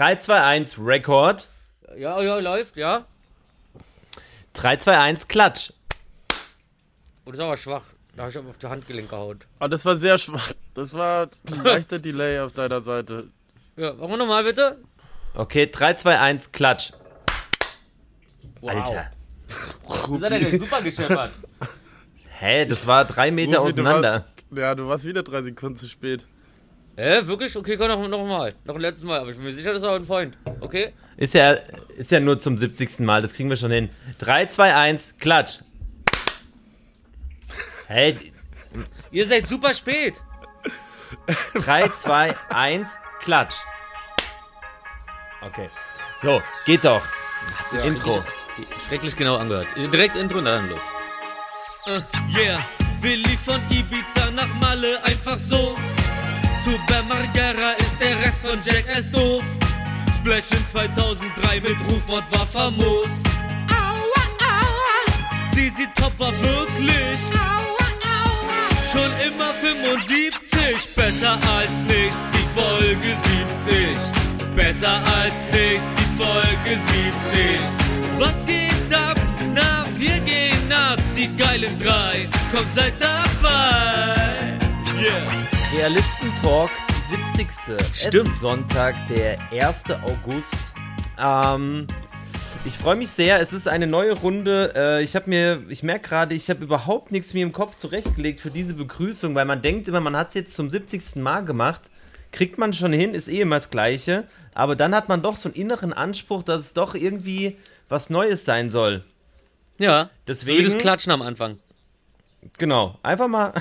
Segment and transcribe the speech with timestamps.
[0.00, 1.46] 3, 2, 1, Rekord.
[1.98, 3.04] Ja, ja, läuft, ja.
[4.54, 5.72] 3, 2, 1, Klatsch.
[7.26, 7.82] Oh, das ist aber schwach.
[8.16, 9.40] Da habe ich auf die Handgelenk gehauen.
[9.58, 10.52] Ah, das war sehr schwach.
[10.72, 13.28] Das war ein leichter Delay auf deiner Seite.
[13.76, 14.78] Ja, machen wir nochmal bitte.
[15.34, 16.92] Okay, 3, 2, 1, Klatsch.
[18.62, 18.70] Wow.
[18.70, 19.10] Alter.
[19.86, 21.32] Das hat er ja super gescheppert.
[22.38, 24.12] Hä, das war drei Meter Rufi, du auseinander.
[24.48, 26.24] warst- Ja, du warst wieder drei Sekunden zu spät.
[27.00, 27.56] Hä, wirklich?
[27.56, 28.54] Okay, komm noch, noch mal.
[28.64, 29.20] Noch ein letztes Mal.
[29.20, 30.36] Aber ich bin mir sicher, das war ein Point.
[30.60, 30.92] Okay?
[31.16, 31.52] Ist ja,
[31.96, 33.00] ist ja nur zum 70.
[33.00, 33.88] Mal, das kriegen wir schon hin.
[34.18, 35.60] 3, 2, 1, Klatsch.
[37.86, 38.32] Hey,
[39.10, 40.20] Ihr seid super spät.
[41.54, 43.54] 3, 2, 1, Klatsch.
[45.40, 45.70] Okay.
[46.20, 47.02] So, geht doch.
[47.56, 48.22] Hat sich Intro.
[48.22, 49.68] Schrecklich, schrecklich genau angehört.
[49.74, 50.82] Direkt Intro und dann los.
[51.86, 52.00] Äh,
[52.38, 52.60] yeah,
[53.00, 55.76] Willi von Ibiza nach Malle einfach so.
[56.64, 59.42] Zu Bermargera ist der Rest von Jackass doof.
[60.14, 63.08] Splash in 2003 mit Rufmord war famos.
[63.72, 65.54] Aua, aua.
[65.54, 67.20] Sisi Top war wirklich.
[67.32, 67.86] Aua,
[68.20, 68.60] aua.
[68.92, 73.16] Schon immer 75, besser als nichts, die Folge
[73.64, 74.54] 70.
[74.54, 76.78] Besser als nichts, die Folge
[77.32, 77.60] 70.
[78.18, 79.18] Was geht ab?
[79.54, 82.28] Na, wir gehen ab, die geilen drei.
[82.52, 84.58] Komm, seid dabei.
[85.00, 85.59] Yeah.
[85.72, 87.48] Realistentalk, die 70.
[87.78, 88.14] Es Stimmt.
[88.14, 89.84] ist Sonntag, der 1.
[90.02, 90.52] August.
[91.16, 91.86] Ähm,
[92.64, 93.40] ich freue mich sehr.
[93.40, 94.72] Es ist eine neue Runde.
[94.74, 98.40] Äh, ich habe mir, ich merke gerade, ich habe überhaupt nichts mir im Kopf zurechtgelegt
[98.40, 101.16] für diese Begrüßung, weil man denkt immer, man hat es jetzt zum 70.
[101.16, 101.82] Mal gemacht.
[102.32, 104.24] Kriegt man schon hin, ist eh immer das Gleiche.
[104.54, 107.56] Aber dann hat man doch so einen inneren Anspruch, dass es doch irgendwie
[107.88, 109.04] was Neues sein soll.
[109.78, 110.10] Ja.
[110.26, 111.58] Deswegen- So wie das Klatschen am Anfang.
[112.58, 113.52] Genau, einfach mal,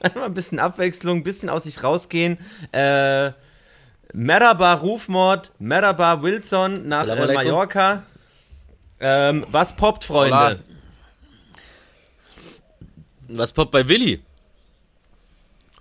[0.02, 2.38] einfach mal ein bisschen Abwechslung, ein bisschen aus sich rausgehen.
[2.72, 3.32] Äh,
[4.12, 7.32] Merhaba Rufmord, Merhaba Wilson nach äh.
[7.34, 8.02] Mallorca.
[8.98, 10.36] Ähm, was poppt, Freunde?
[10.36, 10.56] Hola.
[13.28, 14.22] Was poppt bei Willi?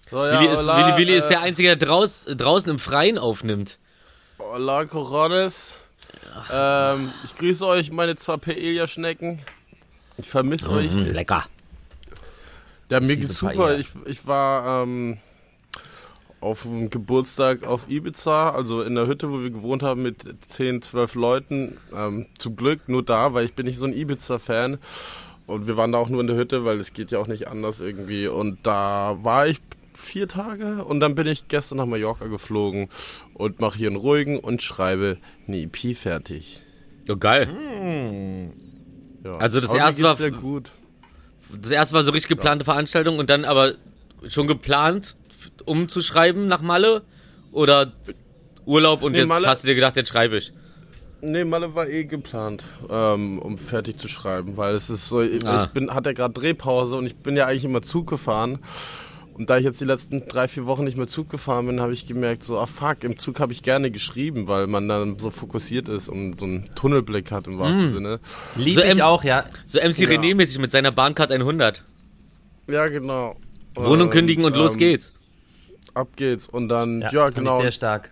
[0.09, 2.79] So, ja, Willi, ist, hola, Willi, Willi ist äh, der Einzige, der draus, draußen im
[2.79, 3.77] Freien aufnimmt.
[4.37, 5.73] Hola, Corones.
[6.51, 9.39] Ähm, ich grüße euch, meine zwei Paella-Schnecken.
[10.17, 10.91] Ich vermisse euch.
[10.91, 11.45] Mhm, lecker.
[12.89, 13.77] Ja, mir geht's super.
[13.77, 15.17] Ich, ich war ähm,
[16.41, 20.81] auf dem Geburtstag auf Ibiza, also in der Hütte, wo wir gewohnt haben mit 10,
[20.81, 21.77] 12 Leuten.
[21.93, 24.77] Ähm, zum Glück nur da, weil ich bin nicht so ein Ibiza-Fan.
[25.45, 27.47] Und wir waren da auch nur in der Hütte, weil es geht ja auch nicht
[27.47, 28.27] anders irgendwie.
[28.27, 29.59] Und da war ich
[29.95, 32.87] vier Tage und dann bin ich gestern nach Mallorca geflogen
[33.33, 35.17] und mache hier einen ruhigen und schreibe
[35.47, 36.63] eine EP fertig.
[37.09, 37.49] Oh, geil.
[39.23, 39.37] Ja.
[39.37, 40.71] Also das Aber erste war- sehr gut.
[41.61, 43.73] Das erste war so richtig geplante Veranstaltung und dann aber
[44.27, 45.15] schon geplant,
[45.65, 47.01] um zu schreiben nach Malle?
[47.51, 47.91] Oder
[48.65, 50.53] Urlaub und Nee, jetzt Malle- hast du dir gedacht, jetzt schreibe ich?
[51.21, 55.45] Nee, Malle war eh geplant, ähm, um fertig zu schreiben, weil es ist so, ich,
[55.45, 55.63] Ah.
[55.65, 58.59] ich bin, hatte ja gerade Drehpause und ich bin ja eigentlich immer Zug gefahren.
[59.39, 61.93] Und da ich jetzt die letzten drei, vier Wochen nicht mehr Zug gefahren bin, habe
[61.93, 65.29] ich gemerkt, so, ah fuck, im Zug habe ich gerne geschrieben, weil man dann so
[65.29, 67.93] fokussiert ist und so einen Tunnelblick hat im wahrsten Hm.
[67.93, 68.19] Sinne.
[68.57, 69.45] Liebe So, ich ähm, auch, ja.
[69.65, 70.09] So MC Ja.
[70.09, 71.85] René-mäßig mit seiner Bahncard 100.
[72.67, 73.37] Ja, genau.
[73.75, 75.13] Wohnung kündigen und los ähm, geht's.
[75.93, 76.49] Ab geht's.
[76.49, 77.57] Und dann, ja, fand genau.
[77.59, 78.11] Ich sehr stark.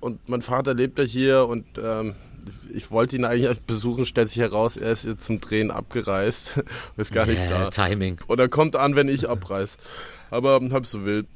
[0.00, 2.14] und mein Vater lebt ja hier und ähm,
[2.72, 6.60] ich wollte ihn eigentlich besuchen, stellt sich heraus, er ist jetzt zum Drehen abgereist,
[6.96, 7.70] ist gar nicht Äh, da.
[7.70, 8.20] Timing.
[8.28, 9.76] Oder kommt an, wenn ich abreiß.
[10.30, 11.26] Aber halb so wild.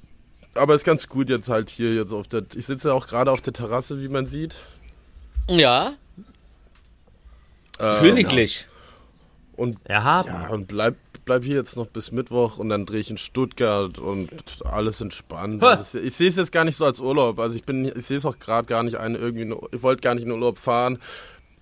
[0.55, 2.43] Aber ist ganz gut jetzt halt hier jetzt auf der.
[2.55, 4.57] Ich sitze ja auch gerade auf der Terrasse, wie man sieht.
[5.49, 5.95] Ja,
[7.81, 8.67] Ähm, königlich.
[9.57, 10.29] Und Erhaben.
[10.29, 13.99] ja, und bleib, bleib hier jetzt noch bis Mittwoch und dann drehe ich in Stuttgart
[13.99, 14.31] und
[14.65, 15.63] alles entspannt.
[15.63, 17.39] Also ich sehe es jetzt gar nicht so als Urlaub.
[17.39, 19.55] Also ich bin, ich sehe es auch gerade gar nicht ein irgendwie.
[19.73, 20.99] Ich wollte gar nicht in Urlaub fahren.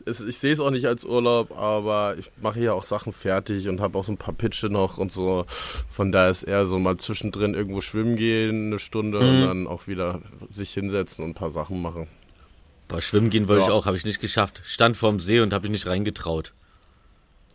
[0.07, 3.69] Es, ich sehe es auch nicht als Urlaub, aber ich mache hier auch Sachen fertig
[3.69, 5.45] und habe auch so ein paar Pitche noch und so.
[5.91, 9.87] Von daher ist eher so mal zwischendrin irgendwo schwimmen gehen, eine Stunde und dann auch
[9.89, 12.09] wieder sich hinsetzen und ein paar Sachen machen.
[12.89, 13.67] Boah, schwimmen gehen wollte Ja.
[13.69, 14.63] ich auch, habe ich nicht geschafft.
[14.65, 16.55] Stand vorm See und habe ich nicht reingetraut.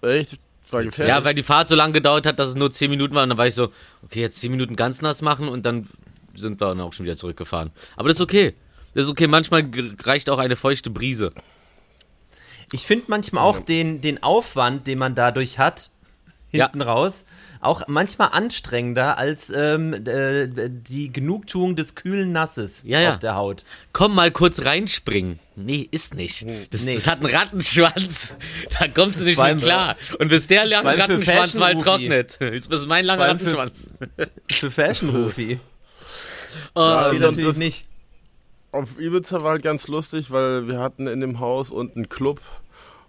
[0.04, 0.40] Echt?
[0.72, 1.10] War gefährlich.
[1.16, 3.24] Ja, weil die Fahrt so lange gedauert hat, dass es nur 10 Minuten waren.
[3.24, 3.72] Und dann war ich so,
[4.04, 5.88] okay, jetzt 10 Minuten ganz nass machen und dann
[6.36, 7.72] sind wir dann auch schon wieder zurückgefahren.
[7.96, 8.54] Aber das ist okay.
[8.94, 9.28] Das ist okay.
[9.28, 9.70] Manchmal
[10.04, 11.32] reicht auch eine feuchte Brise.
[12.72, 15.92] Ich finde manchmal auch den, den Aufwand, den man dadurch hat,
[16.52, 16.66] Ja.
[16.66, 17.26] hinten raus,
[17.66, 23.12] auch manchmal anstrengender als ähm, äh, die Genugtuung des kühlen Nasses Ja, ja.
[23.14, 23.64] auf der Haut.
[23.94, 25.40] Komm mal kurz reinspringen.
[25.56, 26.46] Nee, ist nicht.
[26.72, 26.96] Das, Nee.
[26.96, 28.36] das hat einen Rattenschwanz.
[28.80, 29.96] Da kommst du nicht mehr klar.
[30.20, 32.38] Und bis der lange Rattenschwanz mal trocknet.
[32.40, 33.88] Jetzt ist mein langer für- Rattenschwanz.
[34.52, 35.60] Für Fashion Rufi.
[36.74, 37.86] Oh, Ja, Die und natürlich das- nicht.
[38.72, 42.42] auf Ibiza war halt ganz lustig, weil wir hatten in dem Haus unten einen Club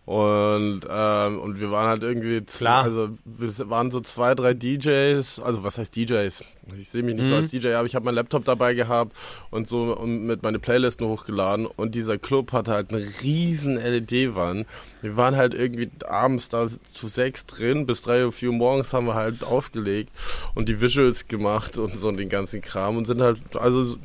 [0.07, 2.85] und, ähm, und wir waren halt irgendwie, Klar.
[2.85, 6.45] also wir waren so zwei, drei DJs, also was heißt DJs?
[6.79, 9.17] Ich sehe mich nicht so als DJ, aber ich habe meinen Laptop dabei gehabt
[9.51, 14.67] und so und mit meine Playlisten hochgeladen und dieser Club hatte halt eine riesen LED-Wand.
[15.03, 18.93] Wir waren halt irgendwie abends da zu sechs drin, bis drei Uhr, vier Uhr morgens
[18.93, 20.11] haben wir halt aufgelegt
[20.55, 23.97] und die Visuals gemacht und so und den ganzen Kram und sind halt, also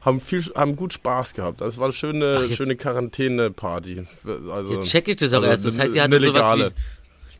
[0.00, 1.60] haben viel, haben gut Spaß gehabt.
[1.60, 4.04] Das war eine schöne, Ach, schöne Quarantäne-Party.
[4.50, 5.78] Also, Jetzt check ich das auch also erst.
[5.78, 6.70] Das heißt, ihr hattet sowas wie,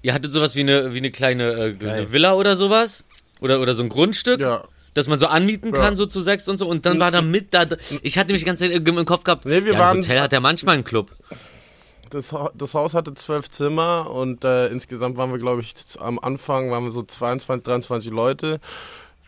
[0.03, 3.05] ihr hattet sowas wie eine, wie eine kleine äh, eine Villa oder sowas?
[3.41, 4.41] Oder, oder so ein Grundstück?
[4.41, 4.65] Ja.
[4.93, 5.97] Das man so anmieten kann, Ja.
[5.97, 6.67] so zu sechs und so.
[6.67, 7.65] Und dann war da mit da.
[8.03, 9.47] Ich hatte mich die ganze Zeit im Kopf gehabt.
[9.47, 11.11] Nee, wir ja, waren- ein Hotel hat ja manchmal einen Club.
[12.11, 16.69] Das, das Haus hatte zwölf Zimmer und äh, insgesamt waren wir, glaube ich, am Anfang
[16.73, 18.59] waren wir so 22, 23 Leute.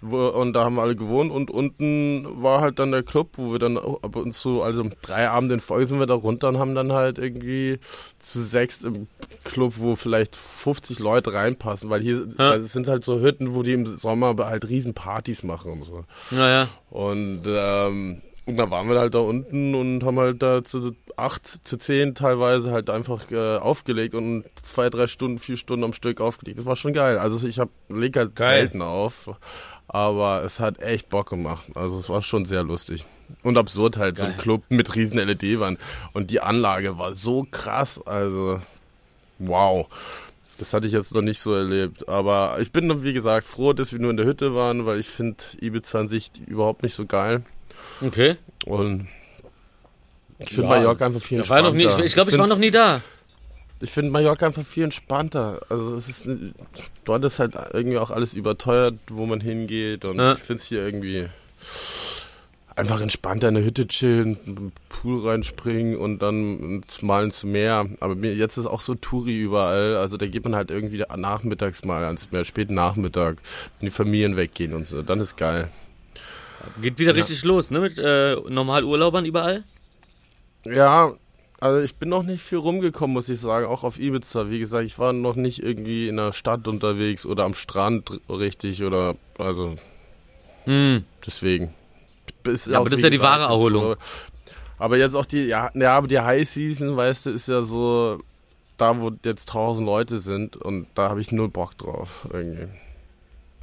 [0.04, 3.52] Wo, und da haben wir alle gewohnt und unten war halt dann der Club, wo
[3.52, 6.58] wir dann ab und zu, also drei Abende in Folge sind wir da runter und
[6.58, 7.78] haben dann halt irgendwie
[8.19, 9.06] zu sechs im
[9.44, 12.56] Club, wo vielleicht 50 Leute reinpassen, weil hier Ja.
[12.56, 16.05] das sind halt so Hütten, wo die im Sommer halt riesen Partys machen und so.
[16.32, 16.69] Naja.
[16.90, 21.46] Und, ähm, und dann waren wir halt da unten und haben halt da zu acht,
[21.62, 26.20] zu zehn teilweise halt einfach äh, aufgelegt und zwei, drei Stunden, vier Stunden am Stück
[26.20, 26.58] aufgelegt.
[26.58, 27.19] Das war schon geil.
[27.19, 28.58] Also ich hab, leg halt Geil.
[28.62, 29.31] selten auf,
[29.93, 31.65] aber es hat echt Bock gemacht.
[31.75, 33.05] Also es war schon sehr lustig.
[33.43, 34.41] Und absurd halt, so ein Geil.
[34.41, 35.79] Club mit riesen LED-Wand.
[36.12, 38.61] Und die Anlage war so krass, also
[39.39, 39.87] wow.
[40.59, 42.09] Das hatte ich jetzt noch nicht so erlebt.
[42.09, 45.09] Aber ich bin, wie gesagt, froh, dass wir nur in der Hütte waren, weil ich
[45.09, 47.43] finde Ibiza an sich überhaupt nicht so geil.
[48.00, 48.37] Okay.
[48.67, 49.09] Und
[50.39, 51.87] ich finde Ja, Mallorca einfach viel Ich war entspannter.
[51.87, 53.00] noch nie, ich, ich glaube, ich war noch nie da.
[53.82, 55.61] Ich finde Mallorca einfach viel entspannter.
[55.69, 56.29] Also es ist,
[57.05, 60.05] dort ist halt irgendwie auch alles überteuert, wo man hingeht.
[60.05, 60.34] Und Ja.
[60.34, 61.29] ich finde es hier irgendwie
[62.76, 67.87] einfach entspannter in der Hütte chillen, Pool reinspringen und dann mal ins Meer.
[67.99, 69.96] Aber mir, jetzt ist auch so Touri überall.
[69.96, 73.38] Also da geht man halt irgendwie nachmittags mal ans Meer, späten Nachmittag,
[73.81, 75.02] wenn die Familien weggehen und so.
[75.02, 75.69] Dann ist geil.
[76.81, 77.81] Geht wieder richtig los, ne?
[77.81, 79.64] Mit äh, Normalurlaubern überall.
[80.64, 81.12] Ja,
[81.62, 84.50] also ich bin noch nicht viel rumgekommen, muss ich sagen, auch auf Ibiza.
[84.50, 88.82] Wie gesagt, ich war noch nicht irgendwie in der Stadt unterwegs oder am Strand richtig
[88.82, 89.76] oder also
[90.64, 91.05] Hm.
[91.25, 91.73] deswegen.
[92.67, 93.82] Ja, aber das ist ja die gesagt, wahre Erholung.
[93.82, 93.97] So,
[94.79, 98.19] aber jetzt auch die, ja, ja, aber die High Season, weißt du, ist ja so
[98.76, 102.67] da, wo jetzt tausend Leute sind und da habe ich null Bock drauf irgendwie.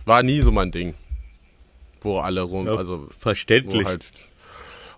[0.05, 0.93] War nie so mein Ding.
[2.01, 3.85] Wo alle rum, Ja, also wo Verständlich.
[3.85, 4.05] halt.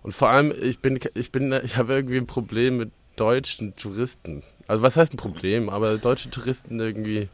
[0.04, 4.44] Und vor allem, ich bin, ich bin, ich habe irgendwie ein Problem mit deutschen Touristen.
[4.68, 5.70] Also was heißt ein Problem?
[5.70, 7.30] Aber deutsche Touristen irgendwie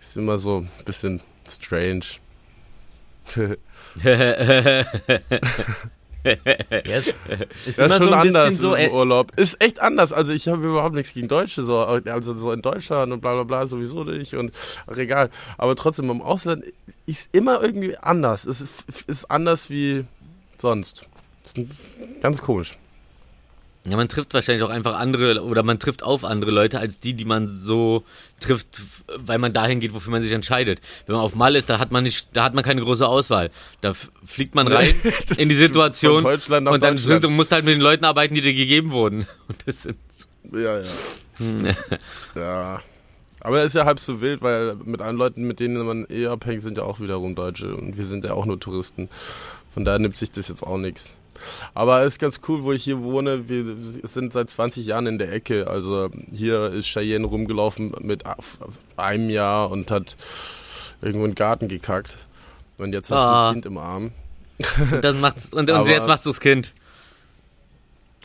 [0.00, 2.02] ist immer so ein bisschen strange.
[6.84, 7.06] Yes.
[7.64, 8.74] Ist Ja, immer schon so ein anders so.
[8.74, 9.32] im Äh, Urlaub.
[9.38, 10.12] Ist echt anders.
[10.12, 13.44] Also ich habe überhaupt nichts gegen Deutsche, so, also so in Deutschland und bla bla
[13.44, 14.52] bla sowieso nicht und
[14.86, 15.30] ach, egal.
[15.56, 16.64] Aber trotzdem im Ausland
[17.06, 18.44] ist immer irgendwie anders.
[18.44, 20.04] Es ist, ist anders wie
[20.58, 21.02] sonst.
[21.48, 21.70] Ist ein-
[22.20, 22.76] ganz komisch.
[23.84, 27.14] Ja, man trifft wahrscheinlich auch einfach andere oder man trifft auf andere Leute als die,
[27.14, 28.04] die man so
[28.38, 28.82] trifft,
[29.16, 30.80] weil man dahin geht, wofür man sich entscheidet.
[31.06, 33.50] Wenn man auf Mal ist, da hat man nicht, da hat man keine große Auswahl.
[33.80, 33.94] Da
[34.26, 34.94] fliegt man rein
[35.38, 38.52] in die Situation und dann sind, du musst halt mit den Leuten arbeiten, die dir
[38.52, 39.26] gegeben wurden.
[39.48, 39.96] Und das sind
[40.52, 40.84] Ja, ja.
[42.34, 42.80] ja.
[43.40, 46.60] Aber ist ja halb so wild, weil mit allen Leuten, mit denen man eh abhängt,
[46.60, 49.08] sind ja auch wiederum Deutsche und wir sind ja auch nur Touristen.
[49.72, 51.14] Von daher nimmt sich das jetzt auch nichts.
[51.74, 53.48] Aber es ist ganz cool, wo ich hier wohne.
[53.48, 55.66] Wir sind seit 20 Jahren in der Ecke.
[55.66, 58.24] Also hier ist Cheyenne rumgelaufen mit
[58.96, 60.16] einem Jahr und hat
[61.00, 62.16] irgendwo in den Garten gekackt.
[62.78, 63.48] Und jetzt hat sie Ah.
[63.48, 64.12] ein Kind im Arm.
[64.92, 66.72] und das macht's und, und jetzt macht's das Kind.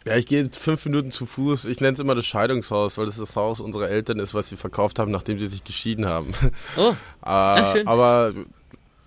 [0.06, 1.64] Ja, ich gehe fünf Minuten zu Fuß.
[1.66, 4.58] Ich nenne es immer das Scheidungshaus, weil das das Haus unserer Eltern ist, was sie
[4.58, 6.32] verkauft haben, nachdem sie sich geschieden haben.
[6.76, 6.94] Oh,
[7.26, 7.88] Äh, schön.
[7.88, 8.34] aber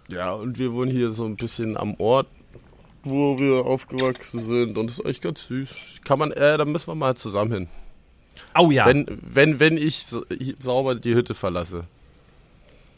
[0.08, 2.28] ja, und wir wohnen hier so ein bisschen am Ort,
[3.06, 6.00] wo wir aufgewachsen sind und das ist echt ganz süß.
[6.04, 7.68] Kann man, äh, da müssen wir mal zusammen hin.
[8.58, 8.86] oh ja.
[8.86, 10.04] Wenn, wenn, wenn ich
[10.58, 11.84] sauber die Hütte verlasse.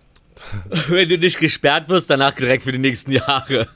[0.89, 3.69] wenn du nicht gesperrt wirst, danach direkt für die nächsten Jahre.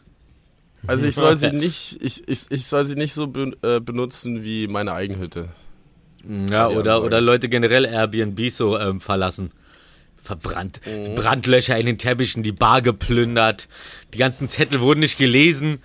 [0.87, 4.43] Also ich soll sie nicht, ich, ich, ich soll sie nicht so be, äh, benutzen
[4.43, 5.49] wie meine Eigenhütte.
[6.51, 9.51] Ja, oder, oder Leute generell Airbnb so ähm, verlassen.
[10.23, 10.81] Verbrannt.
[11.17, 13.69] Brandlöcher in den Teppichen, die Bar geplündert.
[14.15, 15.81] Die ganzen Zettel wurden nicht gelesen.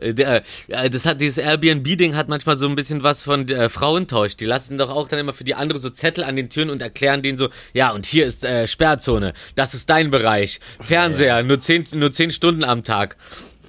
[0.00, 3.68] Äh, der, äh, das hat dieses Airbnb-Ding hat manchmal so ein bisschen was von äh,
[3.68, 4.36] Frauentausch.
[4.36, 6.82] Die lassen doch auch dann immer für die andere so Zettel an den Türen und
[6.82, 10.60] erklären denen so, ja, und hier ist äh, Sperrzone, das ist dein Bereich.
[10.80, 13.16] Fernseher, nur zehn, nur zehn Stunden am Tag.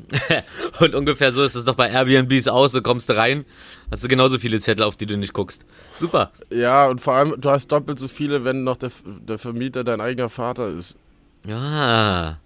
[0.80, 3.46] Und ungefähr so ist es doch bei Airbnbs aus, so kommst du rein,
[3.92, 5.64] hast du genauso viele Zettel, auf die du nicht guckst.
[5.98, 6.32] Super.
[6.50, 10.02] Ja, und vor allem, du hast doppelt so viele, wenn noch der, der Vermieter dein
[10.02, 10.98] eigener Vater ist.
[11.46, 12.41] Ja.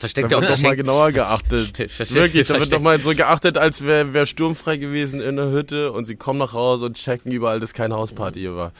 [0.00, 1.76] Versteckt Da auch wird doch mal genauer geachtet.
[1.76, 5.36] Versteck- versteck- Wirklich, da wird doch mal so geachtet, als wäre wär sturmfrei gewesen in
[5.36, 8.72] der Hütte und sie kommen nach Hause und checken überall, dass keine Hausparty hier war.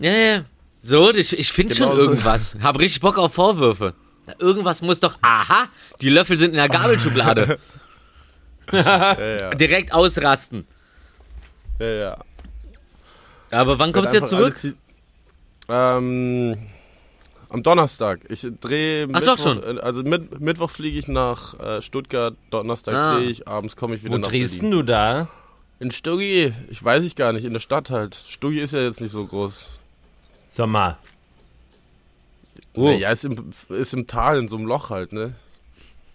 [0.00, 0.44] Ja, ja.
[0.82, 2.02] So, ich, ich finde Genau schon so.
[2.02, 2.56] irgendwas.
[2.60, 3.94] Hab richtig Bock auf Vorwürfe.
[4.40, 5.16] Irgendwas muss doch.
[5.22, 5.68] Aha,
[6.02, 7.58] die Löffel sind in der Gabelschublade.
[8.72, 9.50] Ja, ja.
[9.50, 10.66] Direkt ausrasten.
[11.78, 12.16] ja, ja.
[13.50, 14.56] Aber wann kommst du jetzt zurück?
[15.68, 16.56] Ähm,
[17.54, 18.20] am Donnerstag.
[18.28, 19.62] Ich drehe Ach, Mittwoch, doch schon.
[19.78, 23.14] äh, also mit, Mittwoch fliege ich nach äh, Stuttgart, Donnerstag Ah.
[23.16, 24.70] drehe ich, abends komme ich wieder Wo nach drehst Berlin.
[24.72, 25.28] du da?
[25.80, 28.14] In Stuggi, ich weiß ich gar nicht, in der Stadt halt.
[28.14, 29.68] Stuggi ist ja jetzt nicht so groß.
[30.50, 30.98] Sag mal.
[32.76, 32.90] Oh.
[32.90, 35.34] Ja, ist im, ist im Tal, in so einem Loch halt, ne?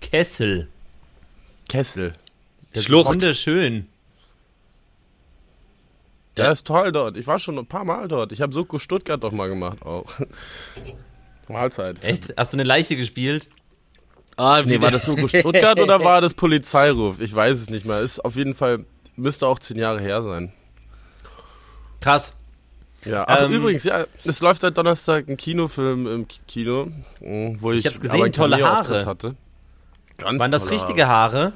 [0.01, 0.67] Kessel.
[1.67, 2.13] Kessel.
[2.73, 3.05] Das Schlucht.
[3.07, 3.87] ist wunderschön.
[6.37, 7.17] Ja, ist toll dort.
[7.17, 8.31] Ich war schon ein paar Mal dort.
[8.31, 10.05] Ich habe Soko Stuttgart doch mal gemacht auch.
[11.49, 12.03] Mahlzeit.
[12.03, 12.33] Echt?
[12.37, 13.49] Hast du eine Leiche gespielt?
[14.37, 17.19] Ah, Nee, war das Soko Stuttgart oder war das Polizeiruf?
[17.19, 17.99] Ich weiß es nicht mehr.
[17.99, 18.85] Ist auf jeden Fall,
[19.17, 20.53] müsste auch zehn Jahre her sein.
[21.99, 22.33] Krass.
[23.05, 26.91] Ja, ach Ähm, übrigens, ja, es läuft seit Donnerstag ein Kinofilm im Kino,
[27.21, 29.05] mh, wo ich, Ich hab's gesehen, tolle Haare.
[29.05, 29.35] hatte.
[30.17, 31.37] Ganz Waren das richtige Haare?
[31.37, 31.53] Haare.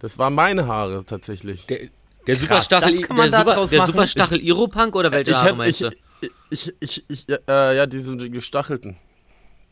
[0.00, 1.66] Das waren meine Haare tatsächlich.
[1.66, 1.88] Der,
[2.26, 3.86] der Superstachel, das kann man der, da Super, der.
[3.86, 5.96] Superstachel Iropunk oder welche ich, Haare hätt- meinst ich, du?
[6.50, 8.96] ich, ich, ich, ich, äh, ja, diese gestachelten.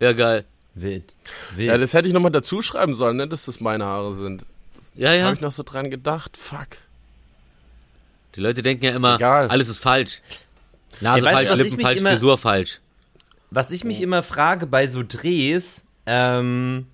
[0.01, 0.45] Ja, geil.
[0.75, 1.15] Wild.
[1.55, 1.69] Wild.
[1.69, 4.45] Ja, das hätte ich nochmal dazu schreiben sollen, ne, dass das meine Haare sind.
[4.95, 5.25] Ja, ja.
[5.25, 6.37] Habe ich noch so dran gedacht.
[6.37, 6.69] Fuck.
[8.37, 9.49] Die Leute denken ja immer, Egal.
[9.49, 10.21] alles ist falsch.
[11.01, 12.81] Nase Ey, falsch, Lippen falsch, immer- Frisur falsch.
[13.51, 16.87] Was ich mich immer frage bei so Drehs, ähm,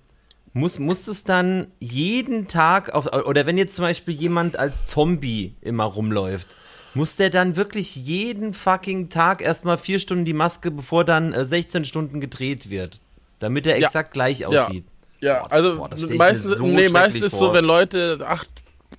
[0.53, 5.53] muss, muss es dann jeden Tag auf, oder wenn jetzt zum Beispiel jemand als Zombie
[5.61, 6.47] immer rumläuft,
[6.95, 11.45] muss der dann wirklich jeden fucking Tag erstmal vier Stunden die Maske, bevor dann äh,
[11.45, 12.99] 16 Stunden gedreht wird?
[13.39, 13.85] Damit er Ja.
[13.87, 14.47] exakt gleich Ja.
[14.47, 14.85] aussieht.
[15.21, 17.49] Ja, Boah, also boah, meistens, so nee, meistens ist vor.
[17.49, 18.49] so, wenn Leute acht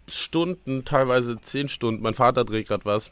[0.09, 3.11] Stunden, teilweise zehn Stunden, mein Vater dreht gerade was,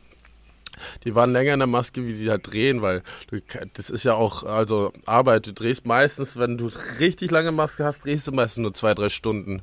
[1.04, 3.40] die waren länger in der Maske, wie sie halt drehen, weil du,
[3.74, 8.04] das ist ja auch, also Arbeit, du drehst meistens, wenn du richtig lange Maske hast,
[8.04, 9.62] drehst du meistens nur zwei, drei Stunden.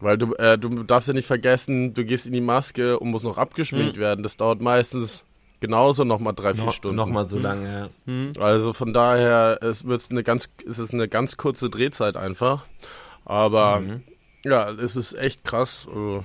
[0.00, 3.24] Weil du, äh, du darfst ja nicht vergessen, du gehst in die Maske und musst
[3.24, 4.22] noch abgeschminkt werden.
[4.22, 5.24] Das dauert meistens
[5.60, 6.96] genauso nochmal drei, vier No, Stunden.
[6.96, 8.42] Nochmal so lange, ja.
[8.42, 12.64] Also von daher es wird eine ganz, es ist eine ganz kurze Drehzeit einfach.
[13.26, 14.02] Aber Mhm.
[14.44, 15.86] ja, es ist echt krass.
[15.88, 16.24] Also,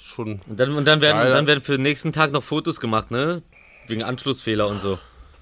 [0.00, 0.40] schon.
[0.46, 1.32] Und dann, und dann, werden, Geil.
[1.32, 3.42] dann werden für den nächsten Tag noch Fotos gemacht, ne?
[3.88, 4.98] Wegen Anschlussfehler und so.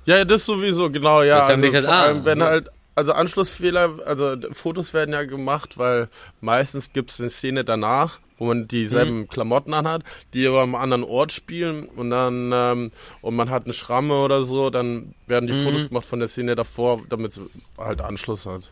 [0.07, 1.37] Ja, ja, das sowieso, genau, ja.
[1.41, 5.79] Das also, nicht vor ah, allem, wenn halt, also Anschlussfehler, also Fotos werden ja gemacht,
[5.79, 6.09] weil
[6.41, 9.29] meistens gibt es eine Szene danach, wo man dieselben Mhm.
[9.29, 13.75] Klamotten anhat, die aber am anderen Ort spielen und dann, ähm, und man hat eine
[13.75, 15.65] Schramme oder so, dann werden die Mhm.
[15.65, 17.41] Fotos gemacht von der Szene davor, damit es
[17.79, 18.71] halt Anschluss hat.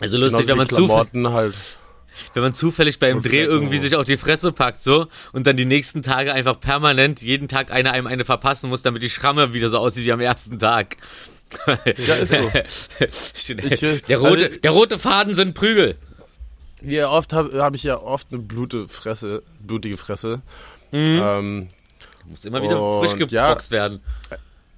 [0.00, 1.54] Also lustig, wenn man, zufällig, Klamotten halt.
[2.34, 5.64] wenn man zufällig beim Dreh irgendwie sich auf die Fresse packt, so, und dann die
[5.66, 9.68] nächsten Tage einfach permanent jeden Tag einer einem eine verpassen muss, damit die Schramme wieder
[9.68, 10.96] so aussieht wie am ersten Tag.
[12.06, 12.50] Ja, ist so.
[13.34, 15.96] Ich, äh, der, rote, also- der rote Faden sind Prügel.
[16.80, 20.42] Wie oft habe hab ich ja oft eine blute Fresse, blutige Fresse.
[20.90, 21.20] Mhm.
[21.22, 21.68] Ähm,
[22.28, 23.48] Muss immer wieder Und frisch ja.
[23.48, 24.00] geboxt werden.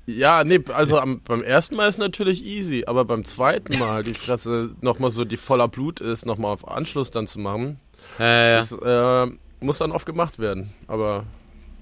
[0.06, 4.12] ja, nee, also am, beim ersten Mal ist natürlich easy, aber beim zweiten Mal die
[4.14, 7.80] Fresse nochmal so, die voller Blut ist, nochmal auf Anschluss dann zu machen,
[8.20, 8.56] Äh, ja.
[8.58, 10.74] das äh, muss dann oft gemacht werden.
[10.88, 11.24] Aber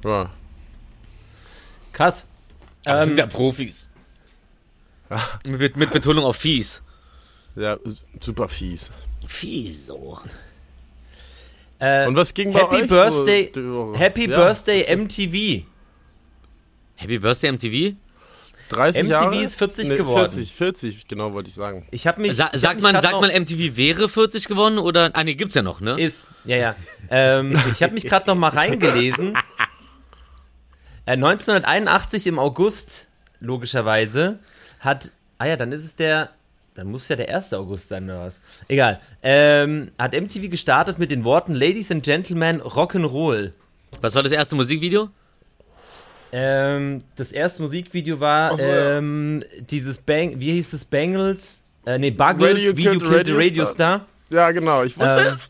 [0.05, 0.31] ja.
[1.93, 2.29] Krass.
[2.85, 3.91] Das Ähm, sind ja Profis.
[5.47, 6.83] Mit, mit Betonung auf fies.
[7.57, 7.76] Ja,
[8.21, 8.90] super fies.
[9.26, 10.19] Fies so.
[11.78, 13.95] äh, Und was ging bei Happy euch Birthday, so?
[13.97, 15.64] Happy Ja, Birthday MTV.
[16.97, 17.97] Happy Birthday MTV?
[18.71, 19.42] 30 MTV Jahre?
[19.42, 20.31] ist 40 Nee, geworden.
[20.31, 21.87] 40, 40, genau wollte ich sagen.
[21.90, 22.35] Ich habe mich.
[22.37, 25.11] Sa ich hab sagt mich man, sagt man MTV wäre 40 gewonnen oder?
[25.12, 26.00] Ah, nee, gibt's ja noch, ne?
[26.00, 26.76] Ist, ja, ja.
[27.11, 29.37] Ähm, ich habe mich gerade noch mal reingelesen.
[31.04, 33.09] Äh, 1981 im August,
[33.40, 34.38] logischerweise,
[34.83, 36.31] hat, ah ja, dann ist es der,
[36.75, 37.53] dann muss es ja der 1.
[37.55, 38.41] August sein oder was.
[38.69, 39.01] Egal.
[39.23, 43.53] Ähm, hat MTV gestartet mit den Worten Ladies and Gentlemen Rock'n'Roll.
[44.01, 45.09] Was war das erste Musikvideo?
[46.35, 48.99] Ähm, das erste Musikvideo war so, ja.
[48.99, 51.59] ähm, dieses Bang, wie hieß es, Bangles?
[51.85, 54.07] Äh, nee, Buggles, Radio Video Killed Radio Radio Star.
[54.31, 55.49] Ja, genau, ich wusste Ähm, es.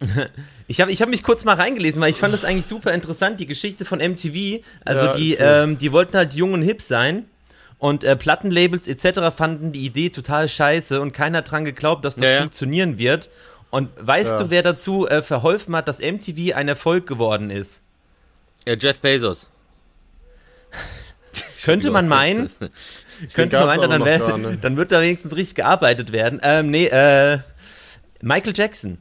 [0.70, 3.40] Ich habe ich hab mich kurz mal reingelesen, weil ich fand das eigentlich super interessant,
[3.40, 4.62] die Geschichte von MTV.
[4.84, 5.64] Also Ja, die, erzähl.
[5.64, 7.24] ähm, die wollten halt jung und hip sein.
[7.78, 9.34] Und äh, Plattenlabels etc.
[9.36, 12.40] fanden die Idee total scheiße und keiner hat dran geglaubt, dass das Ja, ja.
[12.40, 13.30] funktionieren wird.
[13.70, 14.38] Und weißt Ja.
[14.42, 17.80] du, wer dazu äh, verholfen hat, dass MTV ein Erfolg geworden ist?
[18.66, 19.48] Ja, Jeff Bezos.
[21.64, 22.50] Könnte man meinen,
[23.34, 26.40] könnte man meinen, dann, wär, dann wird da wenigstens richtig gearbeitet werden.
[26.42, 27.38] Ähm, nee, äh,
[28.22, 28.98] Michael Jackson.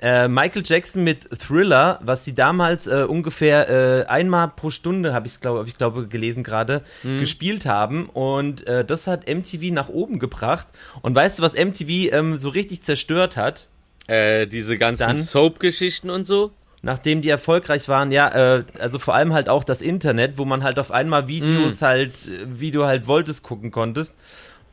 [0.00, 5.26] Äh, Michael Jackson mit Thriller, was sie damals äh, ungefähr äh, einmal pro Stunde, habe
[5.26, 7.20] ich glaube hab ich glaube gelesen gerade, Mhm.
[7.20, 10.66] gespielt haben und äh, das hat MTV nach oben gebracht.
[11.00, 13.68] Und weißt du, was MTV ähm, so richtig zerstört hat?
[14.06, 16.50] Äh, diese ganzen Soap-Geschichten und so.
[16.82, 20.62] Nachdem die erfolgreich waren, ja, äh, also vor allem halt auch das Internet, wo man
[20.62, 24.12] halt auf einmal Videos halt, äh, wie du halt wolltest, gucken konntest.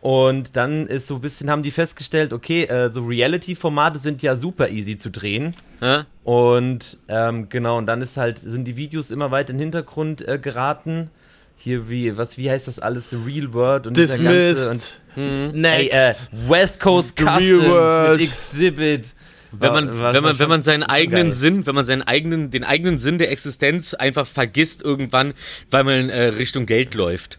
[0.02, 4.36] Und dann ist so ein bisschen, haben die festgestellt, okay, äh, so Reality-Formate sind ja
[4.36, 5.54] super easy zu drehen.
[5.80, 6.08] Ja?
[6.24, 10.28] Und ähm, genau, und dann ist halt, sind die Videos immer weiter in den Hintergrund
[10.28, 11.12] äh, geraten.
[11.56, 13.12] Hier, wie, was, wie heißt das alles?
[13.12, 14.72] The Real World und dieser ganze.
[14.72, 15.00] Und, Dismissed.
[15.16, 16.30] ey, Next.
[16.34, 18.20] äh, West Coast The Customs World.
[18.20, 19.06] mit Exhibit.
[19.52, 21.34] Wenn man, War- wenn man, wenn man seinen eigenen geil.
[21.34, 25.34] Sinn, wenn man seinen eigenen, den eigenen Sinn der Existenz einfach vergisst irgendwann,
[25.70, 27.38] weil man äh, Richtung Geld läuft.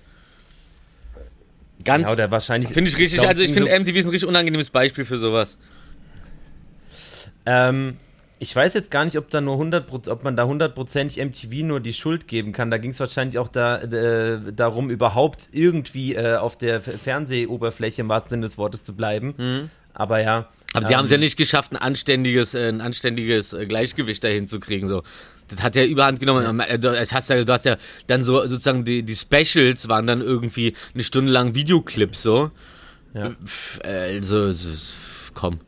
[1.85, 2.71] Ganz, Ja, oder wahrscheinlich.
[2.73, 5.19] finde ich richtig, glaub, also ich so- finde MTV ist ein richtig unangenehmes Beispiel für
[5.19, 5.57] sowas.
[7.47, 7.97] Ähm,
[8.39, 11.81] ich weiß jetzt gar nicht, ob da nur 100%, ob man da hundertprozentig MTV nur
[11.81, 12.71] die Schuld geben kann.
[12.71, 18.03] Da ging es wahrscheinlich auch da, äh, darum, überhaupt irgendwie äh, auf der F- Fernsehоberfläche
[18.03, 19.71] im wahrsten Sinne des Wortes zu bleiben.
[19.95, 20.41] Aber ja.
[20.41, 20.45] Mhm.
[20.75, 24.49] Aber sie ähm, haben es ja nicht geschafft, ein anständiges, ein anständiges äh, Gleichgewicht dahin
[24.49, 24.89] zu kriegen.
[24.89, 25.03] So.
[25.53, 26.61] Das hat ja überhand genommen.
[26.61, 30.07] Äh, Du, es hast ja, du hast ja dann so sozusagen die, die Specials waren
[30.07, 32.51] dann irgendwie eine Stunde lang Videoclips so.
[33.15, 33.33] Ja.
[33.85, 34.69] Also, so,
[35.35, 35.61] komm.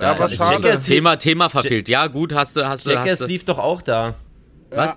[0.00, 0.68] Ja, aber ich schade.
[0.68, 0.84] es.
[0.84, 1.88] Thema, Thema verfehlt.
[1.88, 3.26] Ja, gut, hast du, hast du, Jackass hast du.
[3.26, 4.16] lief doch auch da.
[4.70, 4.96] Was?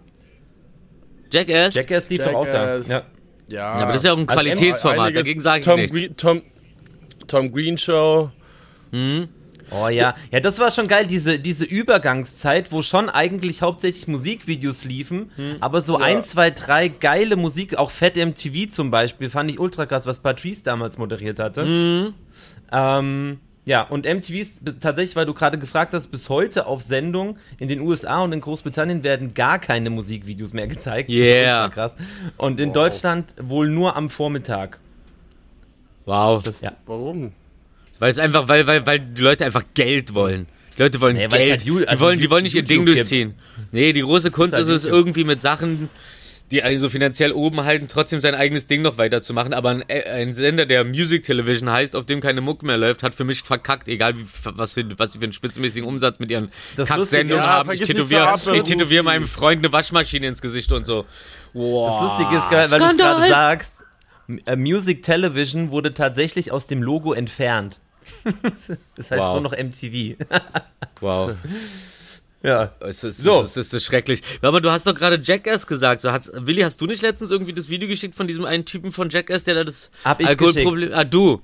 [1.32, 1.76] Jackass?
[1.76, 2.76] Jackass lief doch auch da.
[2.76, 2.88] Jackass.
[2.88, 3.04] Ja.
[3.48, 5.96] Ja, Ja, aber das ist ja auch ein Also Qualitätsformat, dagegen sage ich Tom, nichts.
[5.96, 6.42] Green, Tom,
[7.28, 8.32] Tom Green Show.
[9.72, 14.84] Oh ja, ja, das war schon geil, diese, diese Übergangszeit, wo schon eigentlich hauptsächlich Musikvideos
[14.84, 16.06] liefen, aber so Ja.
[16.06, 20.20] ein, zwei, drei geile Musik, auch Fat MTV zum Beispiel, fand ich ultra krass, was
[20.20, 22.14] Patrice damals moderiert hatte.
[22.72, 27.38] Ähm, ja, und MTV ist tatsächlich, weil du gerade gefragt hast, bis heute auf Sendung.
[27.58, 31.10] In den USA und in Großbritannien werden gar keine Musikvideos mehr gezeigt.
[31.10, 31.70] Yeah.
[31.70, 31.96] Krass.
[32.38, 34.80] Und in Deutschland wohl nur am Vormittag.
[36.06, 36.44] Wow.
[36.44, 36.74] Das, Ja.
[36.86, 37.34] Warum?
[38.00, 40.48] Weil es einfach, weil, weil, weil die Leute einfach Geld wollen.
[40.78, 41.52] Die Leute wollen Nee, Geld.
[41.52, 43.36] halt die also wollen, die wollen nicht ihr Ding YouTube durchziehen.
[43.72, 44.98] Nee, die große Kunst halt ist es YouTube.
[44.98, 45.90] irgendwie mit Sachen,
[46.52, 49.54] die einen so finanziell oben halten, trotzdem sein eigenes Ding noch weiterzumachen.
[49.54, 53.04] Aber ein, äh, ein Sender, der Music Television heißt, auf dem keine Muck mehr läuft,
[53.04, 56.30] hat für mich verkackt, egal wie, was, für, was sie für einen spitzenmäßigen Umsatz mit
[56.30, 57.72] ihren Kacksendungen ja, haben.
[57.72, 61.06] Ich tätowiere, ich tätowiere meinem Freund eine Waschmaschine ins Gesicht und so.
[61.54, 61.90] Wow.
[61.90, 63.76] Das Lustige ist, weil du es gerade sagst,
[64.46, 67.80] äh, Music Television wurde tatsächlich aus dem Logo entfernt.
[68.96, 69.34] das heißt Wow.
[69.34, 70.16] nur noch MTV.
[71.02, 71.36] Wow.
[72.42, 72.74] ja.
[72.80, 73.42] Es ist, So.
[73.42, 74.22] es ist, es ist schrecklich.
[74.42, 76.02] Aber du hast doch gerade Jackass gesagt.
[76.02, 78.92] So hat's, Willi, hast du nicht letztens irgendwie das Video geschickt von diesem einen Typen
[78.92, 80.92] von Jackass, der da das Hab ich Alkoholproblem.
[80.94, 81.42] Ah, du.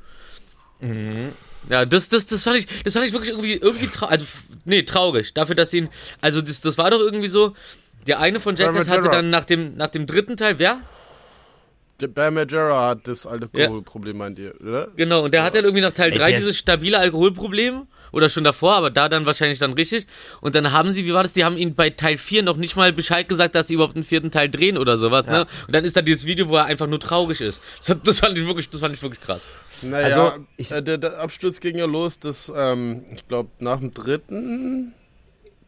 [1.70, 4.12] Ja, das, das, das fand ich, das fand ich wirklich irgendwie, irgendwie traurig.
[4.12, 4.26] Also,
[4.66, 5.34] nee, traurig.
[5.34, 5.90] Dafür, dass ihn,
[6.22, 7.56] also das, das war doch irgendwie so,
[8.08, 10.82] der eine von Jackass hatte dann nach dem, nach dem dritten Teil, wer?
[12.02, 14.88] Der Bam Margera hat das Alkoholproblem, meint ihr, oder?
[14.96, 17.88] Genau, und der hat dann irgendwie nach Teil Ey, 3 der ist- dieses stabile Alkoholproblem.
[18.14, 20.06] Oder schon davor, aber da dann wahrscheinlich dann richtig.
[20.42, 22.76] Und dann haben sie, wie war das, die haben ihnen bei Teil 4 noch nicht
[22.76, 25.46] mal Bescheid gesagt, dass sie überhaupt einen vierten Teil drehen oder sowas, ne?
[25.66, 27.62] Und dann ist da dieses Video, wo er einfach nur traurig ist.
[27.78, 29.46] Das, hat- das fand ich wirklich, das fand ich wirklich krass.
[29.82, 33.80] Naja, Also, ich- äh, der, der Absturz ging ja los, dass, ähm, ich glaube, nach
[33.80, 34.92] dem dritten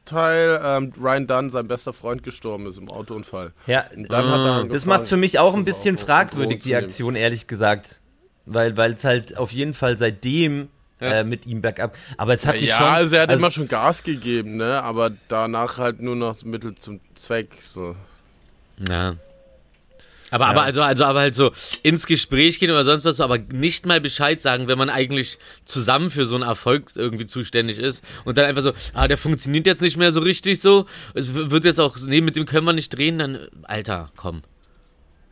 [0.05, 3.53] Teil ähm, Ryan Dunn, sein bester Freund, gestorben ist im Autounfall.
[3.67, 6.75] ja, angefangen, das macht für mich auch ein bisschen fragwürdig, die.
[6.75, 7.99] Aktion, ehrlich gesagt.
[8.45, 10.67] Weil es halt auf jeden Fall seitdem
[10.99, 11.19] Ja.
[11.19, 11.95] äh, mit ihm bergab.
[12.17, 12.87] Aber es hat mich Ja, schon.
[12.87, 14.83] also er hat also- immer schon Gas gegeben, ne?
[14.83, 17.53] Aber danach halt nur noch das Mittel zum Zweck.
[17.61, 17.95] So.
[18.89, 19.15] Ja.
[20.33, 21.51] Aber, aber, also, also, aber halt so
[21.83, 25.37] ins Gespräch gehen oder sonst was, so, aber nicht mal Bescheid sagen, wenn man eigentlich
[25.63, 28.03] zusammen für so einen Erfolg irgendwie zuständig ist.
[28.25, 30.87] Und dann einfach so, ah, der funktioniert jetzt nicht mehr so richtig so.
[31.13, 34.41] Es wird jetzt auch, nee, mit dem können wir nicht drehen, dann, Alter, komm.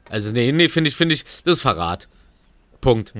[0.07, 2.07] Also, nee, nee, finde ich, finde ich, das ist Verrat.
[2.79, 3.11] Punkt.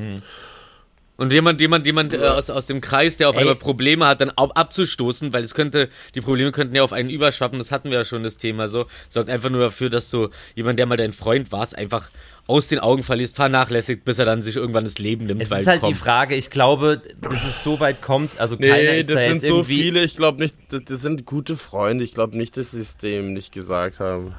[1.18, 3.42] Und jemand, jemand, jemand äh, aus, aus dem Kreis, der auf Ey.
[3.42, 7.12] einmal Probleme hat, dann ab, abzustoßen, weil es könnte, die Probleme könnten ja auf einen
[7.12, 10.30] überschwappen, das hatten wir ja schon das Thema so, sorgt einfach nur dafür, dass du
[10.56, 12.10] jemand, der mal dein Freund warst, einfach
[12.48, 15.62] aus den Augen verlierst, vernachlässigt, bis er dann sich irgendwann das Leben nimmt, Es weil
[15.62, 15.96] ist halt kommt.
[15.96, 19.22] die Frage, ich glaube, bis es so weit kommt, also keiner Nee, ist das da
[19.22, 22.04] sind jetzt so irgendwie, viele, ich glaube nicht, das, das sind gute Freunde.
[22.04, 24.34] Ich glaube nicht, dass sie es dem nicht gesagt haben.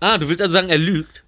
[0.00, 1.22] Ah, du willst also sagen, er lügt?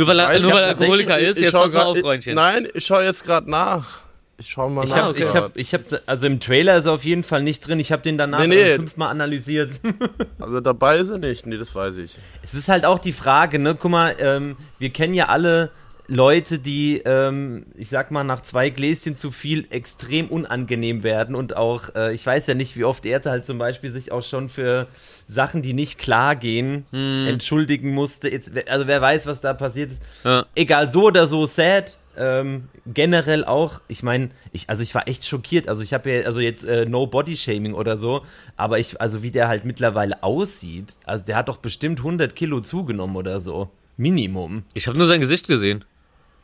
[0.00, 1.36] Nur weil er, nur hab weil er Alkoholiker ist?
[1.36, 2.34] ich Jetzt pass mal auf, Freundchen.
[2.34, 4.00] Nein, ich schaue jetzt gerade nach.
[4.38, 4.96] Ich schau mal Ich nach.
[5.08, 7.78] habe, ich hab, ich hab, also im Trailer ist er auf jeden Fall nicht drin.
[7.78, 8.74] Ich habe den danach Nee, nee.
[8.76, 9.72] fünfmal analysiert.
[10.40, 11.44] also dabei ist er nicht.
[11.44, 12.16] Nee, das weiß ich.
[12.42, 13.76] Es ist halt auch die Frage, ne?
[13.78, 15.70] Guck mal, ähm, wir kennen ja alle
[16.10, 21.56] Leute, die, ähm, ich sag mal, nach zwei Gläschen zu viel extrem unangenehm werden und
[21.56, 24.48] auch, äh, ich weiß ja nicht, wie oft er halt zum Beispiel sich auch schon
[24.48, 24.88] für
[25.28, 28.28] Sachen, die nicht klar gehen, entschuldigen musste.
[28.28, 30.02] Jetzt, also wer weiß, was da passiert ist.
[30.24, 30.46] Ja.
[30.56, 31.96] Egal, so oder so sad.
[32.16, 35.68] Ähm, generell auch, ich meine, ich, also ich war echt schockiert.
[35.68, 38.22] Also ich habe ja, also jetzt äh, no Body Shaming oder so,
[38.56, 42.60] aber ich, also wie der halt mittlerweile aussieht, also der hat doch bestimmt 100 Kilo
[42.60, 43.70] zugenommen oder so.
[43.96, 44.64] Minimum.
[44.74, 45.84] Ich habe nur sein Gesicht gesehen.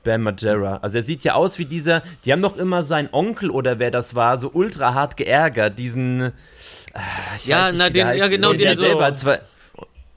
[0.07, 0.79] Bam Margera.
[0.81, 3.91] Also er sieht ja aus wie dieser, die haben doch immer seinen Onkel oder wer
[3.91, 6.31] das war, so ultra hart geärgert, diesen, äh,
[7.37, 8.19] ich Ja, weiß nicht, na, den- heißt.
[8.21, 9.41] ja, genau, der den so- selber zwei,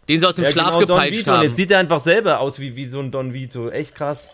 [0.07, 1.29] Den sie aus dem ja, Schlaf genau, Don gepeitscht Vito.
[1.31, 1.43] Und haben.
[1.45, 3.69] jetzt sieht er einfach selber aus wie, wie so ein Don Vito.
[3.69, 4.27] Echt krass.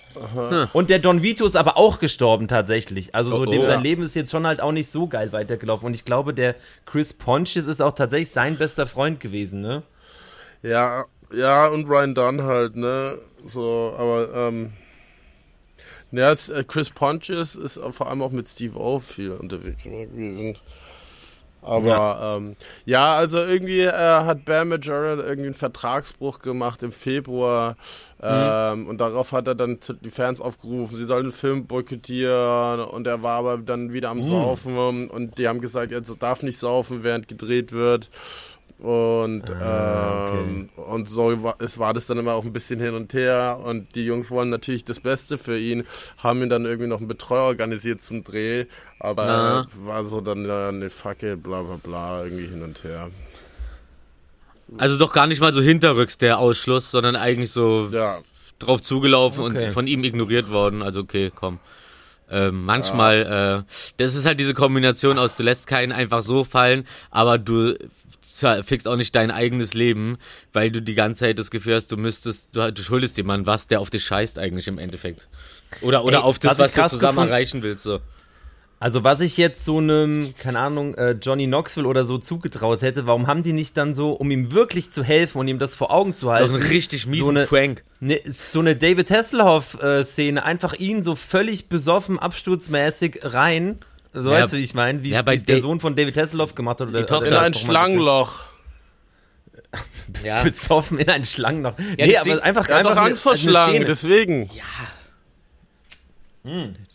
[0.71, 3.13] Und der Don Vito ist aber auch gestorben tatsächlich.
[3.13, 3.65] Also so Oh, dem oh.
[3.65, 5.85] sein Leben ist jetzt schon halt auch nicht so geil weitergelaufen.
[5.87, 9.83] Und ich glaube, der Chris Pontius ist auch tatsächlich sein bester Freund gewesen, ne?
[10.63, 11.03] Ja,
[11.35, 13.17] ja, und Ryan Dunn halt, ne?
[13.45, 14.71] So, aber, ähm.
[16.11, 20.57] Ja, es, äh, Chris Pontius ist vor allem auch mit Steve O viel unterwegs gewesen.
[21.65, 26.91] Aber ja, ähm, ja also irgendwie äh, hat Bam Majora irgendwie einen Vertragsbruch gemacht im
[26.91, 27.75] Februar
[28.21, 33.07] ähm, und darauf hat er dann die Fans aufgerufen, sie sollen den Film boykottieren und
[33.07, 37.03] er war aber dann wieder am Saufen und die haben gesagt, er darf nicht saufen,
[37.03, 38.11] während gedreht wird.
[38.77, 43.13] Und, ähm, und so war, es war das dann immer auch ein bisschen hin und
[43.13, 43.59] her.
[43.63, 45.85] Und die Jungs wollen natürlich das Beste für ihn,
[46.17, 48.65] haben ihn dann irgendwie noch einen Betreuer organisiert zum Dreh.
[48.99, 49.65] Aber Na.
[49.75, 53.09] war so dann eine Facke, bla bla bla, irgendwie hin und her.
[54.77, 58.21] Also doch gar nicht mal so hinterrücks der Ausschluss, sondern eigentlich so Ja,
[58.59, 59.67] drauf zugelaufen Okay.
[59.67, 60.81] und von ihm ignoriert worden.
[60.81, 61.59] Also okay, komm.
[62.29, 66.87] Ähm, manchmal, äh, das ist halt diese Kombination aus, du lässt keinen einfach so fallen,
[67.11, 67.77] aber du
[68.63, 70.17] fixst auch nicht dein eigenes Leben,
[70.53, 73.67] weil du die ganze Zeit das Gefühl hast, du müsstest, du, du schuldest jemandem was,
[73.67, 75.27] der auf dich scheißt eigentlich im Endeffekt.
[75.81, 77.83] Oder, oder Ey, auf das, was was, du zusammen gefunden- erreichen willst.
[77.83, 77.99] So.
[78.77, 83.05] Also was ich jetzt so einem, keine Ahnung, äh, Johnny Knoxville oder so zugetraut hätte,
[83.07, 85.91] warum haben die nicht dann so, um ihm wirklich zu helfen und ihm das vor
[85.91, 87.83] Augen zu Doch halten, ein richtig miesen so eine, Prank.
[88.01, 88.19] ne,
[88.51, 93.79] so eine David Hasselhoff-Szene, einfach ihn so völlig besoffen, absturzmäßig rein,
[94.15, 96.55] so Ja, weißt du, wie ich meine, wie ja, es der Sohn von David Hasselhoff
[96.55, 96.89] gemacht hat.
[96.89, 97.27] Oder, Die Tochter.
[97.27, 98.43] in ein Schlangenloch.
[100.23, 100.41] Ja.
[100.41, 101.73] Besoffen in ein Schlangenloch.
[101.97, 104.49] Ja, nee, aber Ding- einfach, Er hat einfach Angst vor eine Schlangen, deswegen.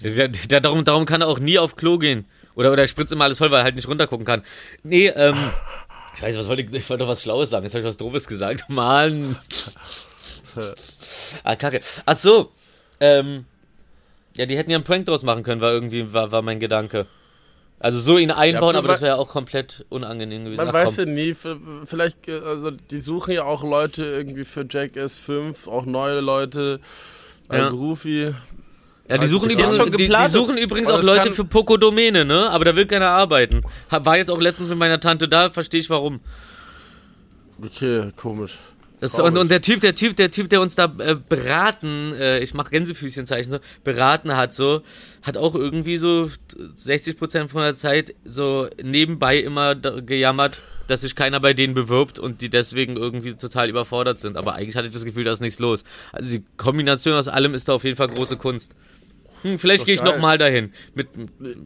[0.00, 2.24] Der, der, darum, darum kann er auch nie auf Klo gehen.
[2.54, 4.42] Oder, oder er spritzt immer alles voll, weil er halt nicht runtergucken kann.
[4.82, 5.36] Nee, ähm.
[6.18, 6.72] Scheiße, was wollte ich?
[6.72, 7.64] Ich wollte doch was Schlaues sagen.
[7.64, 8.68] Jetzt habe ich was Doofes gesagt.
[8.68, 9.36] Mann.
[11.44, 11.80] ah, kacke.
[12.06, 12.52] Ach so.
[13.00, 13.44] Ähm.
[14.40, 17.04] Ja, die hätten ja einen Prank draus machen können, war irgendwie, war, war mein Gedanke.
[17.78, 20.56] Also so ihn einbauen, Ja, aber das man- wäre ja auch komplett unangenehm gewesen.
[20.56, 21.34] Man Ach, weiß ja nie,
[21.84, 26.80] vielleicht, äh, also die suchen ja auch Leute irgendwie für Jackass 5, auch neue Leute.
[27.48, 27.70] Also Ja.
[27.70, 28.34] Rufi.
[29.10, 32.48] Ja, die suchen, übrigens, die, die suchen übrigens auch das Leute für Poco Domäne, ne?
[32.48, 33.60] Aber da will keiner arbeiten.
[33.90, 36.20] War jetzt auch letztens mit meiner Tante da, verstehe ich warum.
[37.62, 38.56] Okay, komisch.
[39.00, 42.40] Das, und, und der Typ, der Typ, der Typ, der uns da äh, beraten, äh,
[42.40, 44.82] ich mache Gänsefüßchenzeichen so, beraten hat so,
[45.22, 46.28] hat auch irgendwie so
[46.76, 52.42] 60% von der Zeit so nebenbei immer gejammert, dass sich keiner bei denen bewirbt und
[52.42, 54.36] die deswegen irgendwie total überfordert sind.
[54.36, 55.82] Aber eigentlich hatte ich das Gefühl, da ist nichts los.
[56.12, 58.74] Also die Kombination aus allem ist da auf jeden Fall große Kunst.
[59.42, 60.12] Hm, vielleicht gehe ich geil.
[60.12, 60.74] nochmal dahin.
[60.94, 61.08] Mit,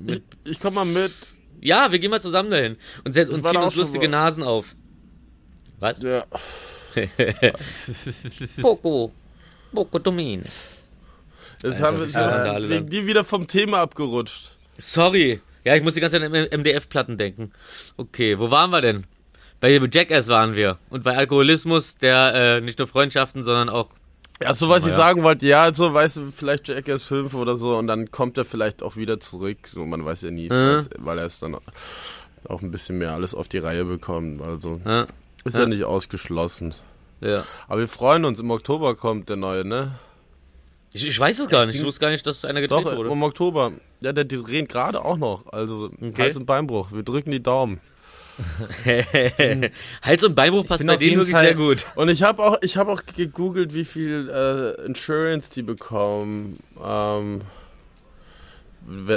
[0.07, 1.13] Ich, ich komm mal mit.
[1.61, 4.19] ja, wir gehen mal zusammen dahin und, setz, und ziehen uns lustige mal.
[4.19, 4.77] Nasen auf.
[5.81, 6.01] Was?
[6.01, 6.25] Ja.
[8.63, 9.13] Poco.
[9.75, 10.45] Poco Domäne.
[11.63, 12.17] Jetzt haben wir
[12.53, 14.57] alle wegen die wieder vom Thema abgerutscht.
[14.79, 15.41] Sorry.
[15.65, 17.53] Ja, ich muss die ganze Zeit an MDF-Platten denken.
[17.97, 19.05] Okay, wo waren wir denn?
[19.61, 20.79] Bei Jackass waren wir.
[20.91, 23.89] Und bei Alkoholismus, der äh, nicht nur Freundschaften, sondern auch.
[24.43, 24.97] Ja, so was ich ja.
[24.97, 28.45] sagen wollte, ja, so weißt du, vielleicht Jackass 5 oder so und dann kommt er
[28.45, 29.59] vielleicht auch wieder zurück.
[29.67, 30.87] So, man weiß ja nie, Mhm.
[30.99, 31.57] weil er es dann
[32.49, 34.43] auch ein bisschen mehr alles auf die Reihe bekommt.
[34.43, 35.07] Also Ja,
[35.45, 35.67] ist ja, Ja.
[35.67, 36.75] nicht ausgeschlossen.
[37.21, 37.45] ja.
[37.69, 39.99] Aber wir freuen uns, im Oktober kommt der neue, ne?
[40.93, 41.77] Ich, ich weiß es gar nicht.
[41.77, 43.11] Ich wusste gar nicht, dass einer gedreht Doch, wurde.
[43.11, 43.73] im Oktober.
[44.01, 45.53] Ja, der die drehen gerade auch noch.
[45.53, 46.23] Also Okay.
[46.23, 46.93] Hals- und Beinbruch.
[46.93, 47.81] Wir drücken die Daumen.
[50.03, 51.87] Hals- und Beinbruch passt bin bei denen wirklich Fall- sehr gut.
[51.97, 57.43] Und ich habe auch, ich habe auch gegoogelt, wie viel äh, Insurance die bekommen, ähm,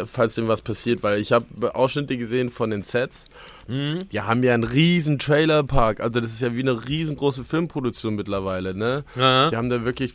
[0.05, 3.25] falls dem was passiert, weil ich habe Ausschnitte gesehen von den Sets.
[3.67, 3.99] Mhm.
[4.11, 8.73] Die haben ja einen riesen Trailerpark, also das ist ja wie eine riesengroße Filmproduktion mittlerweile,
[8.73, 9.03] ne?
[9.15, 9.49] Ja.
[9.49, 10.13] Die haben da wirklich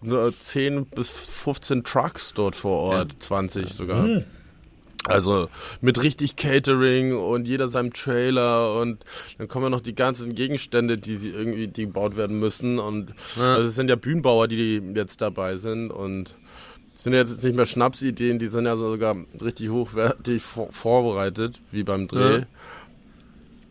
[0.00, 4.22] nur 10 bis 15 Trucks dort vor Ort, 20 sogar.
[5.06, 5.48] Also
[5.80, 9.04] mit richtig Catering und jeder seinem Trailer und
[9.38, 13.14] dann kommen ja noch die ganzen Gegenstände, die sie irgendwie die gebaut werden müssen und
[13.36, 13.54] Ja.
[13.54, 16.34] also es sind ja Bühnenbauer, die jetzt dabei sind und
[16.98, 21.84] es sind jetzt nicht mehr Schnapsideen, die sind ja sogar richtig hochwertig vor vorbereitet, wie
[21.84, 22.38] beim Dreh.
[22.40, 22.46] Ja.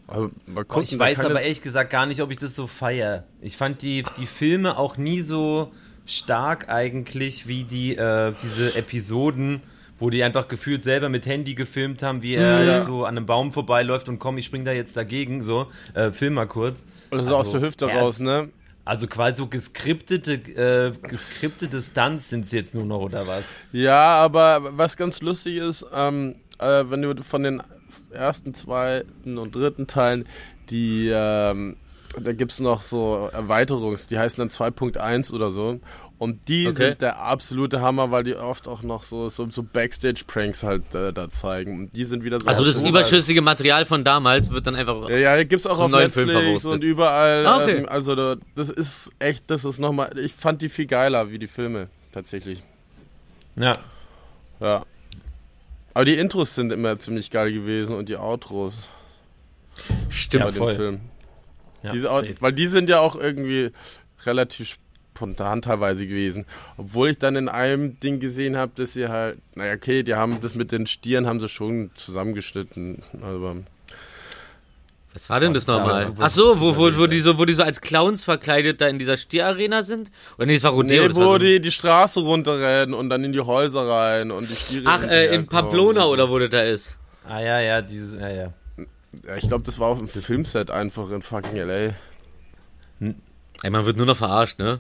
[0.07, 3.25] Aber mal gucken, ich weiß aber ehrlich gesagt gar nicht, ob ich das so feier.
[3.41, 5.73] Ich fand die, die Filme auch nie so
[6.05, 9.59] stark eigentlich wie die, äh, diese Episoden,
[9.99, 12.81] wo die einfach gefühlt selber mit Handy gefilmt haben, wie er Ja.
[12.81, 16.35] so an einem Baum vorbeiläuft und komm, ich spring da jetzt dagegen, so, äh, film
[16.35, 16.85] mal kurz.
[17.11, 18.47] das ist Also, aus der Hüfte raus, ne?
[18.87, 23.43] Also quasi so geskriptete, äh, geskriptete Stunts sind es jetzt nur noch, oder was?
[23.73, 27.61] Ja, aber was ganz lustig ist, ähm, äh, wenn du von den
[28.11, 30.25] ersten, zweiten und dritten Teilen,
[30.69, 31.75] die, ähm,
[32.17, 35.81] da gibt's noch so Erweiterungs, die heißen dann 2.1 oder so.
[36.19, 36.77] Und die Okay.
[36.89, 41.13] sind der absolute Hammer, weil die oft auch noch so, so, so Backstage-Pranks halt äh,
[41.13, 41.79] da zeigen.
[41.81, 42.47] Und die sind wieder so.
[42.47, 45.07] Also das überschüssige Material von damals wird dann einfach.
[45.09, 47.45] Ja, ja, gibt's auch auf neuen Film Netflix und überall.
[47.45, 47.77] Ah, okay.
[47.77, 51.37] ähm, also da, das ist echt, das ist nochmal, ich fand die viel geiler wie
[51.37, 52.63] die Filme, tatsächlich.
[53.55, 53.77] Ja.
[54.59, 54.83] Ja.
[55.93, 58.89] Aber die Intros sind immer ziemlich geil gewesen und die Outros
[60.09, 60.45] Stimmt.
[60.45, 60.67] bei Ja, voll.
[60.73, 61.01] den Filmen.
[61.83, 62.35] ja safe.
[62.39, 63.71] weil die sind ja auch irgendwie
[64.25, 64.77] relativ
[65.17, 66.45] spontan teilweise gewesen.
[66.77, 70.39] Obwohl ich dann in einem Ding gesehen habe, dass sie halt, naja, okay, die haben
[70.41, 72.99] das mit den Stieren haben sie schon zusammengeschnitten.
[73.21, 73.57] Aber
[75.13, 76.13] Was war denn das nochmal?
[76.19, 78.99] Ach so, wo, wo, wo, die so, wo die so als Clowns verkleidet da in
[78.99, 80.11] dieser Stierarena sind?
[80.37, 81.07] Oder nee, das war Rodeo.
[81.07, 84.55] nee, wo so die die Straße runterrennen und dann in die Häuser rein und die
[84.55, 84.83] Stiere.
[84.85, 86.09] Ach, äh, in Pamplona so.
[86.09, 86.95] oder wo das da ist?
[87.27, 88.53] Ah ja, ja, dieses, ja, ja.
[89.25, 91.95] Ja, ich glaube, das war auf dem Filmset einfach in fucking L.A.
[93.63, 94.79] Ey, man wird nur noch verarscht, ne?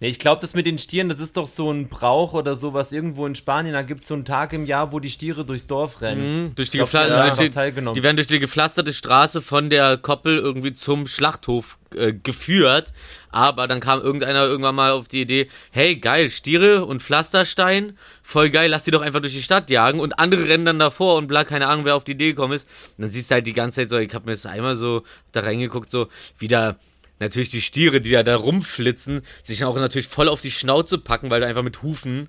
[0.00, 2.90] Nee, ich glaube, das mit den Stieren, das ist doch so ein Brauch oder sowas
[2.90, 3.74] irgendwo in Spanien.
[3.74, 6.46] Da gibt es so einen Tag im Jahr, wo die Stiere durchs Dorf rennen.
[6.46, 7.94] Mhm, durch die, glaub, die durch die, einfach teilgenommen.
[7.94, 12.92] die werden durch die gepflasterte Straße von der Koppel irgendwie zum Schlachthof äh, geführt.
[13.30, 18.50] Aber dann kam irgendeiner irgendwann mal auf die Idee, hey, geil, Stiere und Pflasterstein, voll
[18.50, 20.00] geil, lass die doch einfach durch die Stadt jagen.
[20.00, 22.68] Und andere rennen dann davor und bla, keine Ahnung, wer auf die Idee gekommen ist.
[22.98, 25.02] Und dann siehst du halt die ganze Zeit so, ich hab mir das einmal so
[25.30, 26.76] da reingeguckt, so wieder
[27.20, 31.30] natürlich die Stiere, die da, da rumflitzen, sich auch natürlich voll auf die Schnauze packen,
[31.30, 32.28] weil du einfach mit Hufen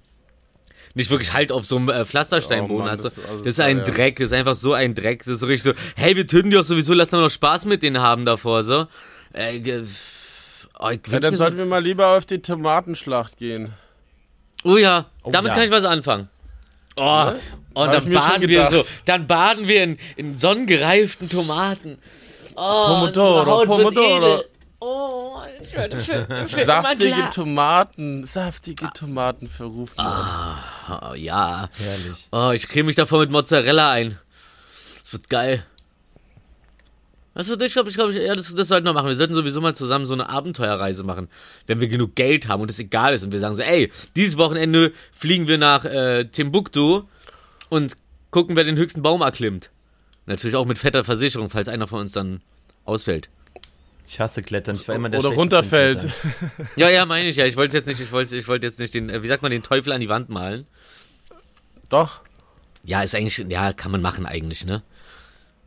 [0.93, 3.03] nicht wirklich halt auf so einem äh, Pflastersteinboden Oh Mann, hast.
[3.03, 3.83] das ist also das ist ein ja.
[3.83, 5.19] Dreck, das ist einfach so ein Dreck.
[5.19, 7.65] Das ist so richtig so, hey, wir töten die doch sowieso, lass doch noch Spaß
[7.65, 8.87] mit denen haben davor, so.
[9.33, 9.83] Äh,
[10.79, 13.73] oh, Ja, dann sollten so, wir mal lieber auf die Tomatenschlacht gehen.
[14.63, 15.55] oh ja, Oh damit ja.
[15.55, 16.29] kann ich was anfangen.
[16.95, 17.33] Oh,
[17.73, 21.97] und Hab ich dann baden wir so, dann baden wir in, in sonnengereiften Tomaten.
[22.55, 24.43] Oh, Pomodoro, Pomodoro.
[24.87, 27.29] Oh, ich werde für, für immer Saftige.
[27.33, 29.95] Tomaten, saftige Tomaten verrufen.
[29.97, 31.69] Oh, ja.
[31.77, 32.27] Herrlich.
[32.31, 34.19] Oh, ich creme mich davor mit Mozzarella ein.
[35.01, 35.65] Das wird geil.
[37.33, 39.07] Das wird, ich glaube, ich glaube, ja, das, das sollten wir machen.
[39.07, 41.29] Wir sollten sowieso mal zusammen so eine Abenteuerreise machen,
[41.65, 44.37] wenn wir genug Geld haben und es egal ist und wir sagen so, ey, dieses
[44.37, 47.03] Wochenende fliegen wir nach äh, Timbuktu
[47.69, 47.97] und
[48.29, 49.71] gucken, wer den höchsten Baum erklimmt.
[50.27, 52.41] Natürlich auch mit fetter Versicherung, falls einer von uns dann
[52.85, 53.29] ausfällt.
[54.07, 54.75] Ich hasse Klettern.
[54.75, 56.07] Ich war immer der Oder runterfällt.
[56.75, 57.45] Ja, ja, meine ich ja.
[57.45, 59.51] Ich wollte jetzt nicht, ich wollte, ich wollte jetzt nicht den, äh, wie sagt man,
[59.51, 60.67] den Teufel an die Wand malen.
[61.89, 62.21] Doch.
[62.83, 64.83] Ja, ist eigentlich, ja, kann man machen eigentlich, ne?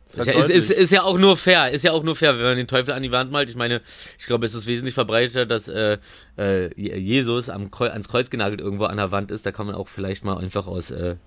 [0.07, 2.35] Ist Ist ja, ist, ist, ist ja auch nur fair, ist ja auch nur fair,
[2.37, 3.49] wenn man den Teufel an die Wand malt.
[3.49, 3.81] Ich meine,
[4.17, 5.97] ich glaube, es ist wesentlich verbreiteter, dass äh,
[6.37, 9.45] äh, Jesus am Kreu ans Kreuz genagelt irgendwo an der Wand ist.
[9.45, 11.17] Da kann man auch vielleicht mal einfach aus äh,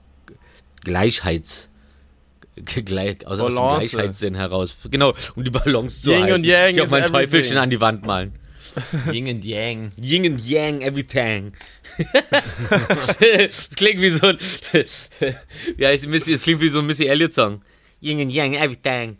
[0.83, 1.69] Gleichheits
[2.57, 3.89] Gleich, aus, aus dem.
[3.89, 4.77] Gleichheitssinn heraus.
[4.91, 6.35] Genau, um die Balance zu Yin halten.
[6.35, 7.13] und Yang Ich auch mein everything.
[7.31, 8.33] Teufelchen an die Wand malen.
[9.13, 9.93] Yin and Yang.
[9.97, 11.53] Yin and Yang, everything.
[13.49, 14.39] das klingt wie so ein,
[15.77, 17.63] wie heißt Missy, es klingt wie so ein Missy Elliott Song.
[18.01, 19.19] Yin and Yang, everything.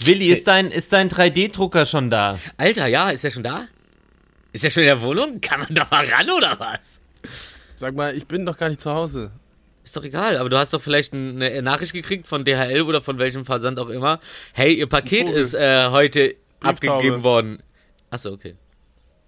[0.00, 2.38] Willi, ist dein, ist dein 3D-Drucker schon da?
[2.56, 3.68] Alter, ja, ist der schon da?
[4.52, 5.40] Ist der schon in der Wohnung?
[5.40, 7.00] Kann man da mal ran oder was?
[7.82, 9.32] Sag mal, ich bin doch gar nicht zu Hause.
[9.82, 13.18] Ist doch egal, aber du hast doch vielleicht eine Nachricht gekriegt von DHL oder von
[13.18, 14.20] welchem Versand auch immer.
[14.52, 16.92] Hey, ihr Paket ist äh, heute Brieftaube.
[16.92, 17.60] abgegeben worden.
[18.08, 18.54] Achso, okay.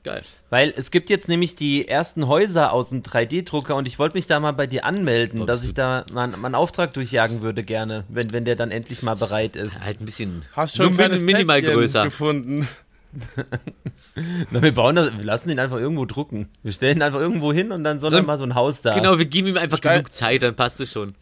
[0.04, 0.22] Geil.
[0.50, 4.28] Weil es gibt jetzt nämlich die ersten Häuser aus dem 3D-Drucker und ich wollte mich
[4.28, 7.64] da mal bei dir anmelden, Boah, dass ich da mal, mal einen Auftrag durchjagen würde
[7.64, 9.82] gerne, wenn, wenn der dann endlich mal bereit ist.
[9.82, 10.44] Halt ein bisschen.
[10.52, 12.04] Hast schon ein minimal größer.
[12.04, 12.68] gefunden.
[14.50, 16.48] Na, wir bauen das, wir lassen den einfach irgendwo drucken.
[16.62, 18.94] Wir stellen ihn einfach irgendwo hin und dann soll er mal so ein Haus da.
[18.94, 21.14] Genau, wir geben ihm einfach Stein- genug Zeit, dann passt es schon.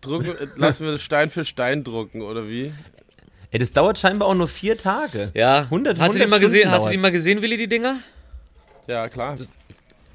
[0.00, 2.72] Drucken, lassen wir das Stein für Stein drucken, oder wie?
[3.50, 5.30] Ey, das dauert scheinbar auch nur vier Tage.
[5.34, 5.62] Ja.
[5.62, 6.60] 100 hast du die 100 mal gesehen?
[6.60, 7.98] Stunden Hast du die mal gesehen, Willi, die Dinger?
[8.86, 9.36] Ja, klar.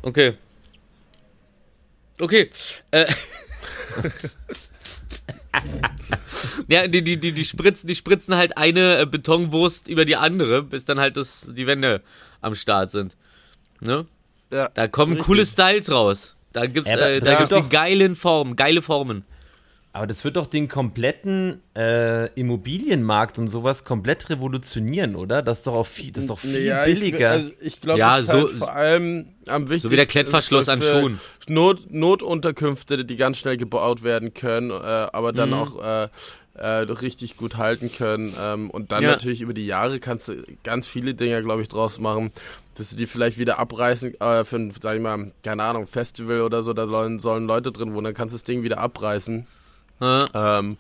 [0.02, 0.34] Okay.
[2.20, 2.50] okay.
[2.92, 3.06] Äh,
[6.68, 10.64] ja, die, die, die, die, spritzen, die spritzen halt eine äh, Betonwurst über die andere,
[10.64, 12.02] bis dann halt das, die Wände
[12.42, 13.16] am Start sind.
[13.82, 14.06] Ne?
[14.52, 15.26] Ja, Da kommen richtig.
[15.28, 16.36] coole Styles raus.
[16.54, 19.26] Da gibt's, Ja, äh, da gibt's die geilen Formen, geile Formen.
[19.92, 25.42] Aber das wird doch den kompletten äh, Immobilienmarkt und sowas komplett revolutionieren, oder?
[25.42, 27.30] Das ist doch auch viel, das ist doch viel Ja, ich, billiger.
[27.32, 29.88] also ich glaube, Ja, das ist so- halt vor allem am wichtigsten.
[29.88, 31.20] So wie der Klettverschluss an für Schuhen.
[31.48, 35.56] Not, Notunterkünfte, die ganz schnell gebaut werden können, äh, aber dann Mhm.
[35.56, 36.10] auch äh,
[36.58, 38.34] äh, doch richtig gut halten können.
[38.42, 39.12] Ähm, und dann Ja.
[39.12, 42.32] natürlich über die Jahre kannst du ganz viele Dinge, glaube ich, draus machen,
[42.76, 46.42] dass du die vielleicht wieder abreißen äh, für ein, sag ich mal, keine Ahnung, Festival
[46.42, 49.48] oder so, da sollen, sollen Leute drin wohnen, dann kannst du das Ding wieder abreißen.
[50.02, 50.26] Ja.
[50.60, 50.78] Ähm,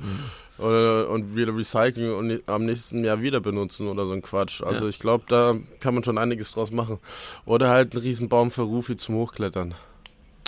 [0.57, 4.61] oder, und wieder recyceln und am nächsten Jahr wieder benutzen oder so ein Quatsch.
[4.61, 4.89] Also Ja.
[4.89, 6.99] ich glaube, da kann man schon einiges draus machen.
[7.45, 9.73] Oder halt einen riesen Baum für Rufi zum Hochklettern.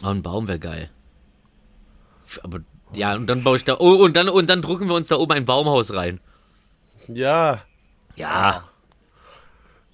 [0.04, 0.90] Oh, ein Baum wäre geil.
[2.44, 2.60] Aber
[2.94, 3.78] ja, und dann baue ich da.
[3.80, 6.20] Oh, und dann, und dann drucken wir uns da oben ein Baumhaus rein.
[7.08, 7.62] Ja,
[8.16, 8.64] Ja.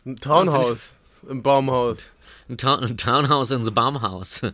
[0.05, 0.93] ein Townhouse
[1.29, 2.11] im Baumhaus.
[2.49, 4.41] Ein, Town, ein Townhouse in the Baumhaus.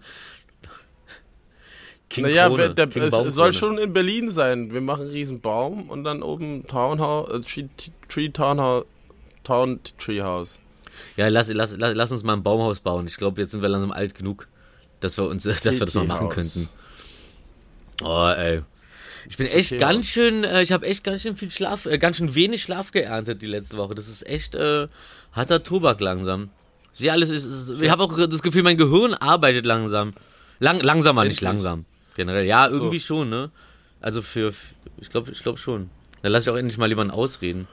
[2.10, 4.74] King naja, Krone, der, King es soll schon in Berlin sein.
[4.74, 7.68] Wir machen einen riesen Baum und dann oben Townhouse, äh, Tree,
[8.08, 8.86] Tree Townhouse,
[9.44, 10.60] Town Treehouse.
[11.18, 13.06] Ja, lass, lass, lass, lass uns mal ein Baumhaus bauen.
[13.08, 14.48] Ich glaube, jetzt sind wir langsam alt genug,
[15.02, 16.68] dass wir uns, dass wir das mal machen könnten.
[18.02, 18.62] Oh, ey.
[19.28, 19.80] Ich bin echt TT-Haus.
[19.80, 22.92] ganz schön, äh, ich habe echt ganz schön viel Schlaf, äh, ganz schön wenig Schlaf
[22.92, 23.94] geerntet die letzte Woche.
[23.96, 24.88] Das ist echt äh,
[25.34, 26.50] harter Tobak langsam.
[26.98, 30.12] Wie alles ist, ist ich habe auch das Gefühl, mein Gehirn arbeitet langsam.
[30.60, 31.86] Lang, langsamer, nicht langsam.
[32.16, 32.46] Generell.
[32.46, 32.78] Ja, So.
[32.78, 33.52] irgendwie schon, ne?
[34.02, 34.54] Also für,
[35.00, 35.90] ich glaube, ich glaube schon.
[36.22, 37.68] Dann lass ich auch endlich mal jemanden ausreden.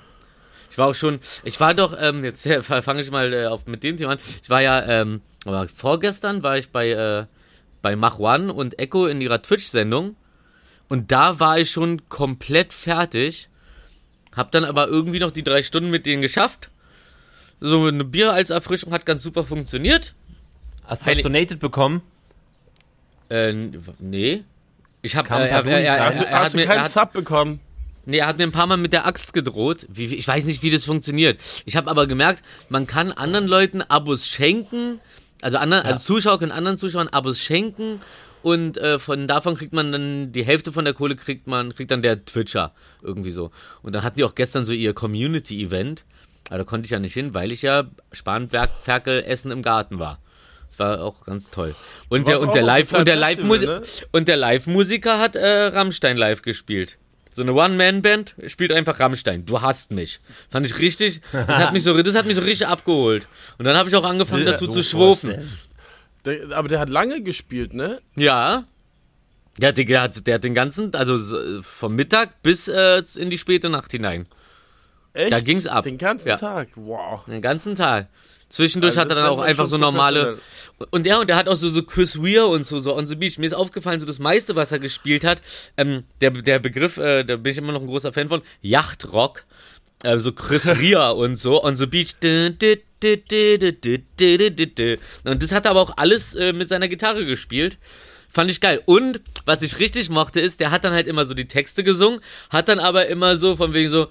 [0.70, 3.82] Ich war auch schon, ich war doch, ähm, jetzt fange ich mal äh, auf, mit
[3.82, 4.18] dem Thema an.
[4.42, 7.26] Ich war ja, ähm, aber vorgestern war ich bei, äh,
[7.86, 10.16] bei Mach One und Echo in ihrer Twitch-Sendung.
[10.88, 13.48] Und da war ich schon komplett fertig.
[14.34, 16.68] Hab dann aber irgendwie noch die drei Stunden mit denen geschafft.
[17.60, 20.14] So eine Bier als Erfrischung hat ganz super funktioniert.
[20.84, 22.02] Hast du donated bekommen?
[23.28, 23.52] Äh,
[24.00, 24.42] nee.
[25.02, 26.68] Ich hab, äh, er, er, er, er, Hast du, er hat hast du mir, er
[26.70, 27.60] keinen hat, Sub bekommen?
[28.04, 29.86] Nee, er hat mir ein paar Mal mit der Axt gedroht.
[29.88, 31.38] Wie- ich weiß nicht, wie das funktioniert.
[31.66, 34.98] Ich habe aber gemerkt, man kann anderen Leuten Abos schenken.
[35.42, 38.00] Also, anderen, also Zuschauer können anderen Zuschauern Abos schenken.
[38.42, 41.90] Und äh, von davon kriegt man dann die Hälfte von der Kohle kriegt man kriegt
[41.90, 42.72] dann der Twitcher
[43.02, 43.50] irgendwie so.
[43.82, 46.04] Und dann hatten die auch gestern so ihr Community Event.
[46.48, 50.20] Aber da konnte ich ja nicht hin, weil ich ja Spanferkel essen im Garten war.
[50.68, 51.74] Das war auch ganz toll.
[52.08, 53.82] Und der und der Live und der Live ne?
[54.12, 56.98] und der Live-Musiker hat äh, Rammstein live gespielt.
[57.36, 59.44] So eine One-Man-Band spielt einfach Rammstein.
[59.44, 60.20] Du hast mich.
[60.48, 61.20] Fand ich richtig.
[61.32, 63.28] Das hat mich so, das hat mich so richtig abgeholt.
[63.58, 65.46] Und dann habe ich auch angefangen dazu so zu schwufen.
[66.24, 68.00] Der, aber der hat lange gespielt, ne?
[68.14, 68.64] Ja.
[69.58, 73.28] Der hat, der, hat, der hat den ganzen, also so, vom Mittag bis äh, in
[73.28, 74.24] die späte Nacht hinein.
[75.12, 75.30] Echt?
[75.30, 75.84] Da ging's ab.
[75.84, 76.36] Den ganzen Ja.
[76.36, 76.68] Tag.
[76.74, 77.26] Wow.
[77.26, 78.08] Den ganzen Tag.
[78.48, 80.38] Zwischendurch also hat er dann auch einfach so normale.
[80.90, 83.16] Und ja, und er hat auch so, so Chris Weir und so, so On the
[83.16, 83.38] Beach.
[83.38, 85.40] Mir ist aufgefallen, so das meiste, was er gespielt hat,
[85.76, 89.44] ähm, der, der Begriff, äh, da bin ich immer noch ein großer Fan von, Yachtrock.
[90.04, 92.14] Also äh, so Chris Weir und so, On the Beach.
[95.24, 97.78] Und das hat er aber auch alles äh, mit seiner Gitarre gespielt.
[98.36, 98.82] Fand ich geil.
[98.84, 102.20] Und was ich richtig mochte, ist, der hat dann halt immer so die Texte gesungen,
[102.50, 104.08] hat dann aber immer so von wegen so,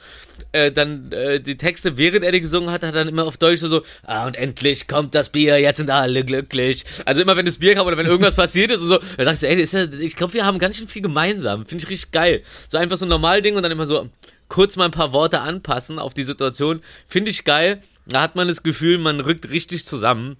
[0.51, 3.59] äh, dann äh, die Texte, während er die gesungen hat, hat dann immer auf Deutsch
[3.59, 6.85] so, ah, und endlich kommt das Bier, jetzt sind alle glücklich.
[7.05, 9.33] Also immer wenn das Bier kam oder wenn irgendwas passiert ist und so, da dachte
[9.33, 11.67] ich so, ey, ja, ich glaube, wir haben ganz schön viel gemeinsam.
[11.67, 12.41] Finde ich richtig geil.
[12.67, 14.09] So einfach so ein normal Ding und dann immer so
[14.47, 16.81] kurz mal ein paar Worte anpassen auf die Situation.
[17.05, 17.79] Finde ich geil.
[18.07, 20.37] Da hat man das Gefühl, man rückt richtig zusammen.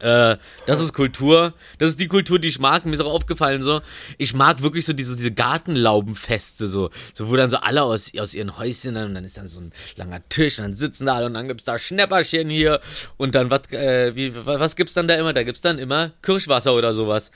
[0.00, 1.54] Äh, das ist Kultur.
[1.78, 2.84] Das ist die Kultur, die ich mag.
[2.84, 3.80] Mir ist auch aufgefallen so,
[4.18, 8.34] ich mag wirklich so diese, diese Gartenlaubenfeste, so, so, wo dann so alle aus, aus
[8.34, 11.26] ihren Häuschen, und dann ist dann so ein langer Tisch, und dann sitzen da alle
[11.26, 12.80] und dann gibt's da Schnäpperchen hier
[13.16, 15.32] und dann, was, äh, wie, wa- was gibt's dann da immer?
[15.32, 17.30] Da gibt's dann immer Kirschwasser oder sowas.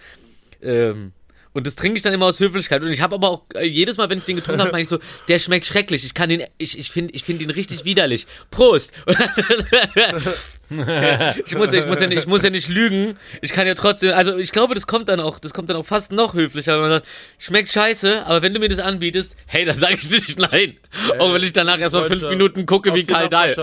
[0.61, 1.13] Ähm,
[1.53, 2.83] und das trinke ich dann immer aus Höflichkeit.
[2.83, 4.89] Und ich habe aber auch äh, jedes Mal, wenn ich den getrunken habe, meine ich
[4.89, 4.99] so,
[5.29, 6.05] der schmeckt schrecklich.
[6.05, 8.27] Ich kann den, ich, ich finde ich find ihn richtig widerlich.
[8.51, 8.93] Prost!
[10.71, 13.17] ich, muss, ich, muss ja nicht, ich muss ja nicht lügen.
[13.43, 15.87] Ich kann ja trotzdem, also ich glaube, das kommt dann auch, das kommt dann auch
[15.87, 17.07] fast noch höflicher, wenn man sagt,
[17.39, 20.77] schmeckt scheiße, aber wenn du mir das anbietest, hey, dann sage ich nicht nein.
[21.19, 22.23] auch wenn ich danach erstmal fünf.
[22.29, 23.55] Minuten gucke, wie Karl Dahl.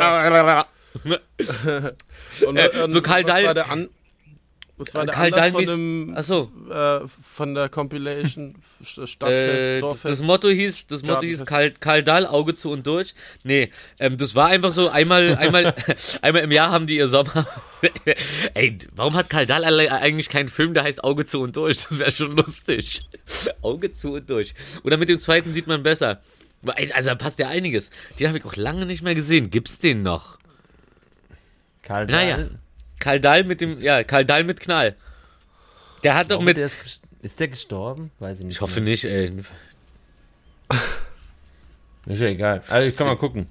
[2.46, 3.54] Und, Äh, so Karl Dahl-
[4.78, 9.80] Das war der Karl Anlass von, Dahl dem, Achso, äh, von der Compilation Stadtfest, äh,
[9.80, 10.06] das, Dorffest.
[10.06, 11.46] das Motto hieß, das Motto hieß.
[11.46, 13.16] Karl, Karl Dahl, Auge zu und durch.
[13.44, 15.74] Nee, ähm, das war einfach so, einmal, einmal,
[16.22, 17.48] einmal im Jahr haben die ihr Sommer.
[18.54, 21.78] Ey, warum hat Karl Dahl eigentlich keinen Film, der heißt Auge zu und durch?
[21.78, 23.08] Das wäre schon lustig.
[23.62, 24.54] Auge zu und durch.
[24.84, 26.22] Oder mit dem zweiten sieht man besser.
[26.94, 27.92] Also da passt ja einiges.
[28.20, 29.52] Den habe ich auch lange nicht mehr gesehen.
[29.52, 30.38] Gibt's den noch?
[31.82, 32.50] Karl Naja.
[33.06, 34.96] Karl Dahl mit dem, ja, Karl Dahl mit Knall.
[36.04, 38.10] Der hat doch mit, der ist, ist der gestorben?
[38.18, 38.56] Weiß ich nicht.
[38.56, 39.30] ich hoffe nicht, ey.
[39.30, 39.46] mehr.
[42.08, 42.64] Ist ja egal.
[42.68, 43.48] Also ich kann mal gucken.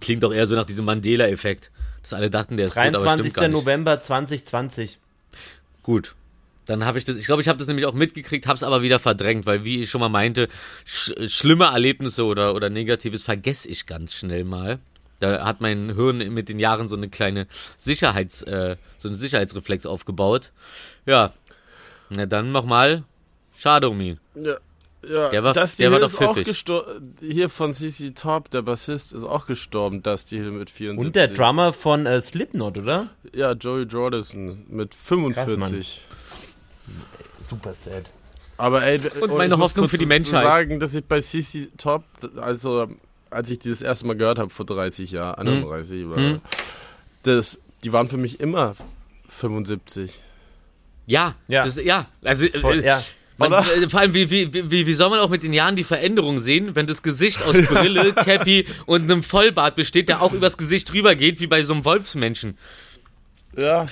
[0.00, 1.70] Klingt doch eher so nach diesem Mandela-Effekt.
[2.02, 3.34] Dass alle dachten, der ist tot, aber stimmt 23.
[3.34, 3.52] gar nicht.
[3.52, 4.98] November 2020.
[5.82, 6.14] Gut.
[6.64, 8.80] Dann habe ich das, ich glaube, ich habe das nämlich auch mitgekriegt, habe es aber
[8.80, 10.48] wieder verdrängt, weil wie ich schon mal meinte,
[10.86, 14.78] sch schlimme Erlebnisse oder, oder Negatives vergesse ich ganz schnell mal.
[15.20, 17.46] Da hat mein Hirn mit den Jahren so eine kleine
[17.78, 20.52] Sicherheits, äh, so einen Sicherheitsreflex aufgebaut.
[21.06, 21.32] Ja.
[22.10, 23.04] Na dann nochmal.
[23.56, 24.20] Schade um ihn.
[24.34, 24.56] Ja,
[25.08, 25.28] ja.
[25.30, 26.44] Der war- Dusty der war doch ist auch pfiffig.
[26.46, 27.14] gestorben.
[27.20, 31.06] Hier von CC Top, der Bassist, ist auch gestorben, Dusty Hill mit 74.
[31.06, 33.08] Und der Drummer von äh, Slipknot, oder?
[33.32, 36.02] Ja, Joey Jordison mit 45.
[37.40, 38.10] Super sad.
[38.58, 40.42] Aber ey, Und meine ich muss Hoffnung für die Menschheit.
[40.42, 42.04] sagen, dass ich bei CC Top,
[42.36, 42.88] also
[43.36, 46.12] als ich die das erste Mal gehört habe vor 30 Jahren, 31, Hm.
[46.12, 46.40] oder,
[47.22, 48.74] das, die waren für mich immer
[49.26, 50.18] 75.
[51.06, 51.64] Ja, Ja.
[51.64, 52.08] Das, ja.
[52.24, 53.04] Also, Voll, äh, ja.
[53.38, 55.84] Man, äh, vor allem, wie, wie, wie, wie soll man auch mit den Jahren die
[55.84, 60.56] Veränderung sehen, wenn das Gesicht aus Brille, Cappy und einem Vollbart besteht, der auch übers
[60.56, 62.56] Gesicht drüber geht, wie bei so einem Wolfsmenschen.
[63.56, 63.88] Ja.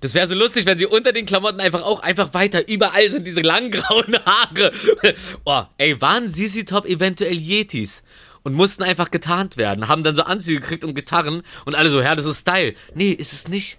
[0.00, 3.26] Das wäre so lustig, wenn sie unter den Klamotten einfach auch einfach weiter, überall sind
[3.26, 4.72] diese langen grauen Haare.
[5.44, 8.02] Oh, ey, waren Sisi Top eventuell Yetis?
[8.48, 12.00] Und mussten einfach getarnt werden, haben dann so Anzüge gekriegt und Gitarren und alle so,
[12.00, 12.74] ja, das ist Style.
[12.94, 13.76] Nee, ist es nicht.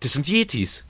[0.00, 0.82] Das sind Yetis.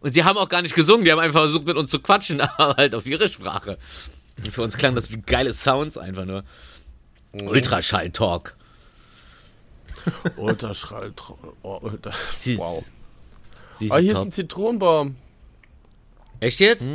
[0.00, 2.40] Und sie haben auch gar nicht gesungen, die haben einfach versucht mit uns zu quatschen,
[2.56, 3.76] aber halt auf ihre Sprache.
[4.38, 6.42] Und für uns klang das wie geile Sounds einfach nur.
[7.34, 8.54] Ultraschall-Talk.
[10.38, 11.12] Ultraschall.
[11.62, 12.12] Oh, Ultra.
[12.38, 12.82] Sie- Wow.
[13.90, 14.24] Ah, hier ist Top.
[14.26, 15.16] ein Zitronenbaum.
[16.40, 16.88] Echt jetzt?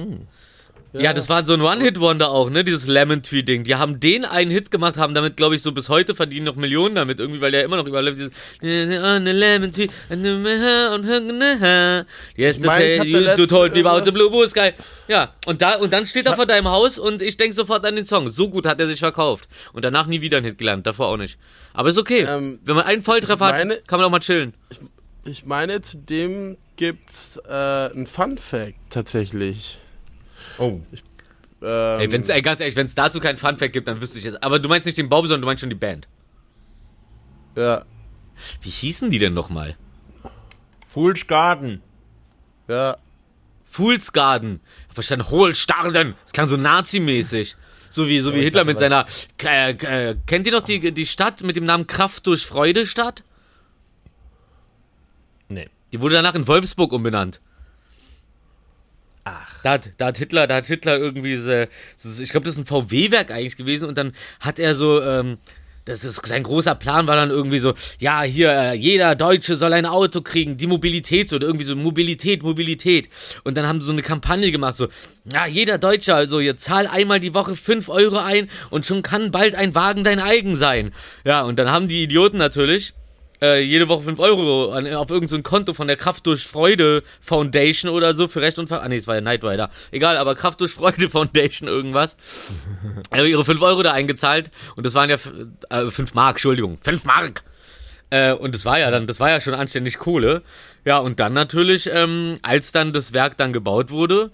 [1.01, 1.13] Ja.
[1.13, 2.63] das war so ein One-Hit-Wonder auch, ne?
[2.63, 3.63] Dieses Lemon Tree-Ding.
[3.63, 6.55] Die haben den einen Hit gemacht, haben damit, glaube ich, so bis heute verdienen noch
[6.55, 8.19] Millionen damit irgendwie, weil der immer noch überall läuft.
[8.19, 8.31] Dieses
[8.61, 9.87] lemon tree,
[12.37, 14.71] Yesterday, ich you, told me about the blue blue sky.
[15.07, 17.95] Ja, und da, und dann steht er vor deinem Haus und ich denke sofort an
[17.95, 18.29] den Song.
[18.29, 19.47] So gut hat er sich verkauft.
[19.73, 21.37] Und danach nie wieder ein Hit gelernt, davor auch nicht.
[21.73, 22.25] Aber ist okay.
[22.29, 24.53] Ähm, Wenn man einen Volltreffer meine- hat, kann man auch mal chillen.
[25.25, 29.77] Ich meine, zudem gibt's äh, einen Fun Fact tatsächlich.
[30.57, 30.79] Oh.
[31.61, 34.25] Ähm, Ey, wenn's, ey, ganz ehrlich, wenn es dazu keinen Funfact gibt, dann wüsste ich
[34.25, 34.43] jetzt.
[34.43, 36.07] Aber du meinst nicht den Baum, sondern du meinst schon die Band.
[37.55, 37.85] ja,
[38.61, 39.77] Wie hießen die denn nochmal?
[40.87, 41.81] Fool's Garden.
[42.67, 42.97] ja.
[43.65, 44.59] Fool's Garden.
[44.93, 46.13] Verstanden, Hohlstarden.
[46.23, 47.55] Das klang so nazimäßig.
[47.89, 49.07] So wie, so wie ich Hitler mit seiner.
[49.43, 53.23] Äh, äh, kennt ihr noch die, die Stadt mit dem Namen Kraft durch Freude Stadt?
[55.49, 55.69] Nee.
[55.91, 57.39] Die wurde danach in Wolfsburg umbenannt.
[59.63, 61.65] Da hat, da hat Hitler, da hat Hitler irgendwie, so,
[61.97, 65.37] so, ich glaube, das ist ein VW-Werk eigentlich gewesen und dann hat er so, ähm,
[65.85, 69.73] das ist sein großer Plan war dann irgendwie so, ja, hier, äh, jeder Deutsche soll
[69.73, 73.09] ein Auto kriegen, die Mobilität so, oder irgendwie so Mobilität, Mobilität.
[73.43, 74.87] Und dann haben sie so eine Kampagne gemacht, so,
[75.25, 79.31] ja, jeder Deutsche, also ihr zahl einmal die Woche 5 Euro ein und schon kann
[79.31, 80.93] bald ein Wagen dein eigen sein.
[81.25, 82.93] Ja, und dann haben die Idioten natürlich
[83.43, 87.03] äh, jede Woche 5 Euro an, auf irgendein so Konto von der Kraft durch Freude
[87.19, 89.69] Foundation oder so für Recht und Ver Ah, nee, es war ja Night Rider.
[89.91, 92.15] Egal, aber Kraft durch Freude Foundation irgendwas.
[93.09, 95.17] Also ihre 5 Euro da eingezahlt und das waren ja
[95.69, 97.43] äh, 5 Mark, Entschuldigung, 5 Mark.
[98.09, 100.41] Äh, und das war ja dann, das war ja schon anständig Kohle.
[100.85, 104.31] Ja, und dann natürlich, ähm, als dann das Werk dann gebaut wurde,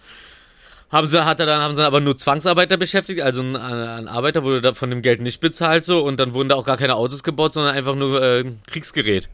[0.91, 4.43] haben sie, hat er dann, haben sie aber nur Zwangsarbeiter beschäftigt, also ein, ein Arbeiter
[4.43, 6.95] wurde da von dem Geld nicht bezahlt so und dann wurden da auch gar keine
[6.95, 9.29] Autos gebaut, sondern einfach nur äh, Kriegsgerät.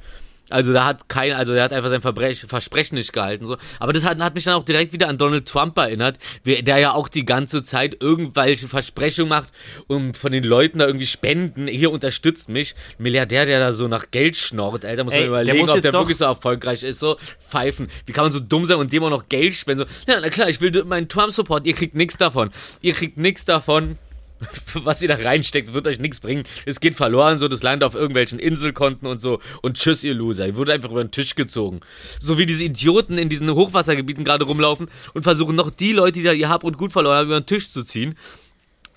[0.50, 3.58] Also da hat kein, also er hat einfach sein Verbrech, Versprechen nicht gehalten so.
[3.80, 6.93] Aber das hat, hat mich dann auch direkt wieder an Donald Trump erinnert, der ja
[6.93, 9.50] auch die ganze Zeit irgendwelche Versprechungen macht
[9.88, 11.68] und von den Leuten da irgendwie Spenden.
[11.68, 15.46] Hier unterstützt mich, Ein Milliardär, der da so nach Geld schnorrt, Alter, muss Ey, man
[15.46, 17.00] der überlegen, muss ob der wirklich so erfolgreich ist.
[17.00, 17.89] So pfeifen.
[18.06, 19.88] Wie kann man so dumm sein und dem auch noch Geld spenden?
[19.88, 21.66] So, ja, na klar, ich will meinen Trump-Support.
[21.66, 22.52] Ihr kriegt nichts davon.
[22.82, 23.98] Ihr kriegt nichts davon.
[24.73, 26.43] Was ihr da reinsteckt, wird euch nichts bringen.
[26.65, 29.39] Es geht verloren, so das Land auf irgendwelchen Inselkonten und so.
[29.61, 30.47] Und tschüss, ihr Loser.
[30.47, 31.81] Ihr wurde einfach über den Tisch gezogen.
[32.19, 36.23] So wie diese Idioten in diesen Hochwassergebieten gerade rumlaufen und versuchen noch die Leute, die
[36.23, 38.15] da ihr Hab und Gut verloren haben, über den Tisch zu ziehen.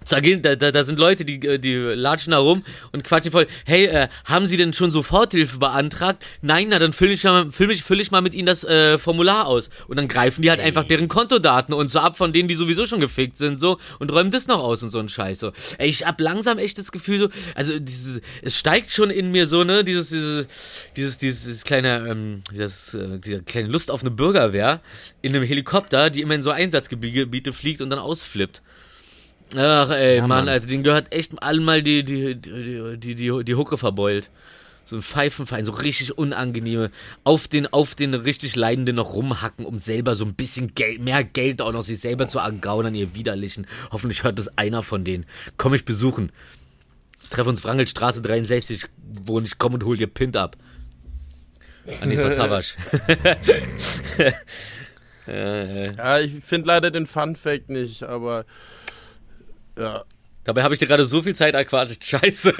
[0.08, 3.46] Da, gehen, da, da, sind Leute, die, äh, die latschen da rum und quatschen voll.
[3.66, 6.24] Hey, äh, haben Sie denn schon Soforthilfe beantragt?
[6.40, 8.98] Nein, na dann fülle ich, mal- füll ich, füll ich mal mit Ihnen das äh,
[8.98, 9.70] Formular aus.
[9.86, 12.86] Und dann greifen die halt einfach deren Kontodaten und so ab von denen, die sowieso
[12.86, 15.40] schon gefickt sind, so und räumen das noch aus und so ein Scheiß.
[15.40, 15.52] So.
[15.78, 19.46] Ey, ich hab langsam echt das Gefühl, so, also dieses, es steigt schon in mir
[19.46, 20.46] so, ne, dieses, dieses,
[20.96, 24.80] dieses, dieses, dieses kleine, ähm, dieses, äh, diese kleine Lust auf eine Bürgerwehr
[25.22, 28.62] in einem Helikopter, die immer in so Einsatzgebiete fliegt und dann ausflippt.
[29.56, 30.48] Ach ey, Mann, Mann.
[30.48, 34.30] Alter, den gehört echt allen mal die, die, die, die, die, die Hucke verbeult.
[34.84, 36.90] So ein Pfeifenverein, so richtig unangenehme,
[37.22, 41.24] auf den, auf den richtig Leidenden noch rumhacken, um selber so ein bisschen Geld, mehr
[41.24, 43.66] Geld auch noch sich selber zu ergaunern, ihr Widerlichen.
[43.90, 45.26] Hoffentlich hört das einer von denen.
[45.58, 46.32] Komm ich besuchen.
[47.28, 48.86] Treff uns Wrangelstraße 63,
[49.26, 50.56] wo ich komm und hol dir Pint ab.
[52.00, 52.76] Anis Wasabasch.
[55.30, 58.46] Ja, ich finde leider den Fun Fact nicht, aber
[59.78, 60.04] ja.
[60.44, 62.04] Dabei habe ich dir gerade so viel Zeit erquatscht.
[62.04, 62.54] Scheiße.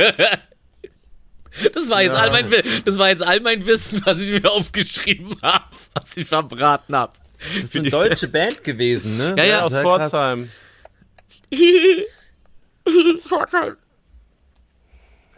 [1.72, 2.20] Das war jetzt Ja.
[2.22, 2.50] all mein
[2.84, 5.64] das war jetzt all mein Wissen, was ich mir aufgeschrieben habe,
[5.94, 7.12] was ich verbraten habe.
[7.54, 9.34] Das ist eine deutsche Band gewesen, ne?
[9.38, 9.62] Ja, ja.
[9.62, 10.10] Aus Sehr krass.
[10.10, 10.50] Pforzheim.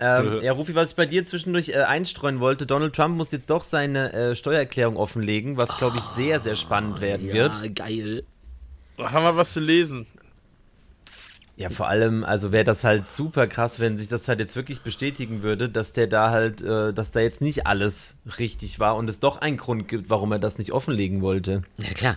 [0.02, 3.50] Ähm, ja, Rufi, was ich bei dir zwischendurch äh, einstreuen wollte, Donald Trump muss jetzt
[3.50, 7.52] doch seine äh, Steuererklärung offenlegen, was, glaube ich, sehr, sehr spannend werden wird.
[7.62, 8.24] Ja, geil.
[8.96, 10.06] Haben wir was zu lesen?
[11.60, 14.80] Ja, vor allem, also wäre das halt super krass, wenn sich das halt jetzt wirklich
[14.80, 19.10] bestätigen würde, dass der da halt, äh, dass da jetzt nicht alles richtig war und
[19.10, 21.60] es doch einen Grund gibt, warum er das nicht offenlegen wollte.
[21.76, 22.16] Ja, klar.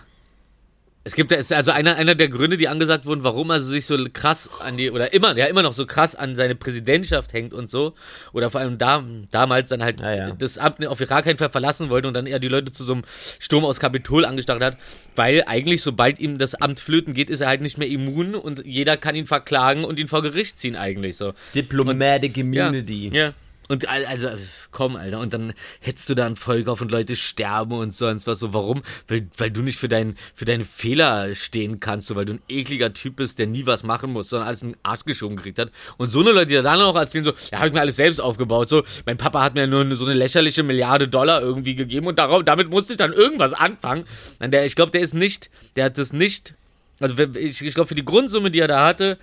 [1.06, 3.96] Es gibt, ist also einer, einer der Gründe, die angesagt wurden, warum er sich so
[4.10, 7.70] krass an die, oder immer, ja, immer noch so krass an seine Präsidentschaft hängt und
[7.70, 7.92] so,
[8.32, 10.30] oder vor allem da, damals dann halt Ja, ja.
[10.30, 12.94] das Amt auf gar keinen Fall verlassen wollte und dann eher die Leute zu so
[12.94, 13.02] einem
[13.38, 14.78] Sturm aus Kapitol angestarrt hat,
[15.14, 18.64] weil eigentlich, sobald ihm das Amt flöten geht, ist er halt nicht mehr immun und
[18.64, 21.34] jeder kann ihn verklagen und ihn vor Gericht ziehen eigentlich so.
[21.54, 23.10] Diplomatic Immunity.
[23.12, 23.26] Ja.
[23.26, 23.34] ja.
[23.68, 24.28] Und al- also,
[24.72, 28.26] komm, Alter, und dann hättest du da ein Volk auf und Leute sterben und sonst
[28.26, 28.52] was so.
[28.52, 28.82] Warum?
[29.08, 32.42] Weil, weil du nicht für, dein, für deine Fehler stehen kannst, so, weil du ein
[32.48, 35.58] ekliger Typ bist, der nie was machen muss, sondern alles in den Arsch geschoben gekriegt
[35.58, 35.70] hat.
[35.96, 38.20] Und so eine Leute, die dann noch erzählen, so, ja, hab ich mir alles selbst
[38.20, 42.18] aufgebaut, so, mein Papa hat mir nur so eine lächerliche Milliarde Dollar irgendwie gegeben und
[42.18, 44.04] darauf, damit musste ich dann irgendwas anfangen.
[44.40, 46.54] Und der, ich glaube, der ist nicht, der hat das nicht,
[47.00, 49.18] also ich, ich glaube, für die Grundsumme, die er da hatte,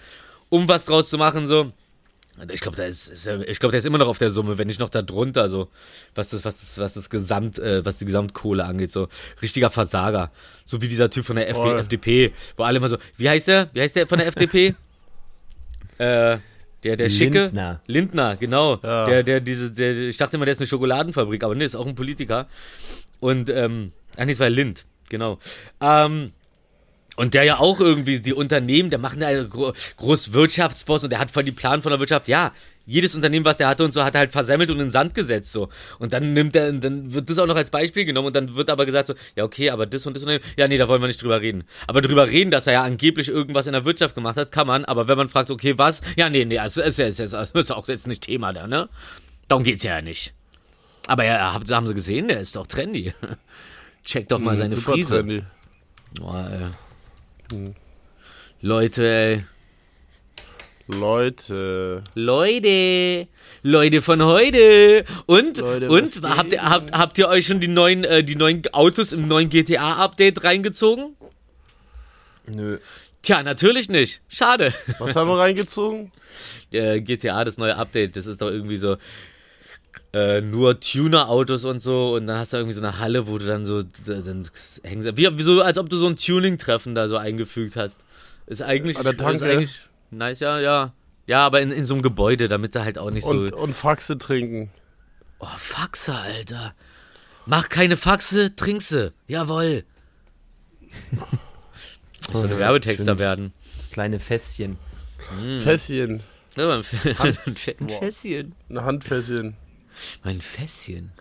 [0.49, 1.71] um was draus zu machen, so,
[2.51, 4.57] ich glaube, da ist, ist er- ich glaube, der ist immer noch auf der Summe,
[4.57, 5.67] wenn nicht noch da drunter, so
[6.15, 9.07] was das, was das, was das Gesamt, äh, was die Gesamtkohle angeht, so
[9.41, 10.31] richtiger Versager,
[10.65, 11.79] so wie dieser Typ von der F Voll.
[11.79, 14.67] FDP, wo alle immer so, wie heißt der, wie heißt der von der FDP?
[15.97, 16.37] äh,
[16.83, 17.79] der, der schicke Lindner.
[17.85, 19.05] Lindner, genau, Ja.
[19.05, 21.85] der, der diese, der, ich dachte immer, der ist eine Schokoladenfabrik, aber nee, ist auch
[21.85, 22.47] ein Politiker
[23.19, 25.37] und ähm, ach nee, es war Lind, genau,
[25.79, 26.31] ähm
[27.18, 31.20] und der ja auch irgendwie die Unternehmen, der macht einen gro groß Wirtschaftsboss und der
[31.20, 32.28] hat voll die Plan von der Wirtschaft.
[32.28, 32.53] Ja,
[32.86, 35.14] jedes Unternehmen, was der hatte und so, hat er halt versemmelt und in den Sand
[35.14, 35.70] gesetzt so.
[35.99, 38.70] Und dann nimmt er, dann wird das auch noch als Beispiel genommen und dann wird
[38.70, 41.07] aber gesagt so, ja okay, aber das und das Unternehmen, ja nee, da wollen wir
[41.07, 41.64] nicht drüber reden.
[41.88, 44.84] Aber drüber reden, dass er ja angeblich irgendwas in der Wirtschaft gemacht hat, kann man.
[44.86, 46.01] Aber wenn man fragt, okay, was?
[46.16, 48.89] Ja nee, nee, also ist ja ist, ist, ist, auch jetzt nicht Thema da, ne?
[49.47, 50.34] Darum geht's ja nicht.
[51.07, 53.14] Aber ja, haben Sie gesehen, der ist doch trendy.
[54.05, 55.09] Check doch mal seine Hm, Super Friese.
[55.09, 55.43] trendy.
[56.20, 56.68] Boah, ey.
[58.61, 59.43] Leute, ey.
[60.87, 62.03] Leute.
[62.15, 63.27] Leute.
[63.63, 65.05] Leute von heute.
[65.25, 68.61] Und, Leute, und habt ihr, habt, habt ihr euch schon die neuen, äh, die neuen
[68.73, 71.15] Autos im neuen GTA-Update reingezogen?
[72.47, 72.79] Nö.
[73.21, 74.21] Tja, natürlich nicht.
[74.27, 74.73] Schade.
[74.99, 76.11] Was haben wir reingezogen?
[76.71, 78.97] äh, GTA, das neue Update, das ist doch irgendwie so
[80.14, 83.45] äh, nur Tuner-Autos und so und dann hast du irgendwie so eine Halle, wo du
[83.45, 84.47] dann so dann
[84.84, 87.97] hängen sie- wie, wie so, als ob du so ein Tuning-Treffen da so eingefügt hast.
[88.47, 89.45] Ist eigentlich, An der ist Tanke.
[89.45, 90.93] eigentlich nice, ja, ja.
[91.28, 93.55] Ja, aber in, in so einem Gebäude, damit da halt auch nicht Und, so.
[93.57, 94.70] und Faxe trinken.
[95.39, 96.74] Oh, Faxe, Alter.
[97.45, 99.14] Mach keine Faxe, trink sie.
[99.28, 99.84] Jawoll.
[102.30, 103.51] Ich soll ein Werbetexter werden.
[103.78, 104.78] Das kleine Fässchen.
[105.62, 106.22] Fässchen.
[106.55, 108.55] Ja, ein Fä- ein Fässchen.
[108.70, 109.55] Ein Handfässchen.
[110.23, 111.11] Mein Fässchen.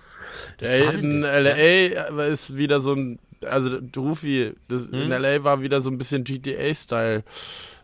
[0.59, 1.89] Das Ey, in das, ne?
[2.11, 4.95] LA ist wieder so ein, also Rufi, das, Hm?
[4.95, 7.25] in LA war wieder so ein bisschen GTA-Style.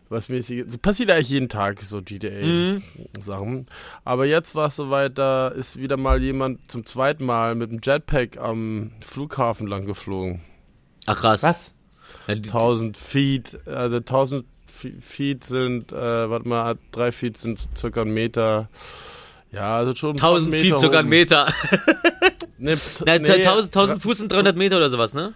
[0.09, 0.63] Was mäßig.
[0.65, 2.03] Das passiert eigentlich jeden Tag so Hm?
[2.05, 3.65] GTA-Sachen.
[4.05, 7.79] Aber jetzt war es soweit, da ist wieder mal jemand zum zweiten Mal mit dem
[7.83, 10.39] Jetpack am Flughafen lang geflogen.
[11.07, 11.43] Ach krass.
[11.43, 11.73] Was?
[12.27, 17.59] Ja, die- 1000 Feet, also 1000 Fe- Feet sind, äh, warte mal, drei Feet sind
[17.75, 18.69] circa ein Meter.
[19.51, 21.09] Ja, also schon ein paar 1000 Feet, sogar ein.
[21.09, 21.51] Meter.
[22.59, 22.75] Nee,
[23.05, 25.33] Na, nee, 1000, 1000 Fuß sind 300 Meter oder sowas, ne?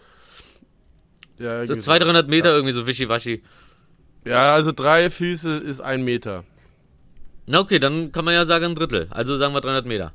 [1.38, 3.44] Ja, So irgendwie 200, 300 Meter irgendwie so wischiwaschi.
[4.26, 6.44] Ja, also drei Füße ist ein Meter.
[7.46, 9.08] Na okay, dann kann man ja sagen ein Drittel.
[9.12, 10.14] Also sagen wir 300 Meter.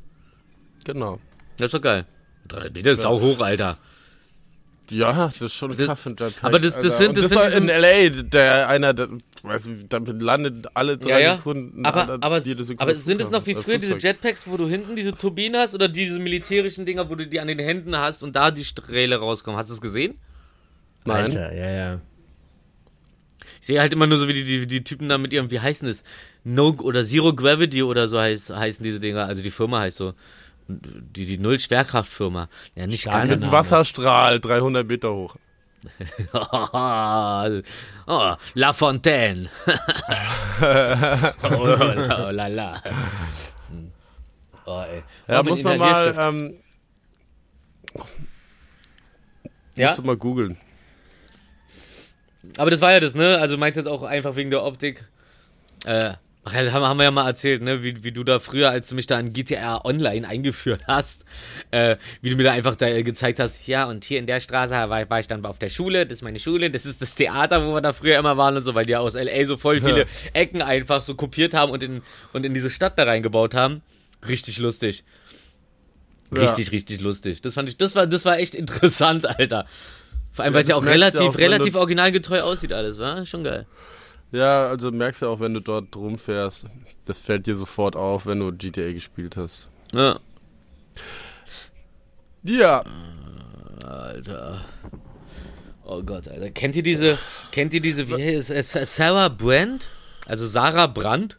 [0.84, 1.20] Genau.
[1.58, 2.06] Das ist doch geil.
[2.48, 3.78] 300 Meter ist auch hoch, Alter.
[4.90, 6.44] Ja, das ist schon Das- für ein Jetpack.
[6.44, 6.96] aber das- das Alter.
[6.96, 9.08] sind- das das sind war in L.A., der einer, der,
[9.42, 11.36] weiß nicht, da landet alle drei Ja, ja.
[11.36, 11.84] Sekunden.
[11.84, 13.96] Aber, alle- aber, Sekunde aber sind es noch wie früher diese.
[13.98, 17.48] Jetpacks, wo du hinten diese Turbinen hast oder diese militärischen Dinger, wo du die an
[17.48, 19.58] den Händen hast und da die Strähle rauskommen?
[19.58, 20.14] Hast du es gesehen?
[21.04, 21.24] Nein.
[21.36, 22.00] Alter, ja, ja.
[23.60, 25.60] Ich sehe halt immer nur so, wie die, die, die Typen da mit ihrem, wie
[25.60, 26.04] heißen das?
[26.44, 29.24] No oder Zero Gravity oder so heißt, heißen diese Dinger.
[29.26, 30.14] Also die Firma heißt so.
[30.68, 32.48] Die, die Null-Schwerkraft-Firma.
[32.74, 33.30] Ja, nicht ganz.
[33.30, 35.36] Mit Wasserstrahl 300 Meter hoch.
[38.06, 39.48] oh, La Fontaine.
[39.66, 42.82] oh, la, la, la.
[44.64, 45.02] Oh, ey.
[45.28, 46.54] Ja, Oh, muss man mal, ähm,
[49.76, 49.88] Ja?
[49.88, 50.56] musst du mal googeln.
[52.58, 53.38] Aber das war ja das, ne?
[53.38, 55.04] Also meinst du jetzt auch einfach wegen der Optik?
[55.84, 56.14] Äh,
[56.46, 57.82] ach ja, haben, haben wir ja mal erzählt, ne?
[57.82, 61.24] Wie, wie du da früher, als du mich da in GTA Online eingeführt hast,
[61.72, 64.72] äh, wie du mir da einfach da gezeigt hast, ja, und hier in der Straße
[64.72, 67.66] war, war ich dann auf der Schule, das ist meine Schule, das ist das Theater,
[67.66, 69.80] wo wir da früher immer waren und so, weil die ja aus LA so voll
[69.80, 73.82] viele Ecken einfach so kopiert haben und in, und in diese Stadt da reingebaut haben.
[74.26, 75.04] Richtig lustig.
[76.32, 76.42] Ja.
[76.42, 77.40] Richtig, richtig lustig.
[77.40, 79.66] Das fand ich, das war, das war echt interessant, Alter.
[80.32, 83.66] Vor allem, weil es ja auch relativ, auch, relativ originalgetreu aussieht alles, war schon geil.
[84.32, 86.66] Ja, also merkst du auch, wenn du dort rumfährst.
[87.04, 89.68] Das fällt dir sofort auf, wenn du GTA gespielt hast.
[89.92, 90.18] Ja.
[92.42, 92.84] Ja.
[93.84, 94.64] Alter.
[95.84, 96.50] Oh Gott, Alter.
[96.50, 97.18] Kennt ihr diese,
[97.52, 99.86] kennt ihr diese, wie heißt es, Sa- Sarah Brand?
[100.26, 101.38] Also Sarah Brandt?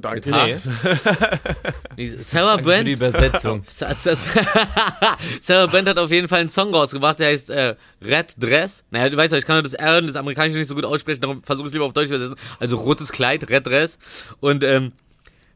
[0.00, 0.30] Danke.
[0.30, 0.56] Nee.
[1.96, 3.14] Nee, Sarah Danke für die Brand?
[3.14, 3.64] Übersetzung.
[3.68, 4.14] Sa- Sa-
[5.40, 8.84] Sarah Brand hat auf jeden Fall einen Song rausgebracht, der heißt äh, Red Dress.
[8.90, 11.20] Naja, du weißt ja, ich kann das R und das Amerikanische nicht so gut aussprechen,
[11.22, 12.36] darum versuche ich es lieber auf Deutsch zu übersetzen.
[12.58, 13.98] Also rotes Kleid, Red Dress.
[14.40, 14.92] Und ähm,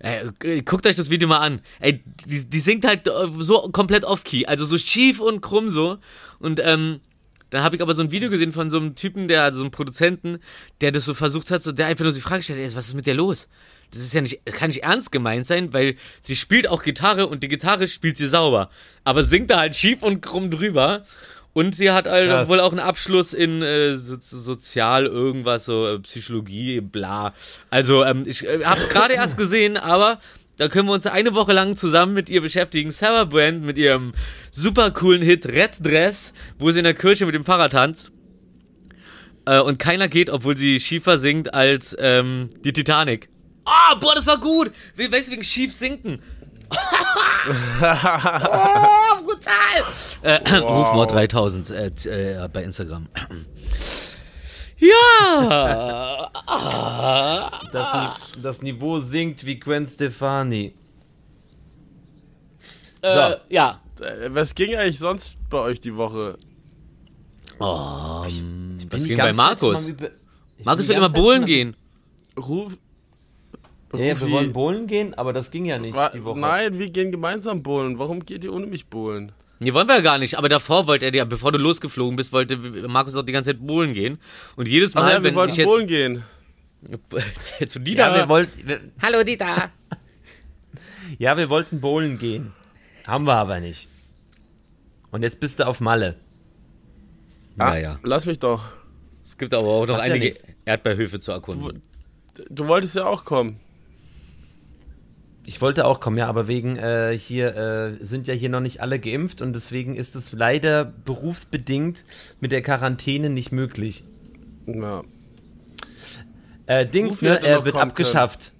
[0.02, 1.60] Ey, guckt euch das Video mal an.
[1.78, 3.10] Ey, die, die singt halt äh,
[3.40, 5.98] so komplett off-key, also so schief und krumm so.
[6.38, 7.00] Und ähm,
[7.50, 9.64] dann habe ich aber so ein Video gesehen von so einem Typen, der, also so
[9.64, 10.38] einem Produzenten,
[10.80, 12.94] der das so versucht hat, so, der einfach nur die Frage stellt, ey, was ist
[12.94, 13.46] mit der los?
[13.92, 17.42] Das ist ja nicht, kann nicht ernst gemeint sein, weil sie spielt auch Gitarre und
[17.42, 18.70] die Gitarre spielt sie sauber.
[19.04, 21.04] Aber singt da halt schief und krumm drüber.
[21.52, 22.48] Und sie hat halt Krass.
[22.48, 27.34] wohl auch einen Abschluss in äh, so, Sozial irgendwas, so äh, Psychologie, bla.
[27.70, 30.20] Also, ähm, ich äh, hab's gerade erst gesehen, aber
[30.58, 32.90] da können wir uns eine Woche lang zusammen mit ihr beschäftigen.
[32.90, 34.12] Sarah Brand mit ihrem
[34.50, 38.12] super coolen Hit Red Dress, wo sie in der Kirche mit dem Fahrrad tanzt.
[39.46, 43.29] Äh, und keiner geht, obwohl sie schiefer singt als ähm, die Titanic.
[43.64, 44.72] Ah, boah, das war gut.
[44.96, 46.20] We- Weißt du, wegen schief sinken.
[46.70, 46.76] oh,
[49.24, 49.82] brutal.
[50.22, 53.08] Äh, Rufmord 3000 äh, äh, bei Instagram.
[54.78, 56.30] Ja.
[57.72, 57.88] Das,
[58.40, 60.74] das Niveau sinkt wie Gwen Stefani.
[63.02, 63.80] Äh, ja.
[64.00, 66.38] Äh, Was ging eigentlich sonst bei euch die Woche?
[67.58, 69.86] Oh, was Bin ging die bei Markus?
[69.88, 69.94] ich
[70.64, 71.76] Markus will immer bowlen gehen.
[72.38, 72.76] Ruf.
[73.92, 76.38] Ja, ja, wir wollen bowlen gehen, aber das ging ja nicht Wa- die Woche.
[76.38, 77.98] Nein, wir gehen gemeinsam bowlen.
[77.98, 79.32] Warum geht ihr ohne mich bowlen?
[79.58, 80.38] Nee, wollen wir ja gar nicht.
[80.38, 83.66] Aber davor wollte er, ja, bevor du losgeflogen bist, wollte Markus auch die ganze Zeit
[83.66, 84.18] bowlen gehen.
[84.56, 86.24] Und jedes Mal, ja, wir wenn wollten ich jetzt bowlen gehen.
[87.66, 88.08] zu Dieter.
[88.10, 89.70] Ja, wir wollten, wir, Hallo Dieter.
[91.18, 92.52] ja, wir wollten bowlen gehen.
[93.06, 93.88] Haben wir aber nicht.
[95.10, 96.16] Und jetzt bist du auf Malle.
[97.56, 97.98] Naja.
[98.02, 98.68] Lass mich doch.
[99.22, 100.44] Es gibt aber auch noch ja einige nichts.
[100.64, 101.82] Erdbeerhöfe zu erkunden.
[102.48, 103.60] Du wolltest ja auch kommen.
[105.50, 108.82] Ich wollte auch kommen, ja, aber wegen äh, hier äh, sind ja hier noch nicht
[108.82, 112.04] alle geimpft und deswegen ist es leider berufsbedingt
[112.38, 114.04] mit der Quarantäne nicht möglich.
[114.68, 115.02] Ja.
[116.66, 118.52] Äh, Dings, ne, er wird abgeschafft.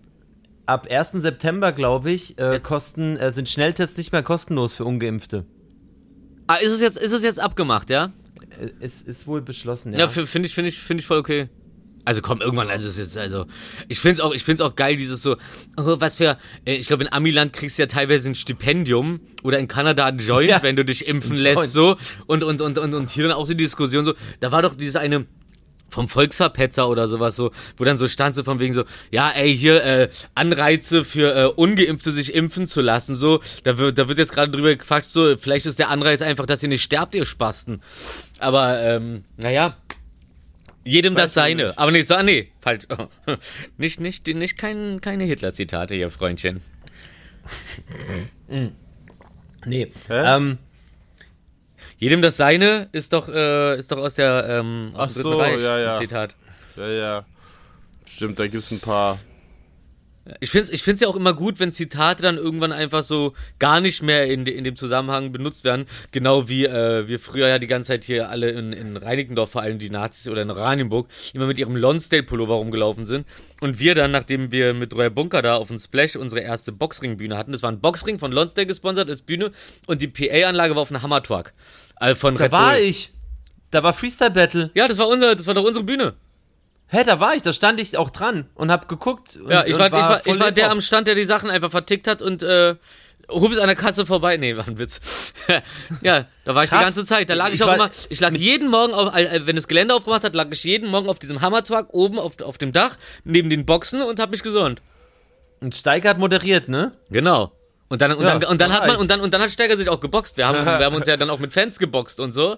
[0.66, 1.12] Ab 1.
[1.22, 5.45] September, glaube ich, äh, kosten, äh, sind Schnelltests nicht mehr kostenlos für Ungeimpfte.
[6.49, 8.11] Ah, ist es jetzt, ist es jetzt abgemacht, ja?
[8.61, 10.09] Äh, ist, ist wohl beschlossen, Ja, ja.
[10.09, 11.51] finde ich, finde ich, finde ich voll okay.
[12.05, 13.46] Also komm, irgendwann, also es ist jetzt, also,
[13.88, 15.36] ich finde es auch, ich finde es auch geil, dieses so,
[15.76, 19.59] oh, was für, äh, ich glaube in Amiland kriegst du ja teilweise ein Stipendium oder
[19.59, 21.70] in Kanada ein Joint, Ja, wenn du dich impfen lässt, Joint.
[21.72, 21.96] so,
[22.26, 24.74] und, und, und, und, und hier dann auch so die Diskussion so, da war doch
[24.74, 25.26] dieses eine,
[25.90, 29.57] vom Volksverpetzer oder sowas so, wo dann so stand so von wegen so, ja ey,
[29.57, 34.18] hier äh, Anreize für äh, Ungeimpfte sich impfen zu lassen, so, da wird, da wird
[34.18, 37.26] jetzt gerade drüber gequatscht, so, vielleicht ist der Anreiz einfach, dass ihr nicht sterbt, ihr
[37.26, 37.82] Spasten.
[38.38, 39.76] Aber, ähm, naja,
[40.84, 41.66] jedem das seine.
[41.66, 41.78] nicht.
[41.78, 42.86] Aber nicht so, ah, nee, falsch.
[43.76, 46.60] nicht, nicht, nicht kein, keine Hitler-Zitate hier, Freundchen.
[49.66, 49.92] Nee.
[50.08, 50.36] Hä?
[50.36, 50.58] Ähm,
[52.00, 55.30] Jedem das seine ist doch, äh, ist doch aus der, ähm, aus Ach dem so,
[55.32, 55.92] Dritten Reich ja, ja.
[55.92, 56.34] ein Zitat.
[56.76, 57.24] Ja, ja.
[58.06, 59.18] Stimmt, da gibt es ein paar.
[60.40, 63.32] Ich finde es ich find's ja auch immer gut, wenn Zitate dann irgendwann einfach so
[63.58, 65.86] gar nicht mehr in, in dem Zusammenhang benutzt werden.
[66.12, 69.62] Genau wie äh, wir früher ja die ganze Zeit hier alle in, in Reinickendorf, vor
[69.62, 73.26] allem die Nazis oder in Oranienburg, immer mit ihrem Lonsdale-Pullover rumgelaufen sind.
[73.60, 77.36] Und wir dann, nachdem wir mit Royal Bunker da auf dem Splash unsere erste Boxring-Bühne
[77.36, 79.52] hatten, das war ein Boxring von Lonsdale gesponsert als Bühne
[79.86, 81.52] und die PA-Anlage war auf einem Hammer-Truck.
[82.16, 82.82] Von Da Red war Bull.
[82.82, 83.10] ich.
[83.70, 84.70] Da war Freestyle Battle.
[84.74, 86.14] Ja, das war unser, das war doch unsere Bühne.
[86.93, 89.36] Hä, da war ich, da stand ich auch dran und hab geguckt.
[89.36, 91.49] Und, Ja, ich und war, ich war, ich war der am Stand, der die Sachen
[91.49, 92.74] einfach vertickt hat und äh,
[93.30, 94.36] hob es an der Kasse vorbei.
[94.36, 95.32] Nee, war ein Witz.
[96.03, 96.84] ja, da war ich die Krass.
[96.86, 97.30] ganze Zeit.
[97.30, 99.68] Da lag ich, Ich auch war- immer, ich lag jeden Morgen, auf, äh, wenn das
[99.68, 102.97] Gelände aufgemacht hat, lag ich jeden Morgen auf diesem Hammertruck oben auf, auf dem Dach,
[103.24, 104.82] neben den Boxen und hab mich gesonnt.
[105.61, 106.93] Und Steiger hat moderiert, ne?
[107.11, 107.53] Genau.
[107.88, 109.43] Und dann, und Ja, dann, und dann da hat war man, und dann, und dann
[109.43, 110.36] hat Steiger sich auch geboxt.
[110.36, 112.57] Wir haben, wir haben uns ja dann auch mit Fans geboxt und so.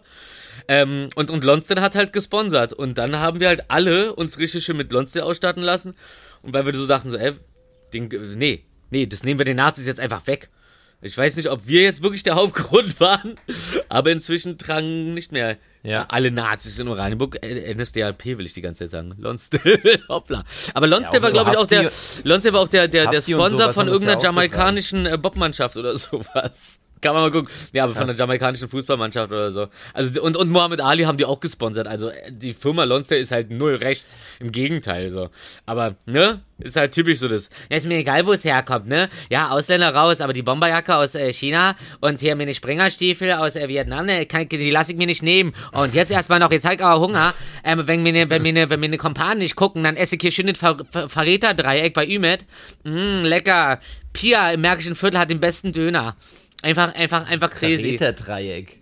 [0.69, 2.73] Ähm, und, und Lonsdale hat halt gesponsert.
[2.73, 5.95] Und dann haben wir halt alle uns richtig schön mit Lonsdale ausstatten lassen.
[6.43, 7.33] Und weil wir so dachten, so, ey,
[7.93, 10.49] den, nee, nee, das nehmen wir den Nazis jetzt einfach weg.
[11.05, 13.35] Ich weiß nicht, ob wir jetzt wirklich der Hauptgrund waren,
[13.89, 16.07] aber inzwischen tragen nicht mehr Ja.
[16.09, 17.39] alle Nazis in Oranienburg.
[17.45, 19.15] NSDAP will ich die ganze Zeit sagen.
[19.19, 20.45] Lonsdale, hoppla.
[20.75, 21.93] Aber Lonsdale Ja, war, auch glaube so ich, auch der,
[22.31, 26.79] Lonsdale war auch der, der, der Sponsor von irgendeiner jamaikanischen äh, Bobmannschaft oder sowas.
[27.03, 27.51] Kann man mal gucken.
[27.73, 29.67] Ja, aber von der jamaikanischen Fußballmannschaft oder so.
[29.93, 31.89] Also, und, und Mohammed Ali haben die auch gesponsert.
[31.89, 34.17] Also, äh, die Firma Lonsdale ist halt null rechts.
[34.39, 35.29] Im Gegenteil, so.
[35.67, 36.43] Aber, ne?
[36.63, 37.51] Ist halt typisch so das.
[37.71, 39.09] Ja, ist mir egal, wo es herkommt, ne?
[39.31, 43.69] Ja, Ausländer raus, aber die Bomberjacke aus äh, China und hier meine Springerstiefel aus äh,
[43.69, 45.55] Vietnam, ne, kann, die lasse ich mir nicht nehmen.
[45.73, 47.35] Und jetzt erstmal noch, jetzt ich aber Hunger.
[47.65, 50.15] Ähm, wenn mir ne, wenn mir ne, wenn mir ne Kompanen nicht gucken, dann esse
[50.15, 52.47] ich hier schön das Ver Ver Verräterdreieck bei Ümet.
[52.85, 53.81] Mm, lecker.
[54.13, 56.17] Pia im Märkischen Viertel hat den besten Döner.
[56.63, 57.97] Einfach, einfach, einfach crazy.
[57.97, 58.81] Dreieck.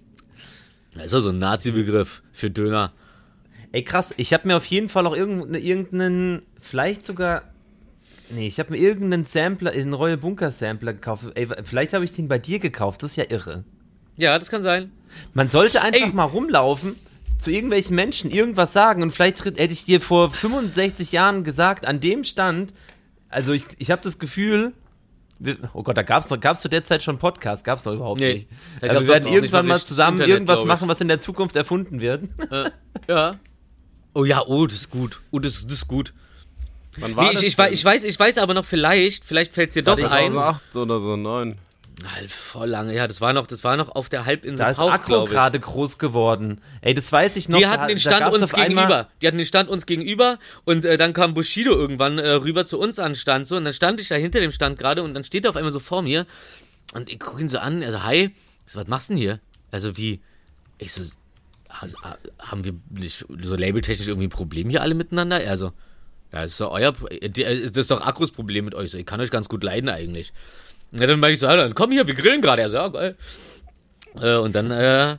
[0.94, 2.92] Das ist doch so ein Nazi-Begriff für Döner.
[3.72, 7.42] Ey, krass, ich habe mir auf jeden Fall auch irgendeinen, irgendeinen vielleicht sogar.
[8.30, 11.26] Nee, ich habe mir irgendeinen Sampler, einen Royal Bunker Sampler gekauft.
[11.34, 13.64] Ey, vielleicht habe ich den bei dir gekauft, das ist ja irre.
[14.16, 14.90] Ja, das kann sein.
[15.34, 16.12] Man sollte einfach Ey.
[16.12, 16.94] mal rumlaufen,
[17.38, 21.86] zu irgendwelchen Menschen irgendwas sagen und vielleicht tritt- hätte ich dir vor 65 Jahren gesagt,
[21.86, 22.72] an dem Stand,
[23.30, 24.72] also ich, ich habe das Gefühl,
[25.72, 28.34] oh Gott, da gab's noch, gab's zu der Zeit schon Podcast, gab's doch überhaupt Nee,
[28.34, 28.48] nicht.
[28.80, 30.66] da Also wir werden irgendwann mal zusammen Internet, irgendwas ich.
[30.66, 32.24] machen, was in der Zukunft erfunden wird.
[32.50, 32.70] Äh,
[33.08, 33.36] ja.
[34.14, 35.20] Oh ja, oh, das ist gut.
[35.30, 36.12] Oh, das, das ist gut.
[36.98, 37.74] Wann war Nee, ich, das ich, weiß, denn?
[37.74, 40.32] ich, weiß, ich weiß aber noch vielleicht, vielleicht fällt es dir doch ein.
[40.32, 41.56] 2008 oder so, 9.
[42.08, 42.94] Halt, voll lange.
[42.94, 45.98] Ja, das war noch, das war noch auf der Halbinsel Da ist Akro gerade groß
[45.98, 46.60] geworden.
[46.80, 47.58] Ey, das weiß ich noch.
[47.58, 49.08] Die da- hatten den Stand uns gegenüber.
[49.20, 52.78] Die hatten den Stand uns gegenüber und äh, dann kam Bushido irgendwann äh, rüber zu
[52.78, 55.14] uns an den Stand so und dann stand ich da hinter dem Stand gerade und
[55.14, 56.26] dann steht er auf einmal so vor mir
[56.94, 58.30] und ich gucke ihn so an, also hi,
[58.66, 59.40] so, was machst du denn hier?
[59.70, 60.20] Also wie,
[60.78, 61.02] ich so,
[61.68, 61.96] also,
[62.38, 65.40] haben wir nicht so labeltechnisch irgendwie ein Problem hier alle miteinander?
[65.40, 65.72] Er so,
[66.32, 68.90] ja, das ist doch euer, äh, äh, das ist doch Akkus Problem mit euch.
[68.90, 70.32] So, ich kann euch ganz gut leiden eigentlich.
[70.92, 72.62] Ja, dann meinte ich so, dann komm hier, wir grillen gerade.
[72.62, 73.16] Er so, ja, geil.
[74.20, 75.16] Äh, und dann, äh,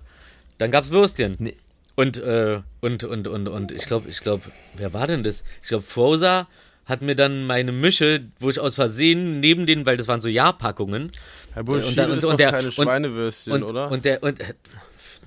[0.58, 1.36] dann gab's Würstchen.
[1.40, 1.56] Nee.
[1.96, 4.44] Und, äh, und, und, und, und ich glaube, ich glaube,
[4.76, 5.44] wer war denn das?
[5.62, 6.48] Ich glaube, Froza
[6.86, 10.28] hat mir dann meine Mische, wo ich aus Versehen neben den, weil das waren so
[10.28, 11.12] Jahrpackungen.
[11.54, 13.92] Herr Und Bushido dann- und- und doch der- keine und- Schweinewürstchen, Und, oder?
[13.92, 14.54] und der, und, äh,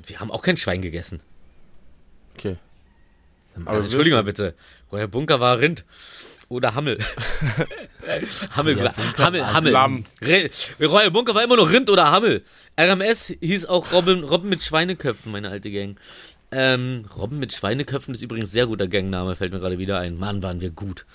[0.07, 1.21] wir haben auch kein Schwein gegessen.
[2.37, 2.57] okay.
[3.67, 4.55] Also, Entschuldigung mal bitte.
[4.91, 5.85] Royal Bunker war Rind.
[6.49, 6.99] Oder Hammel.
[8.57, 9.73] Hammel, Hammel, Hammel.
[9.73, 10.05] Lamm.
[10.23, 12.43] Re- Royal Bunker war immer noch Rind oder Hammel.
[12.79, 15.97] RMS hieß auch Robben, Robben mit Schweineköpfen, meine alte Gang.
[16.51, 20.19] Ähm, Robben mit Schweineköpfen ist übrigens sehr guter Gangname, fällt mir gerade wieder ein.
[20.19, 21.07] Mann, waren wir gut.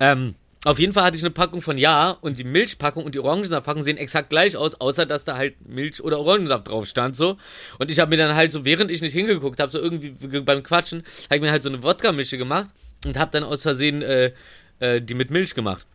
[0.00, 0.34] Ähm,
[0.64, 3.82] auf jeden Fall hatte ich eine Packung von Ja und die Milchpackung und die Orangensaftpackung
[3.82, 7.36] sehen exakt gleich aus, außer dass da halt Milch oder Orangensaft drauf stand so.
[7.78, 10.10] Und ich habe mir dann halt so, während ich nicht hingeguckt habe, so irgendwie
[10.40, 12.70] beim Quatschen, habe ich mir halt so eine Wodka-Mische gemacht
[13.06, 14.32] und habe dann aus Versehen äh,
[14.80, 15.86] äh, die mit Milch gemacht.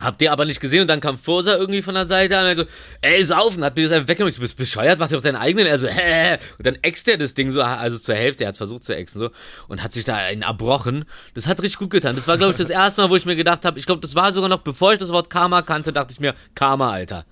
[0.00, 2.50] Habt ihr aber nicht gesehen und dann kam Forsa irgendwie von der Seite an und
[2.50, 2.64] er so,
[3.02, 4.30] ey, saufen, hat mir das einfach weggenommen.
[4.30, 5.66] Ich so, bist bescheuert, mach dir doch deinen eigenen.
[5.66, 6.38] Er so, hä?
[6.56, 9.20] Und dann äxt er das Ding so, also zur Hälfte, er hat versucht zu äxten
[9.20, 9.30] so
[9.68, 11.04] und hat sich da einen erbrochen.
[11.34, 12.16] Das hat richtig gut getan.
[12.16, 14.14] Das war, glaube ich, das erste Mal, wo ich mir gedacht habe, ich glaube, das
[14.14, 17.26] war sogar noch, bevor ich das Wort Karma kannte, dachte ich mir, Karma, Alter.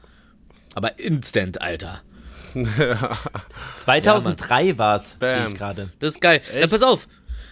[0.75, 2.03] Aber instant, Alter.
[3.79, 5.91] 2003 war's, sehe ich gerade.
[6.01, 6.43] Das ist geil.
[6.59, 7.09] Ja, pass auf.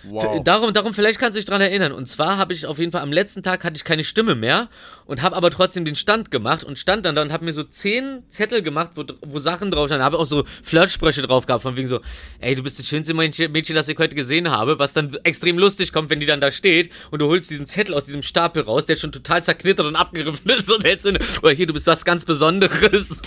[0.09, 0.42] Wow.
[0.44, 1.92] Darum, darum, vielleicht kannst du dich dran erinnern.
[1.92, 4.68] Und zwar habe ich auf jeden Fall am letzten Tag hatte ich keine Stimme mehr
[5.07, 7.62] und habe aber trotzdem den Stand gemacht und stand dann da und habe mir so
[7.62, 10.04] zehn Zettel gemacht, wo, wo Sachen drauf standen.
[10.04, 12.00] Habe auch so Flirtsprüche drauf gehabt, von wegen so,
[12.40, 15.92] ey, du bist das schönste Mädchen, das ich heute gesehen habe, was dann extrem lustig
[15.92, 18.86] kommt, wenn die dann da steht und du holst diesen Zettel aus diesem Stapel raus,
[18.86, 22.04] der schon total zerknittert und abgerissen ist und hältst in, oder hier, du bist was
[22.04, 23.20] ganz Besonderes.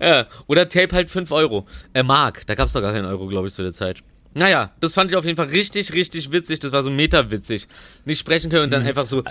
[0.00, 0.26] ja.
[0.46, 1.66] Oder Tape halt 5 Euro.
[1.92, 4.02] Äh, Mark, da gab's doch gar keinen Euro, glaube ich, zu der Zeit.
[4.36, 6.58] Naja, das fand ich auf jeden Fall richtig, richtig witzig.
[6.58, 7.68] Das war so meta-witzig.
[8.04, 9.22] Nicht sprechen können und dann einfach so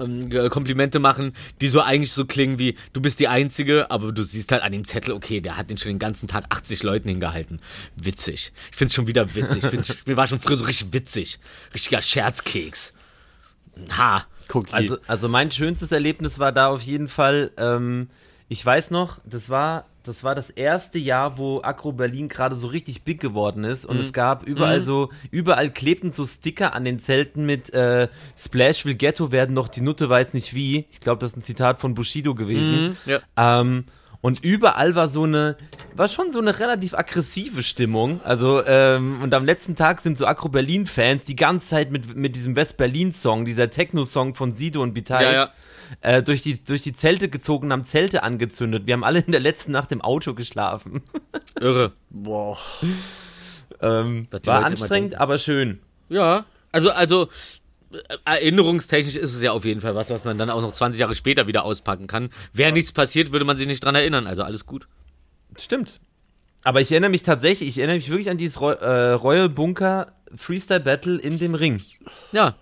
[0.00, 4.10] ähm, äh, Komplimente machen, die so eigentlich so klingen wie, du bist die Einzige, aber
[4.10, 6.82] du siehst halt an dem Zettel, okay, der hat den schon den ganzen Tag 80
[6.82, 7.60] Leuten hingehalten.
[7.94, 8.52] Witzig.
[8.72, 9.62] Ich find's schon wieder witzig.
[9.62, 11.38] Ich find, mir war schon früher so richtig witzig.
[11.72, 12.92] Richtiger Scherzkeks.
[13.96, 14.26] Ha.
[14.52, 14.72] Cookie.
[14.72, 18.08] Also, also mein schönstes Erlebnis war da auf jeden Fall, ähm,
[18.48, 22.66] ich weiß noch, das war, das war das erste Jahr, wo Agro Berlin gerade so
[22.66, 26.98] richtig big geworden ist und es gab überall so, überall klebten so Sticker an den
[26.98, 30.86] Zelten mit äh, Splash will Ghetto werden, doch die Nutte weiß nicht wie.
[30.90, 32.96] Ich glaube, das ist ein Zitat von Bushido gewesen.
[33.06, 33.20] Ja.
[33.36, 33.84] Ähm,
[34.22, 35.56] und überall war so eine,
[35.96, 38.20] war schon so eine relativ aggressive Stimmung.
[38.22, 42.36] Also, ähm, und am letzten Tag sind so Agro Berlin-Fans die ganze Zeit mit, mit
[42.36, 45.52] diesem West-Berlin-Song, dieser Techno-Song von Sido und Bitai, Ja, ja.
[46.00, 48.86] Äh, durch, die, durch die Zelte gezogen und haben Zelte angezündet.
[48.86, 51.02] Wir haben alle in der letzten Nacht im Auto geschlafen.
[51.60, 51.92] Irre.
[52.10, 52.58] Boah.
[53.80, 55.80] ähm, war anstrengend, aber schön.
[56.08, 56.44] Ja.
[56.72, 57.28] Also, also,
[57.92, 60.98] äh, erinnerungstechnisch ist es ja auf jeden Fall was, was man dann auch noch 20
[61.00, 62.30] Jahre später wieder auspacken kann.
[62.52, 64.26] Wäre nichts passiert, würde man sich nicht dran erinnern.
[64.26, 64.88] Also alles gut.
[65.58, 66.00] Stimmt.
[66.64, 70.80] Aber ich erinnere mich tatsächlich, ich erinnere mich wirklich an dieses äh, Royal Bunker Freestyle
[70.80, 71.80] Battle in dem Ring.
[72.30, 72.56] Ja.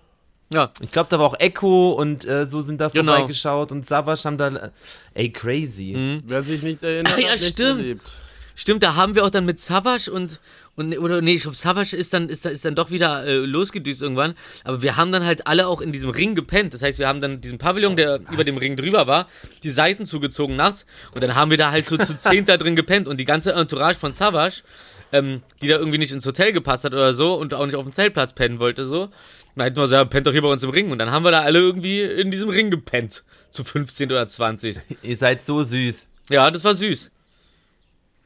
[0.53, 0.71] Ja.
[0.81, 3.13] Ich glaube, da war auch Echo und äh, so sind da Genau.
[3.13, 4.69] vorbeigeschaut und Savas haben da.
[5.13, 6.21] Ey, crazy.
[6.25, 7.79] Wer sich nicht erinnert, Ah, ja, hat nichts stimmt.
[7.81, 8.11] erlebt.
[8.55, 10.39] Stimmt, da haben wir auch dann mit Savage und
[10.75, 13.37] und oder nee, ich glaube Savage ist dann ist, da- ist dann doch wieder äh,
[13.37, 16.73] losgedüst irgendwann, aber wir haben dann halt alle auch in diesem Ring gepennt.
[16.73, 19.27] Das heißt, wir haben dann diesen Pavillon, der über dem Ring drüber war,
[19.63, 20.85] die Seiten zugezogen nachts
[21.15, 23.53] und dann haben wir da halt so zu zehn da drin gepennt und die ganze
[23.53, 24.63] Entourage von Savage,
[25.11, 27.83] ähm, die da irgendwie nicht ins Hotel gepasst hat oder so und auch nicht auf
[27.83, 29.09] dem Zeltplatz pennen wollte so,
[29.55, 31.31] meinten wir so, ja, pennt doch hier bei uns im Ring und dann haben wir
[31.31, 34.77] da alle irgendwie in diesem Ring gepennt zu 15 oder 20.
[35.01, 36.07] Ihr seid so süß.
[36.29, 37.11] Ja, das war süß.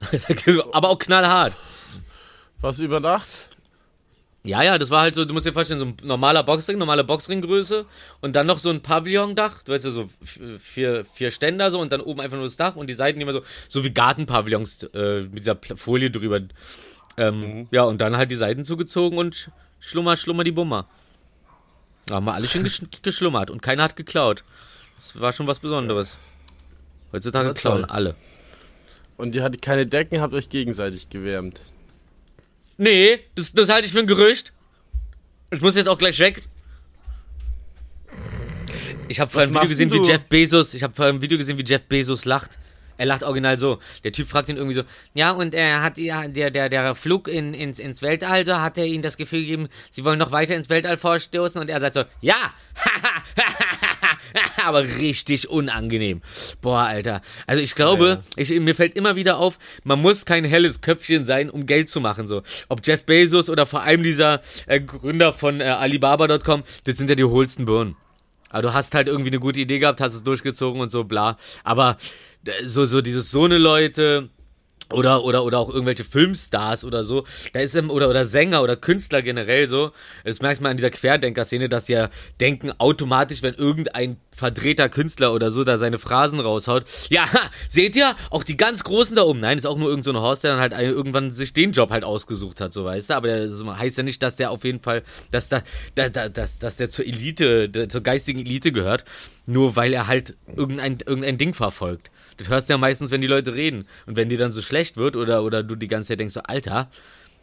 [0.74, 1.54] aber auch knallhart.
[2.62, 3.50] Was über Nacht?
[4.44, 7.04] Ja, ja, das war halt so, du musst dir vorstellen, so ein normaler Boxring, normale
[7.04, 7.86] Boxringgröße
[8.22, 10.08] und dann noch so ein Pavillondach, du weißt ja, so
[10.62, 13.34] vier, vier Ständer so und dann oben einfach nur das Dach und die Seiten immer
[13.34, 16.42] so, so wie Gartenpavillons äh, mit dieser Folie drüber.
[17.18, 19.50] Ähm, Ja, und dann halt die Seiten zugezogen und sch-
[19.80, 20.88] schlummer, schlummer die Bummer.
[22.06, 24.44] Da haben wir alle schön gesch geschlummert und keiner hat geklaut.
[24.98, 26.18] Das war schon was Besonderes.
[27.12, 28.16] Heutzutage klauen alle.
[29.18, 31.62] Und ihr hattet keine Decken, habt euch gegenseitig gewärmt.
[32.78, 34.54] Nee, das, das halte ich für ein Gerücht.
[35.52, 36.48] Ich muss jetzt auch gleich weg.
[39.08, 40.12] Ich habe vorhin ein Video gesehen, denn wie du?
[40.12, 42.58] Jeff Bezos, ich habe vorhin ein Video gesehen, wie Jeff Bezos lacht.
[42.98, 43.80] Er lacht original so.
[44.04, 44.84] Der Typ fragt ihn irgendwie so,
[45.14, 48.78] ja, und er hat ja, der, der, der Flug in, ins, ins Weltall, so hat
[48.78, 51.96] er ihnen das Gefühl gegeben, sie wollen noch weiter ins Weltall vorstoßen und er sagt
[51.96, 52.54] so, ja,
[54.64, 56.22] aber richtig unangenehm.
[56.62, 57.22] Boah, Alter.
[57.48, 61.50] Also ich glaube, ich, mir fällt immer wieder auf, man muss kein helles Köpfchen sein,
[61.50, 62.28] um Geld zu machen.
[62.28, 67.10] So, ob Jeff Bezos oder vor allem dieser äh, Gründer von äh, Alibaba.com, das sind
[67.10, 67.96] ja die hohlsten Birnen.
[68.50, 71.38] Aber du hast halt irgendwie eine gute Idee gehabt, hast es durchgezogen und so, bla.
[71.64, 71.96] Aber äh,
[72.64, 74.30] so, so dieses so eine Leute
[74.94, 78.76] oder, oder, oder auch irgendwelche Filmstars oder so, da ist im, oder, oder Sänger oder
[78.76, 79.92] Künstler generell so,
[80.24, 85.34] das merkst du mal an dieser Querdenker-Szene, dass ja denken automatisch, wenn irgendein verdrehter Künstler
[85.34, 87.26] oder so da seine Phrasen raushaut, ja,
[87.68, 90.44] seht ihr, auch die ganz Großen da oben, nein, ist auch nur irgend so Horst,
[90.44, 93.64] der dann halt irgendwann sich den Job halt ausgesucht hat, so weißt du, aber das
[93.64, 95.64] heißt ja nicht, dass der auf jeden Fall, dass da,
[95.96, 99.04] da, da dass, dass der zur Elite, der, zur geistigen Elite gehört,
[99.48, 102.12] nur weil er halt irgendein, irgendein Ding verfolgt.
[102.38, 103.88] Das hörst du ja meistens, wenn die Leute reden.
[104.06, 106.42] Und wenn dir dann so schlecht wird oder, oder du die ganze Zeit denkst, so,
[106.42, 106.90] Alter,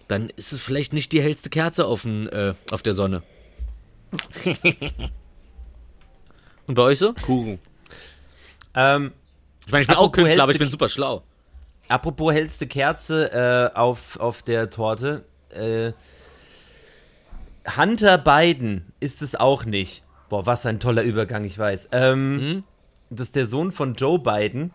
[0.09, 3.23] dann ist es vielleicht nicht die hellste Kerze auf, den, äh, auf der Sonne.
[6.67, 7.13] Und bei euch so?
[7.15, 7.59] Kuchen.
[8.75, 9.13] Ähm,
[9.67, 11.23] Ich meine, ich bin auch Künstler, aber ich bin super schlau.
[11.89, 13.33] apropos hellste Kerze
[13.75, 15.25] äh, auf, auf der Torte.
[15.51, 15.93] Äh,
[17.77, 20.03] Hunter Biden ist es auch nicht.
[20.29, 21.89] Boah, was ein toller Übergang, ich weiß.
[21.93, 22.65] Ähm, Hm?
[23.11, 24.73] Das ist der Sohn von Joe Biden.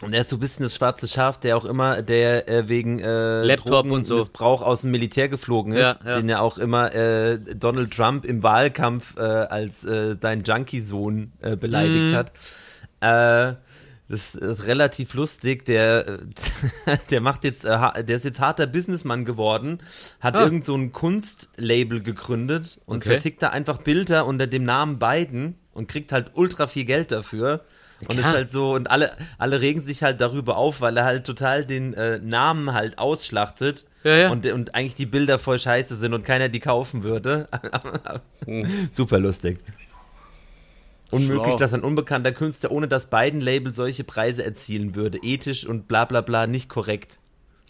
[0.00, 3.00] Und er ist so ein bisschen das schwarze Schaf, der auch immer, der äh, wegen
[3.00, 4.14] äh, Laptop und so.
[4.14, 6.16] Drogenmissbrauch aus dem Militär geflogen ist, Ja, ja.
[6.20, 11.50] den er auch immer äh, Donald Trump im Wahlkampf äh, als äh, sein Junkie-Sohn äh,
[11.56, 11.58] Mhm.
[11.58, 12.32] beleidigt hat.
[13.00, 13.56] Äh,
[14.10, 15.64] das ist relativ lustig.
[15.66, 16.18] Der, äh,
[17.10, 19.80] der macht jetzt, äh, der ist jetzt harter Businessmann geworden,
[20.20, 20.44] hat Ah.
[20.44, 23.08] irgend so ein Kunstlabel gegründet und Okay.
[23.10, 27.64] vertickt da einfach Bilder unter dem Namen Biden und kriegt halt ultra viel Geld dafür.
[28.06, 31.26] Und ist halt so, und alle, alle regen sich halt darüber auf, weil er halt
[31.26, 33.86] total den äh, Namen halt ausschlachtet.
[34.04, 34.30] Ja, ja.
[34.30, 37.48] Und, und eigentlich die Bilder voll scheiße sind und keiner die kaufen würde.
[38.92, 39.58] Super lustig.
[41.10, 41.58] Unmöglich, Schlau.
[41.58, 45.18] dass ein unbekannter Künstler ohne das beiden Label solche Preise erzielen würde.
[45.22, 47.18] Ethisch und bla bla bla nicht korrekt.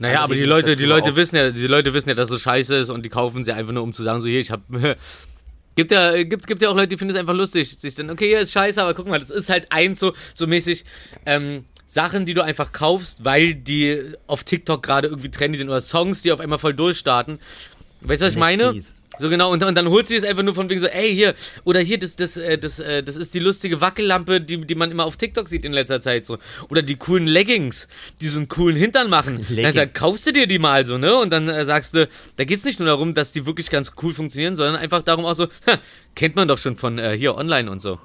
[0.00, 2.76] Naja, aber die Leute, die Leute wissen ja, die Leute wissen ja, dass es scheiße
[2.76, 4.62] ist und die kaufen sie einfach nur, um zu sagen, so hier, ich hab.
[5.78, 7.78] Gibt ja, gibt, gibt ja auch Leute, die finden es einfach lustig.
[7.78, 10.48] Sich dann, okay, ja, ist scheiße, aber guck mal, das ist halt eins so, so
[10.48, 10.84] mäßig,
[11.24, 15.80] ähm, Sachen, die du einfach kaufst, weil die auf TikTok gerade irgendwie trendy sind oder
[15.80, 17.38] Songs, die auf einmal voll durchstarten.
[18.00, 18.72] Weißt du, was ich meine?
[18.72, 18.96] NFTs.
[19.18, 21.34] So genau, und, und dann holst du es einfach nur von wegen so, ey, hier,
[21.64, 24.90] oder hier, das, das, äh, das, äh, das ist die lustige Wackellampe, die, die man
[24.90, 26.38] immer auf TikTok sieht in letzter Zeit so.
[26.68, 27.88] Oder die coolen Leggings,
[28.20, 29.44] die so einen coolen Hintern machen.
[29.48, 29.74] Dann Leggings.
[29.74, 31.16] sag, kaufst du dir die mal so, ne?
[31.18, 34.14] Und dann äh, sagst du, da geht's nicht nur darum, dass die wirklich ganz cool
[34.14, 35.78] funktionieren, sondern einfach darum auch so, ha,
[36.14, 37.98] kennt man doch schon von äh, hier online und so.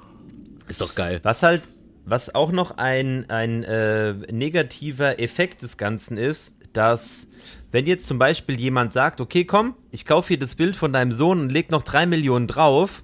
[0.68, 1.20] Ist doch geil.
[1.22, 1.62] Was halt,
[2.04, 7.26] was auch noch ein, ein äh, negativer Effekt des Ganzen ist, dass
[7.72, 11.12] wenn jetzt zum Beispiel jemand sagt, okay, komm, ich kaufe hier das Bild von deinem
[11.12, 13.02] Sohn und leg noch drei Millionen drauf,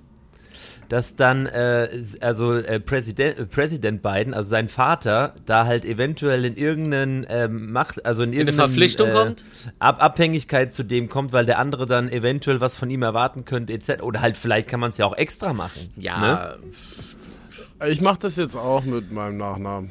[0.89, 1.89] dass dann äh,
[2.21, 7.73] also äh, Präsident, äh, Präsident Biden, also sein Vater, da halt eventuell in irgendeinen ähm,
[7.73, 9.45] Macht, also in irgendeine Verpflichtung kommt?
[9.79, 13.73] Ab Abhängigkeit zu dem kommt, weil der andere dann eventuell was von ihm erwarten könnte,
[13.73, 14.03] etc.
[14.03, 15.91] Oder halt vielleicht kann man es ja auch extra machen.
[15.97, 17.89] Ja, Ne?
[17.89, 19.91] Ich mache das jetzt auch mit meinem Nachnamen.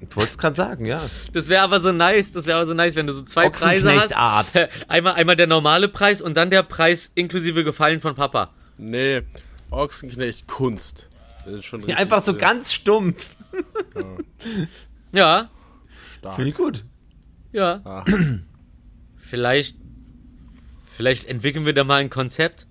[0.00, 1.00] Ich wollte es gerade sagen, ja.
[1.32, 3.88] das wäre aber so nice, das wäre aber so nice, wenn du so zwei Preise
[3.90, 4.12] hast.
[4.12, 4.70] Ochsenknecht-Art.
[4.88, 8.50] Einmal, einmal der normale Preis und dann der Preis inklusive Gefallen von Papa.
[8.78, 9.22] Nee,
[9.70, 11.06] Ochsenknecht Kunst.
[11.44, 13.36] Das ist schon Ja, einfach so ganz stumpf.
[15.12, 15.48] Ja,
[16.18, 16.34] stark.
[16.36, 16.84] Finde ich gut.
[17.52, 17.80] ja.
[17.84, 18.04] Ah.
[19.28, 19.76] Vielleicht,
[20.94, 22.66] vielleicht entwickeln wir da mal ein Konzept.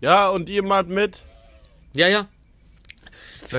[0.00, 1.22] Ja, und ihr malt mit?
[1.92, 2.28] Ja, ja.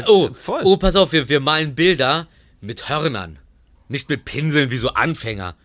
[0.08, 0.62] Oh, voll.
[0.64, 2.28] oh, pass auf, wir, wir malen Bilder
[2.62, 3.40] mit Hörnern.
[3.88, 5.56] Nicht mit Pinseln wie so Anfänger.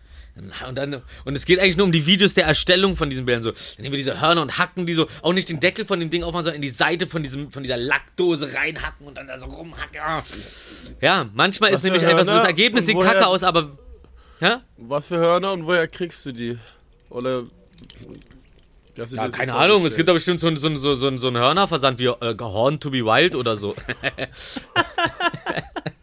[0.67, 3.43] Und, dann, und es geht eigentlich nur um die Videos der Erstellung von diesen Bildern.
[3.43, 6.01] So, dann nehmen wir diese Hörner und hacken die so, auch nicht den Deckel von
[6.01, 9.27] dem Ding aufmachen, sondern in die Seite von, diesem, von dieser Lackdose reinhacken und dann
[9.27, 10.01] da so rumhacken.
[10.01, 10.23] Ah.
[10.99, 12.49] Ja, manchmal Was ist nämlich für einfach so, das Hörner?
[12.49, 13.77] Ergebnis sieht kacke aus, aber.
[14.41, 14.61] Ja?
[14.75, 16.57] Was für Hörner und woher kriegst du die?
[17.09, 17.43] Oder.
[18.97, 22.05] Ja, keine Ahnung, es gibt doch bestimmt so, so, so, so, so einen Hörnerversand wie
[22.05, 23.75] äh, Horn to be Wild oder so.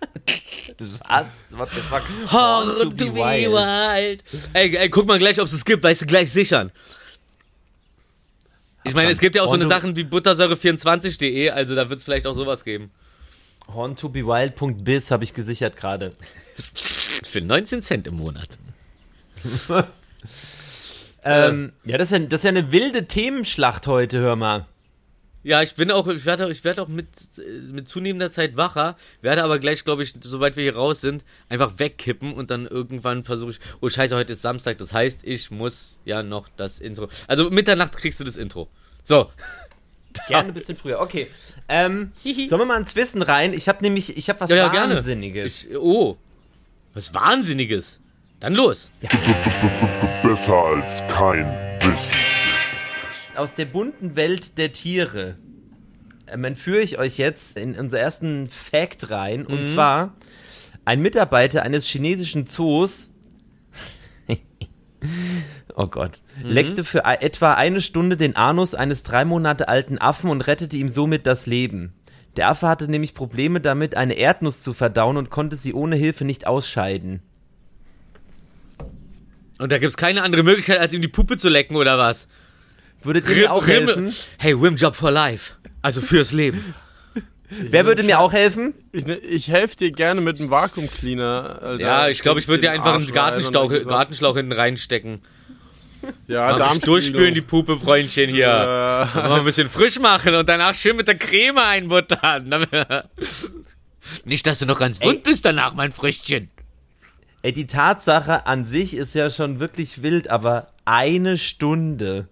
[1.09, 1.45] Was?
[1.51, 2.03] What the fuck?
[2.31, 4.23] Horn to, be, wild.
[4.53, 6.73] Ey, ey, guck mal gleich, ob es es gibt, weißt du, gleich sichern.
[8.85, 12.05] Ich meine, es gibt ja auch so eine Sachen wie buttersäure24.de, also da wird es
[12.05, 12.91] vielleicht auch sowas geben.
[13.69, 16.13] Horntobewild.biz habe ich gesichert gerade.
[17.25, 18.59] Für 19 Cent im Monat.
[21.25, 24.67] Ähm, ja, das ist ja, das ist ja eine wilde Themenschlacht heute, hör mal.
[25.45, 28.57] Ja, ich bin auch, ich werde auch, ich werde auch mit, äh, mit zunehmender Zeit
[28.57, 32.67] wacher, werde aber gleich, glaube ich, sobald wir hier raus sind, einfach wegkippen und dann
[32.67, 36.79] irgendwann versuche ich, oh scheiße, heute ist Samstag, das heißt, ich muss ja noch das
[36.79, 37.09] Intro.
[37.27, 38.69] Also Mitternacht kriegst du das Intro.
[39.03, 39.31] So.
[40.29, 41.01] Gerne ein bisschen früher.
[41.01, 41.29] Okay.
[41.69, 43.55] Ähm, sollen wir mal ins Wissen rein?
[43.55, 44.97] Ich habe nämlich, ich habe was Ja, ja, gerne.
[44.97, 45.65] Wahnsinniges.
[45.65, 46.19] Ich, oh.
[46.93, 47.99] Was Wahnsinniges.
[48.39, 48.91] Dann los.
[50.23, 51.47] Besser als kein
[51.81, 52.19] Wissen.
[53.37, 55.37] Aus der bunten Welt der Tiere
[56.29, 59.47] ähm, entführe ich euch jetzt in unser ersten Fact rein.
[59.47, 60.15] Und zwar,
[60.85, 63.11] ein Mitarbeiter eines chinesischen Zoos
[65.75, 66.21] Oh Gott.
[66.43, 70.89] Leckte für etwa eine Stunde den Anus eines drei Monate alten Affen und rettete ihm
[70.89, 71.95] somit das Leben.
[72.37, 76.25] Der Affe hatte nämlich Probleme damit, eine Erdnuss zu verdauen und konnte sie ohne Hilfe
[76.25, 77.21] nicht ausscheiden.
[79.59, 82.27] Und da gibt's keine andere Möglichkeit, als ihm die Puppe zu lecken, oder was?
[83.05, 84.15] Würdet ihr mir auch Rim- helfen?
[84.39, 85.53] Hey, Rimjob for life.
[85.83, 86.75] Also fürs Leben.
[87.51, 88.75] Wer würde mir auch helfen?
[88.93, 91.59] Ich, ich helfe dir gerne mit einem Vakuumcleaner.
[91.63, 91.81] Alter.
[91.83, 95.21] Ja, ich glaube, ich würde dir einfach einen Arsch Gartenschlauch, Gartenschlauch hinten reinstecken.
[96.27, 96.81] Ja, Darmspiegelung.
[96.95, 98.47] durchspülen die Puppe, Freundchen hier.
[98.47, 99.09] Ja.
[99.15, 102.67] Mal ein bisschen frisch machen und danach schön mit der Creme einbuttern.
[104.25, 106.51] Nicht, dass du noch ganz wund bist danach, mein Früchtchen.
[107.43, 112.29] Ey, die Tatsache an sich ist ja schon wirklich wild, aber eine Stunde.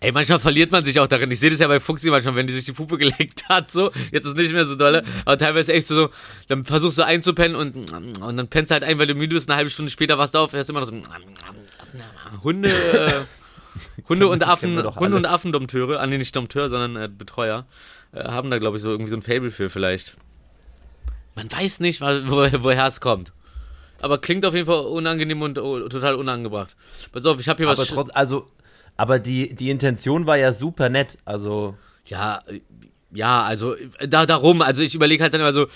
[0.00, 1.30] Ey, manchmal verliert man sich auch darin.
[1.30, 3.90] Ich sehe das ja bei Fuchsi manchmal, wenn die sich die Puppe geleckt hat, so.
[4.10, 5.04] Jetzt ist nicht mehr so dolle.
[5.24, 6.10] Aber teilweise echt so,
[6.48, 9.48] dann versuchst du einzupennen und, und dann pennst du halt ein, weil du müde bist.
[9.50, 10.94] Eine halbe Stunde später warst du auf, hörst immer noch so.
[12.42, 13.24] Hunde, äh,
[14.08, 17.66] Hunde und Affen, Hunde und Affendompteure, ah nee, nicht Dompteur, sondern äh, Betreuer,
[18.12, 20.16] äh, haben da, glaube ich, so irgendwie so ein Fable für vielleicht.
[21.34, 22.06] Man weiß nicht, wo,
[22.62, 23.32] woher es kommt.
[24.00, 26.76] Aber klingt auf jeden Fall unangenehm und oh, total unangebracht.
[27.12, 27.88] Pass auf, ich habe hier Aber was.
[27.88, 28.48] trotz, also,
[28.96, 31.18] aber die, die Intention war ja super nett.
[31.24, 31.76] Also,
[32.06, 32.60] Ja, äh,
[33.12, 35.66] ja, also äh, da darum, also ich überlege halt dann immer so,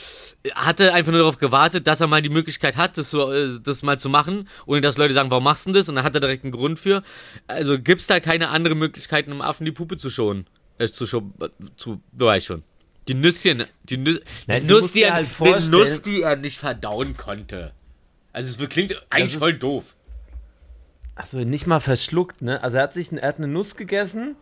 [0.42, 3.82] äh, hatte einfach nur darauf gewartet, dass er mal die Möglichkeit hat, das, so, das
[3.82, 5.88] mal zu machen, ohne dass Leute sagen, warum machst du denn das?
[5.88, 7.02] Und dann hat er direkt einen Grund für.
[7.46, 10.46] Also gibt's da keine andere Möglichkeit, einem Affen die Puppe zu schonen?
[10.78, 11.32] Äh, zu schonen,
[11.76, 12.62] zu, du weißt schon.
[13.08, 17.16] Die Nüsschen, die, Nüs Nein, die Nuss, die er, halt Nuss, die er nicht verdauen
[17.16, 17.72] konnte.
[18.32, 19.96] Also es klingt eigentlich voll doof.
[21.20, 22.62] Achso, nicht mal verschluckt, ne?
[22.62, 24.36] Also er hat sich, er hat eine Nuss gegessen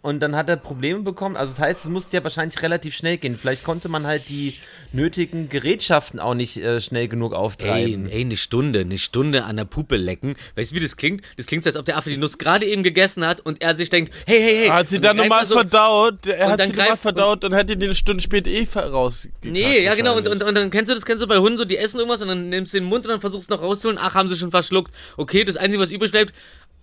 [0.00, 1.36] und dann hat er Probleme bekommen.
[1.36, 3.36] Also das heißt, es musste ja wahrscheinlich relativ schnell gehen.
[3.36, 4.54] Vielleicht konnte man halt die
[4.92, 8.08] nötigen Gerätschaften auch nicht äh, schnell genug Ey, auftreiben.
[8.08, 10.36] ey, eine Stunde, eine Stunde an der Puppe lecken.
[10.56, 11.22] Weißt du, wie das klingt?
[11.36, 13.74] Das klingt so, als ob der Affe die Nuss gerade eben gegessen hat und er
[13.76, 14.66] sich denkt, hey, hey, hey.
[14.68, 16.26] Er hat sie Und dann nochmal so- verdaut.
[16.26, 19.44] Er und hat dann sie nochmal verdaut und hat ihn eine Stunde später eh rausgekackt.
[19.44, 21.64] Nee, ja genau, und, und, und dann kennst du das, kennst du bei Hunden so,
[21.64, 23.98] die essen irgendwas und dann nimmst du den Mund und dann versuchst du noch rauszuholen,
[24.00, 24.92] ach, haben sie schon verschluckt.
[25.16, 26.32] Okay, das Einzige, was übrig bleibt,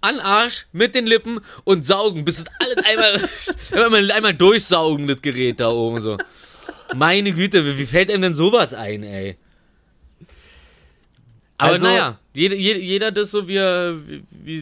[0.05, 3.29] an Arsch, mit den Lippen und saugen, bis es alles einmal,
[3.85, 6.17] einmal, einmal durchsaugen, das Gerät da oben so.
[6.95, 9.37] Meine Güte, wie, fällt einem denn sowas ein, ey?
[11.57, 13.55] Aber Also- naja, jeder, jeder, das so, wie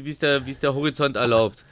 [0.10, 1.64] es der, der Horizont erlaubt.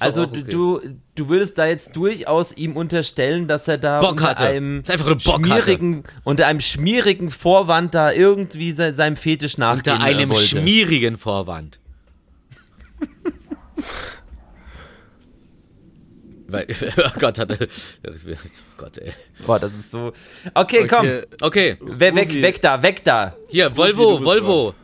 [0.00, 0.42] Also okay.
[0.48, 0.80] du,
[1.14, 5.48] du würdest da jetzt durchaus ihm unterstellen, dass er da Bock unter einem einen Bock
[5.48, 5.62] hatte.
[5.62, 10.46] schmierigen, unter einem schmierigen Vorwand da irgendwie se, seinem Fetisch nachgehen unter einem wollte.
[10.46, 11.78] schmierigen Vorwand.
[16.54, 16.66] Weil,
[16.98, 17.68] oh Gott, hatte.
[18.06, 18.10] Oh
[18.76, 19.12] Gott, ey.
[19.44, 20.12] Boah, das ist so.
[20.54, 21.00] Okay, komm.
[21.06, 21.24] Okay.
[21.40, 23.34] Okay, We weg, weg da, weg da.
[23.48, 24.74] hier, du Volvo, Volvo.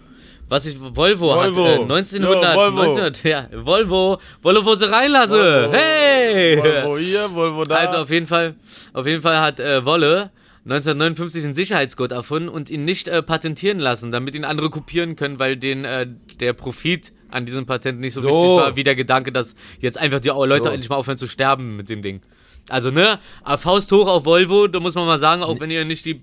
[0.48, 1.64] Was ich, Volvo, Volvo.
[1.64, 2.80] hat äh, 1900, Ja, Volvo.
[2.80, 5.30] 1900, ja, Volvo, Volvo, wo sie reinlasse.
[5.34, 5.72] Volvo.
[5.72, 6.56] Hey!
[6.58, 7.76] Volvo hier, Volvo da.
[7.76, 8.56] Also auf jeden Fall,
[8.92, 10.30] auf jeden Fall hat äh, Wolle
[10.64, 15.38] 1959 einen Sicherheitsgurt erfunden und ihn nicht äh, patentieren lassen, damit ihn andere kopieren können,
[15.38, 16.08] weil den äh,
[16.40, 18.28] der Profit an diesem Patent nicht so, So.
[18.28, 20.70] wichtig war, wie der Gedanke, dass jetzt einfach die Leute So.
[20.70, 22.20] endlich mal aufhören zu sterben mit dem Ding.
[22.68, 23.18] Also ne,
[23.56, 26.22] Faust hoch auf Volvo, da muss man mal sagen, auch wenn ihr nicht die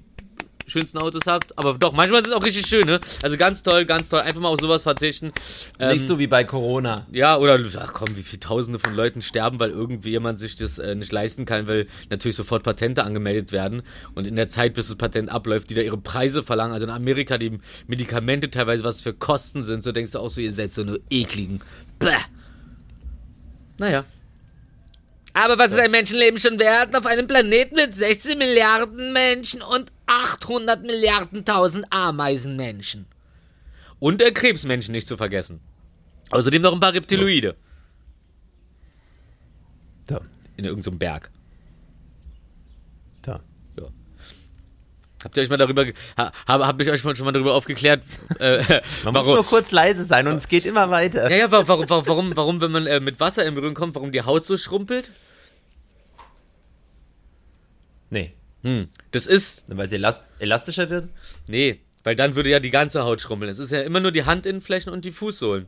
[0.67, 2.99] schönsten Autos habt, aber doch, manchmal ist es auch richtig schön, ne?
[3.23, 5.31] Also ganz toll, ganz toll, einfach mal auf sowas verzichten.
[5.79, 7.07] Ähm, Nicht so wie bei Corona.
[7.11, 10.77] ja, oder ach komm, wie viele Tausende von Leuten sterben, weil irgendwie jemand sich das
[10.77, 13.81] äh, nicht leisten kann, weil natürlich sofort Patente angemeldet werden
[14.13, 16.73] und in der Zeit, bis das Patent abläuft, die da ihre Preise verlangen.
[16.73, 20.41] Also in Amerika die Medikamente teilweise, was für Kosten sind, so denkst du auch so,
[20.41, 21.61] ihr seid so nur ekligen.
[21.99, 22.11] Bäh.
[23.79, 24.05] Naja.
[25.33, 29.91] Aber was ist ein Menschenleben schon wert auf einem Planeten mit 16 Milliarden Menschen und
[30.07, 33.05] 800 Milliarden tausend Ameisenmenschen?
[33.99, 35.59] Und äh, Krebsmenschen nicht zu vergessen.
[36.31, 37.55] Außerdem noch ein paar Reptiloide.
[40.07, 40.21] Da,
[40.55, 41.29] In irgendeinem Berg.
[43.21, 43.41] da.
[43.77, 43.85] Ja.
[45.23, 45.85] Habt ihr euch mal darüber,
[46.17, 48.03] ha, hab, hab ich euch mal schon mal darüber aufgeklärt,
[48.39, 51.29] äh, Man muss nur kurz leise sein und es geht immer weiter.
[51.29, 53.95] ja, ja, wa- warum, warum, warum, warum, wenn man äh, mit Wasser in Berührung kommt,
[53.95, 55.11] warum die Haut so schrumpelt?
[58.09, 58.33] Nee,
[58.63, 61.09] Hm, das ist, weil sie elas elastischer wird.
[61.47, 63.51] nee, weil dann würde ja die ganze Haut schrumpeln.
[63.51, 65.67] Es ist ja immer nur die Handinnenflächen und die Fußsohlen.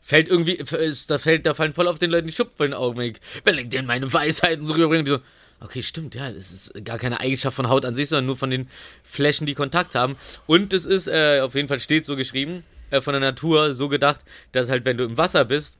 [0.00, 2.74] Fällt irgendwie, ist, da fällt, da fallen voll auf den Leuten die Schuppen von den
[2.74, 5.18] Augen, wenn ich, wenn ich denen meine Weisheiten so rüberbringe, die so,
[5.60, 8.50] okay, stimmt, ja, das ist gar keine Eigenschaft von Haut an sich, sondern nur von
[8.50, 8.68] den
[9.02, 10.16] Flächen, die Kontakt haben.
[10.46, 13.88] Und es ist, äh, auf jeden Fall steht so geschrieben, äh, von der Natur so
[13.88, 14.20] gedacht,
[14.52, 15.78] dass halt, wenn du im Wasser bist,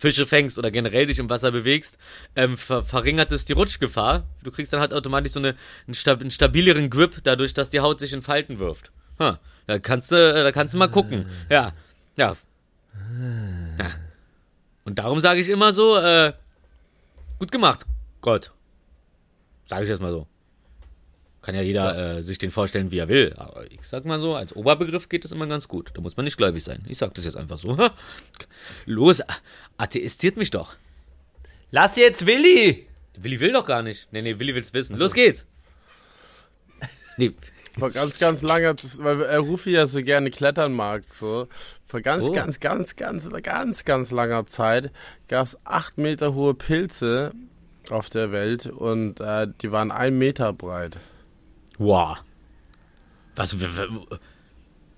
[0.00, 1.98] Fische fängst oder generell dich im Wasser bewegst,
[2.34, 4.24] ähm, ver verringert es die Rutschgefahr.
[4.42, 7.80] Du kriegst dann halt automatisch so eine, einen, stab einen stabileren Grip, dadurch, dass die
[7.80, 8.90] Haut sich in Falten wirft.
[9.18, 11.26] Ha, da kannst du, äh, da kannst du mal gucken.
[11.50, 11.74] Ja,
[12.16, 12.34] ja.
[13.78, 13.90] ja.
[14.84, 16.32] Und darum sage ich immer so, äh,
[17.38, 17.84] gut gemacht,
[18.22, 18.52] Gott.
[19.68, 20.26] Sage ich jetzt mal so.
[21.42, 23.34] Kann ja jeder Äh, sich den vorstellen, wie er will.
[23.36, 25.90] Aber ich sag mal so, als Oberbegriff geht es immer ganz gut.
[25.94, 26.84] Da muss man nicht gläubig sein.
[26.88, 27.76] Ich sag das jetzt einfach so.
[28.86, 29.22] Los,
[29.78, 30.74] atheistiert mich doch.
[31.70, 32.86] Lass jetzt Willi!
[33.16, 34.08] Willi will doch gar nicht.
[34.12, 34.96] Nee, nee, Willi will's wissen.
[34.96, 35.46] Los geht's.
[37.16, 37.32] Nee,
[37.78, 41.48] Vor ganz, ganz langer Zeit, weil Rufi ja so gerne klettern mag, so.
[41.86, 42.32] Vor ganz, Oh.
[42.32, 44.90] ganz, ganz, ganz, ganz, ganz langer Zeit
[45.28, 47.32] gab es acht Meter hohe Pilze
[47.90, 50.98] auf der Welt und äh, die waren ein Meter breit.
[51.80, 52.18] Wow.
[53.36, 53.56] Was,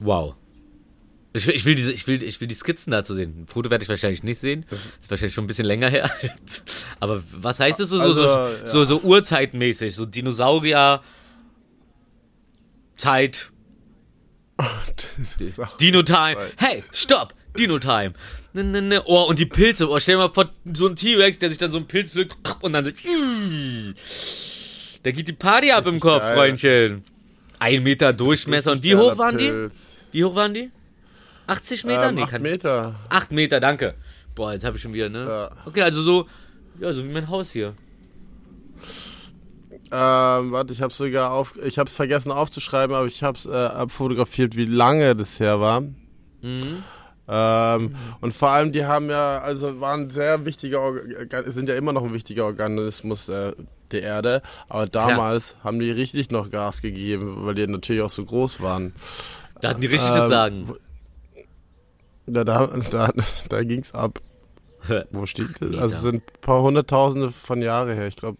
[0.00, 0.34] wow.
[1.32, 3.42] Ich, will- ich, will diese, ich, will, ich will die Skizzen dazu sehen.
[3.42, 4.66] Ein Foto werde ich wahrscheinlich nicht sehen.
[5.00, 6.10] Ist wahrscheinlich schon ein bisschen länger her.
[7.00, 9.94] Aber was heißt das so, so, so, Also, so, so urzeitmäßig?
[9.94, 11.02] So Dinosaurier,
[12.96, 13.50] Zeit,
[15.80, 16.36] Dino-Time.
[16.56, 17.34] Hey, stopp!
[17.58, 18.14] Dino-Time.
[18.54, 19.02] Ne, ne, ne.
[19.06, 19.88] Oh, und die Pilze.
[19.88, 22.36] Oh, stell dir mal vor, so ein T-Rex, der sich dann so ein Pilz pflückt
[22.60, 22.90] und dann so.
[25.02, 26.34] Da geht die Party ab im Kopf, geil.
[26.36, 27.04] Freundchen.
[27.58, 28.72] Ein Meter Durchmesser.
[28.72, 29.48] Und wie hoch waren die?
[29.48, 30.04] Pilz.
[30.12, 30.70] Wie hoch waren die?
[31.46, 32.08] 80 Meter?
[32.08, 32.94] Ähm, nee, acht kann, Meter.
[33.08, 33.94] 8 Meter, danke.
[34.34, 35.26] Boah, jetzt habe ich schon wieder, ne?
[35.26, 35.50] Ja.
[35.66, 36.26] Okay, also so.
[36.80, 37.74] Ja, so wie mein Haus hier.
[39.90, 43.44] Ähm, warte, ich habe sogar auf, ich habe es vergessen aufzuschreiben, aber ich habe es
[43.44, 45.82] äh, abfotografiert, wie lange das her war.
[45.82, 46.82] Mhm.
[47.28, 51.92] Ähm, und vor allem, die haben ja, also waren sehr wichtiger, Orga- sind ja immer
[51.92, 53.52] noch ein wichtiger Organismus äh,
[53.92, 58.24] der Erde, aber damals haben die richtig noch Gas gegeben, weil die natürlich auch so
[58.24, 58.94] groß waren.
[59.60, 60.68] Da hatten die richtig das Ähm, Sagen.
[60.68, 60.76] wo-
[62.26, 63.10] Da, da, da,
[63.48, 64.20] da ging's ab.
[65.12, 65.76] Wo steht das?
[65.76, 68.08] Also es sind ein paar hunderttausende von Jahre her.
[68.08, 68.38] Ich glaube,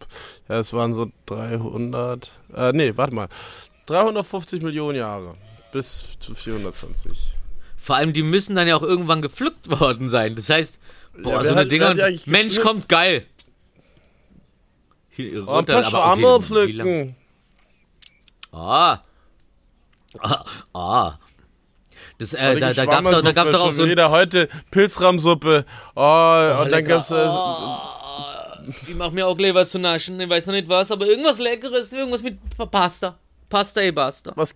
[0.49, 2.33] ja, es waren so 300.
[2.55, 3.29] Äh, nee, warte mal.
[3.87, 5.35] 350 Millionen Jahre.
[5.73, 7.13] Bis zu 420.
[7.77, 10.35] Vor allem, die müssen dann ja auch irgendwann gepflückt worden sein.
[10.37, 10.79] Das heißt,
[11.23, 11.95] boah, Ja, so eine hat- Dinger.
[11.95, 12.61] Mensch, gepflückt?
[12.63, 13.25] kommt geil.
[15.15, 17.17] Hier, Oh, runter, ein paar okay, pflücken.
[18.51, 18.99] Ah.
[20.19, 20.45] Ah.
[20.75, 21.19] ah.
[22.19, 25.65] Das, äh, da, da gab's doch, da gab's doch auch so wieder heute Pilzrahmsuppe.
[25.95, 27.29] Oh, und dann gab's äh,
[28.89, 31.93] Die macht mir auch Leber zu naschen, ich weiß noch nicht was, aber irgendwas Leckeres,
[31.93, 32.39] irgendwas mit
[32.71, 33.19] Pasta.
[33.49, 34.33] Pasta e basta.
[34.37, 34.55] was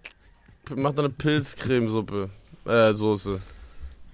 [0.74, 2.30] macht eine Pilzcremesuppe.
[2.64, 3.40] Äh, Soße.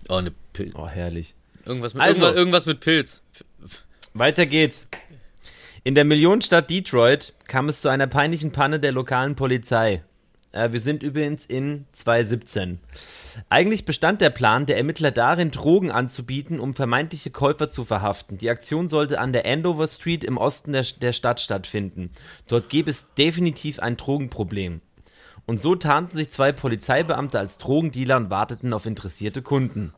[0.08, 0.74] Oh, eine Pilz.
[0.74, 1.34] Oh, herrlich.
[1.64, 2.14] Irgendwas mit, Also.
[2.14, 3.22] irgendwas, irgendwas mit Pilz.
[4.14, 4.88] Weiter geht's.
[5.84, 10.04] In der Millionenstadt Detroit kam es zu einer peinlichen Panne der lokalen Polizei.
[10.52, 12.78] Äh, wir sind übrigens in 2017.
[13.48, 18.38] Eigentlich bestand der Plan der Ermittler darin, Drogen anzubieten, um vermeintliche Käufer zu verhaften.
[18.38, 22.10] Die Aktion sollte an der Andover Street im Osten der, der Stadt stattfinden.
[22.46, 24.82] Dort gäbe es definitiv ein Drogenproblem.
[25.46, 29.92] Und so tarnten sich zwei Polizeibeamte als Drogendealer und warteten auf interessierte Kunden.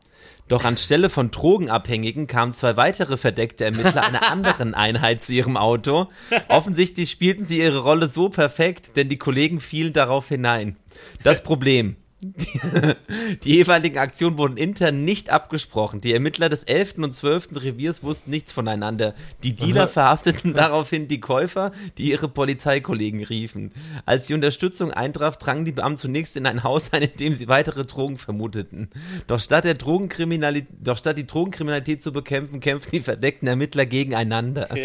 [0.47, 6.07] Doch anstelle von Drogenabhängigen kamen zwei weitere verdeckte Ermittler einer anderen Einheit zu ihrem Auto.
[6.49, 10.77] Offensichtlich spielten sie ihre Rolle so perfekt, denn die Kollegen fielen darauf hinein.
[11.23, 11.95] Das Problem.
[13.43, 16.01] Die, jeweiligen Aktionen wurden intern nicht abgesprochen.
[16.01, 16.95] Die Ermittler des 11.
[16.97, 17.49] und 12.
[17.55, 19.13] Reviers wussten nichts voneinander.
[19.43, 23.71] Die Dealer verhafteten daraufhin die Käufer, die ihre Polizeikollegen riefen.
[24.05, 27.47] Als die Unterstützung eintraf, drangen die Beamten zunächst in ein Haus ein, in dem sie
[27.47, 28.89] weitere Drogen vermuteten.
[29.27, 34.69] Doch statt, der Drogenkriminalität, doch statt die Drogenkriminalität zu bekämpfen, kämpften die verdeckten Ermittler gegeneinander.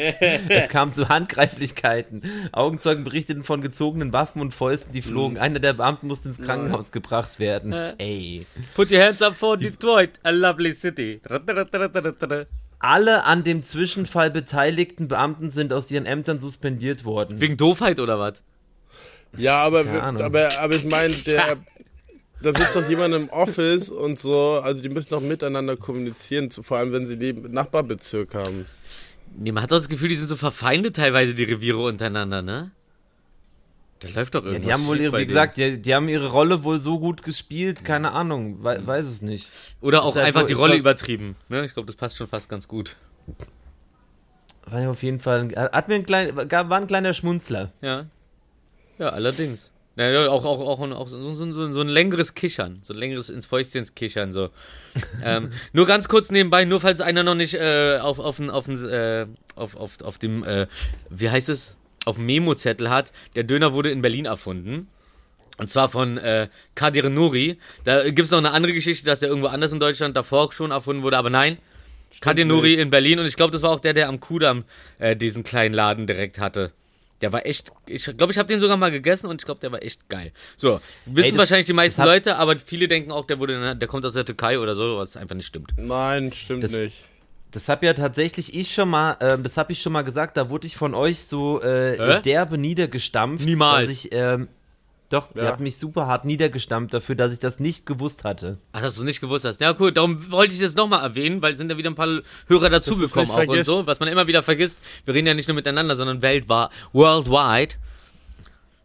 [0.49, 2.23] es kam zu Handgreiflichkeiten.
[2.53, 5.39] Augenzeugen berichteten von gezogenen Waffen und Fäusten, die flogen.
[5.39, 7.73] Einer der Beamten musste ins Krankenhaus gebracht werden.
[7.73, 8.47] Ey.
[8.75, 11.21] Put your hands up for Detroit, a lovely city.
[12.79, 17.41] Alle an dem Zwischenfall beteiligten Beamten sind aus ihren Ämtern suspendiert worden.
[17.41, 18.43] Wegen Doofheit oder was?
[19.37, 19.85] Ja, aber,
[20.19, 21.59] aber, aber ich meine, der.
[22.43, 26.79] Da sitzt doch jemand im Office und so, also die müssen doch miteinander kommunizieren, vor
[26.79, 28.65] allem wenn sie neben Nachbarbezirk haben.
[29.37, 32.71] Nee, man hat doch das Gefühl, die sind so verfeindet teilweise, die Reviere untereinander, ne?
[34.01, 36.29] Da läuft doch Ja, irgendwas die haben wohl, ihre, wie gesagt, die, die haben ihre
[36.29, 39.51] Rolle wohl so gut gespielt, keine Ahnung, wei- weiß es nicht.
[39.81, 41.37] Oder auch halt einfach die Rolle übertrieben.
[41.49, 41.65] Ne?
[41.67, 42.97] Ich glaube, das passt schon fast ganz gut.
[44.67, 47.73] War ja auf jeden Fall, hat mir ein klein, war ein kleiner Schmunzler.
[47.83, 48.07] Ja.
[48.99, 49.71] Ja, allerdings.
[49.97, 52.79] Ja, ja, auch, auch, auch, auch so, so, so, so ein längeres Kichern.
[52.83, 54.33] So ein längeres ins Fäustchen kichern.
[54.33, 54.49] So.
[55.25, 59.27] ähm, nur ganz kurz nebenbei, nur falls einer noch nicht äh, auf, auf, auf, äh,
[59.57, 60.69] auf, auf, auf dem, äh,
[61.11, 63.13] wie heißt es, auf dem Memo-Zettel hat.
[63.37, 64.89] Der Döner wurde in Berlin erfunden.
[65.59, 67.59] Und zwar von äh, Kadir Nuri.
[67.85, 70.71] Da gibt es noch eine andere Geschichte, dass der irgendwo anders in Deutschland davor schon
[70.71, 71.59] erfunden wurde, aber nein.
[72.21, 74.65] Kadir Nuri in Berlin und ich glaube, das war auch der, der am Kudamm
[74.99, 76.73] äh, diesen kleinen Laden direkt hatte.
[77.21, 79.71] Der war echt, ich glaube, ich habe den sogar mal gegessen und ich glaube, der
[79.71, 80.33] war echt geil.
[80.57, 83.89] So, wissen Ey, das- wahrscheinlich die meisten Leute, aber viele denken auch, der wurde, der
[83.89, 85.73] kommt aus der Türkei oder so, was einfach nicht stimmt.
[85.77, 86.97] Nein, stimmt Das- nicht.
[87.53, 90.51] Das hab ja tatsächlich ich schon mal, ähm, das habe ich schon mal gesagt, da
[90.51, 92.21] wurde ich von euch so äh, Hä?
[92.23, 93.45] derbe niedergestampft.
[93.45, 93.89] Niemals.
[93.89, 94.49] Dass ich, ähm,
[95.09, 95.49] doch, ihr Ja.
[95.49, 98.59] habt mich super hart niedergestampft dafür, dass ich das nicht gewusst hatte.
[98.73, 99.61] Ach, dass du nicht gewusst hast.
[99.61, 101.97] Ja, cool, darum wollte ich es jetzt nochmal erwähnen, weil es sind ja wieder ein
[101.97, 103.67] paar Hörer dazugekommen auch und vergisst.
[103.67, 104.79] so, was man immer wieder vergisst.
[105.05, 107.75] Wir reden ja nicht nur miteinander, sondern weltweit, worldwide.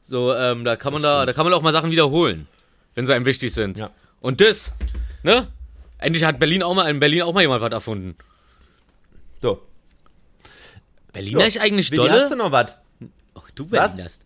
[0.03, 2.47] So, ähm, da kann man da, da kann man auch mal Sachen wiederholen,
[2.95, 3.77] wenn sie einem wichtig sind.
[3.77, 3.91] Ja.
[4.21, 4.73] Und das,
[5.21, 5.47] ne?
[5.99, 8.15] Endlich hat Berlin auch mal, in Berlin auch mal jemand was erfunden.
[9.41, 9.61] So.
[11.13, 11.45] Berliner Ja.
[11.45, 12.37] ist eigentlich Willi, hast du dolle?
[12.37, 12.75] noch was?
[13.35, 13.65] Oh, du?
[13.67, 14.21] Berlinerst.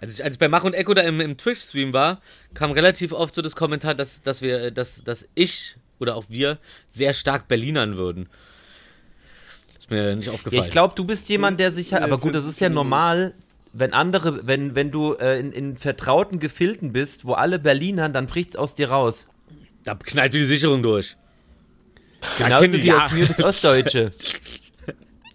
[0.00, 2.20] Als ich, als ich bei Mach und Echo da im, im Twitch-Stream war,
[2.52, 6.58] kam relativ oft so das Kommentar, dass, dass wir, dass, dass ich oder auch wir
[6.88, 8.28] sehr stark Berlinern würden.
[9.78, 10.60] Ist mir nicht aufgefallen.
[10.60, 13.34] Ja, ich glaube, du bist jemand, der sich halt, aber gut, das ist ja normal,
[13.72, 18.26] wenn andere, wenn, wenn du äh, in, in vertrauten Gefilden bist, wo alle Berlinern, dann
[18.26, 19.26] bricht's aus dir raus.
[19.84, 21.16] da knallt mir die Sicherung durch.
[22.38, 23.06] Genauso wie ich, ja.
[23.06, 24.12] aus mir das Ostdeutsche.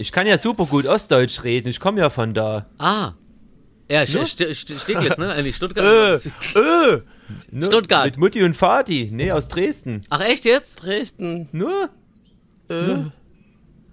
[0.01, 2.67] Ich kann ja super gut Ostdeutsch reden, ich komme ja von da.
[2.77, 3.15] Ah.
[3.91, 5.29] Ja, St St St Steglitz, ne?
[5.33, 6.23] Eigentlich Stuttgart.
[6.55, 7.01] äh,
[7.51, 8.05] ne, Stuttgart.
[8.05, 10.05] Mit Mutti und Vati, nee, aus Dresden.
[10.09, 10.75] Ach, echt jetzt?
[10.85, 11.49] Dresden.
[11.51, 11.89] Nur,
[12.69, 13.09] Äh,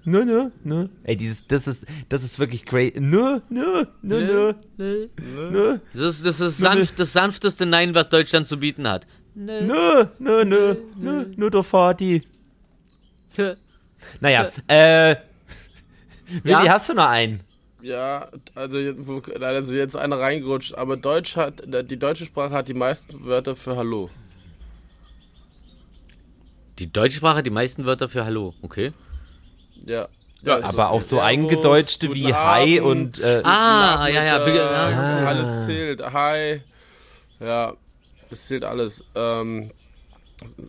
[0.05, 0.90] nur, nur, nur.
[1.02, 3.01] Ey, dieses, das ist, das ist wirklich great.
[3.01, 5.09] Nur, nur, nur, nur, Nö.
[5.51, 9.09] nur, Das ist, das ist sanft, das sanfteste Nein, was Deutschland zu bieten hat.
[9.35, 12.23] nur, nur, nur, nur, nur der Vati.
[14.20, 15.18] Naja, äh, Ja?
[16.42, 17.40] Willi, hast du noch einen?
[17.80, 19.08] Ja, also jetzt,
[19.40, 23.76] also jetzt einer reingerutscht, aber Deutsch hat, die deutsche Sprache hat die meisten Wörter für
[23.76, 24.10] Hallo.
[26.78, 28.92] Die deutsche Sprache hat die meisten Wörter für Hallo, okay.
[29.86, 30.08] Ja.
[30.42, 34.38] Ja, es Aber auch so Servus, eingedeutschte wie Hi und äh, Ah, ja, ja.
[34.38, 35.26] Nachmittag, ja.
[35.26, 36.02] Alles zählt.
[36.12, 36.60] Hi.
[37.40, 37.74] Ja,
[38.28, 39.02] das zählt alles.
[39.14, 39.70] Ähm,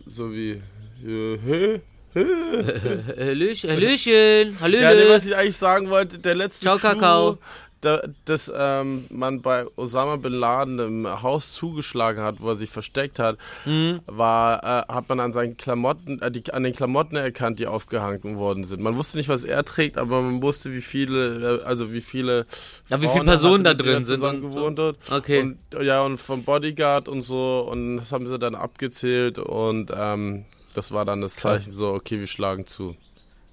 [0.06, 0.62] so wie.
[1.06, 1.80] äh,
[2.26, 3.24] hä?
[3.26, 5.28] Hallöchen, Hallöchen, Ja, nee, was Hallöchen.
[5.28, 7.38] ich eigentlich sagen wollte, der letzte Ciao, Clou, Kakao.
[7.80, 12.70] Da, dass ähm, man bei Osama Bin Laden im Haus zugeschlagen hat, wo er sich
[12.70, 14.00] versteckt hat, Mhm.
[14.06, 18.36] war, äh, hat man an seinen Klamotten, äh, die, an den Klamotten erkannt, die aufgehangen
[18.36, 18.82] worden sind.
[18.82, 22.46] Man wusste nicht, was er trägt, aber man wusste, wie viele, äh, also wie viele,
[22.88, 24.96] Ja, wie viele er Personen hatte, da drin sind und gewohnt hat.
[25.12, 25.42] Okay.
[25.42, 30.46] Und, ja, und vom Bodyguard und so, und das haben sie dann abgezählt und ähm,
[30.78, 32.96] das war dann das Zeichen so, okay, wir schlagen zu.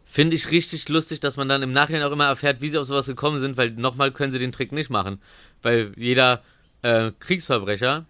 [0.06, 2.86] Finde ich richtig lustig, dass man dann im Nachhinein auch immer erfährt, wie sie auf
[2.86, 5.20] sowas gekommen sind, weil nochmal können sie den Trick nicht machen.
[5.62, 6.42] Weil jeder
[6.84, 8.06] äh, Kriegsverbrecher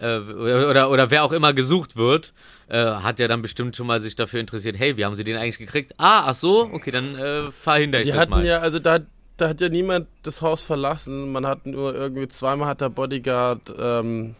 [0.00, 2.32] äh, oder, oder, oder wer auch immer gesucht wird,
[2.68, 5.36] äh, hat ja dann bestimmt schon mal sich dafür interessiert, hey, wie haben sie den
[5.36, 5.94] eigentlich gekriegt?
[5.98, 8.46] Ah, ach so, okay, dann äh, verhindere ich Die das hatten mal.
[8.46, 9.00] ja, also da,
[9.36, 11.32] da hat ja niemand das Haus verlassen.
[11.32, 14.36] Man hat nur irgendwie zweimal hat der Bodyguard ähm,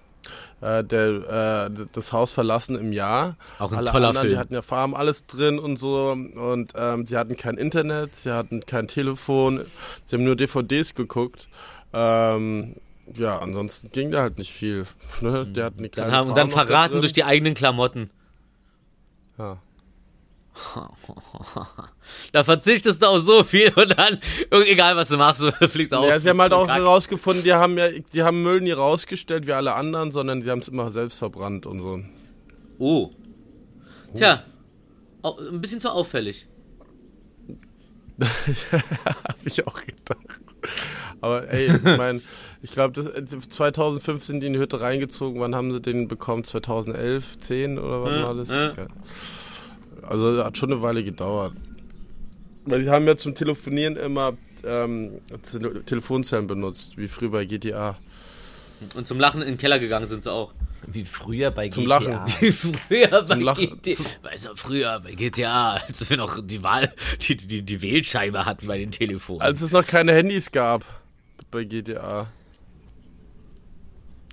[0.62, 3.36] äh, der, äh, das Haus verlassen im Jahr.
[3.58, 4.34] Auch ein Alle toller anderen, Film.
[4.34, 8.32] Die hatten ja Farm alles drin und so und ähm, sie hatten kein Internet, sie
[8.32, 9.64] hatten kein Telefon,
[10.04, 11.48] sie haben nur DVDs geguckt.
[11.92, 12.76] Ähm,
[13.14, 14.86] ja, ansonsten ging da halt nicht viel.
[15.20, 15.40] Ne?
[15.40, 18.10] Hatten die dann kleine haben, und dann Farm noch da verraten durch die eigenen Klamotten.
[19.38, 19.58] Ja.
[22.32, 24.18] Da verzichtest du auf so viel und dann,
[24.66, 26.06] egal was du machst, du fliegst auf.
[26.06, 29.52] Ja, sie haben halt auch herausgefunden, die haben ja, die haben Müll nie rausgestellt wie
[29.52, 32.00] alle anderen, sondern sie haben es immer selbst verbrannt und so.
[32.78, 33.10] Oh.
[34.14, 34.44] Tja,
[35.22, 36.46] au- ein bisschen zu auffällig.
[39.04, 40.40] Hab ich auch gedacht.
[41.20, 42.20] Aber ey, ich meine,
[42.62, 45.40] ich glaube, 2005 sind die in die Hütte reingezogen.
[45.40, 46.44] Wann haben sie den bekommen?
[46.44, 48.50] 2011, 10 oder wann Ja, war das?
[48.50, 48.72] ja.
[50.02, 51.52] Also hat schon eine Weile gedauert.
[52.64, 54.34] Weil die haben ja zum Telefonieren immer
[54.64, 57.96] ähm, Tele- Telefonzellen benutzt, wie früher bei GTA.
[58.94, 60.52] Und zum Lachen in den Keller gegangen sind sie auch.
[60.86, 61.98] wie früher bei Zum GTA.
[62.00, 62.52] Lachen.
[62.52, 63.80] früher bei Lachen.
[63.82, 64.04] GTA.
[64.22, 68.66] Weißt du, früher bei GTA, als wir noch die Wahl, die, die, die Wählscheibe hatten
[68.66, 69.40] bei den Telefonen.
[69.40, 70.84] Als es noch keine Handys gab
[71.50, 72.28] bei GTA.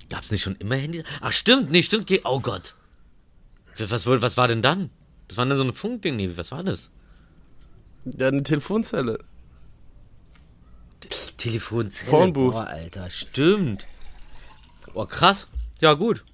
[0.09, 1.03] Gab's nicht schon immer Handys?
[1.21, 2.11] Ach stimmt, nee, stimmt.
[2.23, 2.73] Oh Gott.
[3.77, 4.89] Was, was war denn dann?
[5.29, 6.17] Das war dann so ein Funkding.
[6.17, 6.89] Nee, was war das?
[8.17, 9.19] Ja, eine Telefonzelle.
[11.37, 12.09] Telefonzelle.
[12.09, 12.51] Phonebooth.
[12.51, 13.85] Boah, Alter, stimmt.
[14.93, 15.47] Oh, krass.
[15.79, 16.25] Ja, gut.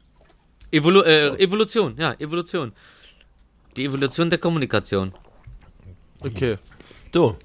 [0.71, 2.73] Evolu äh, Evolution, ja, Evolution.
[3.77, 5.13] Die Evolution der Kommunikation.
[6.21, 6.57] Okay.
[7.11, 7.37] Du,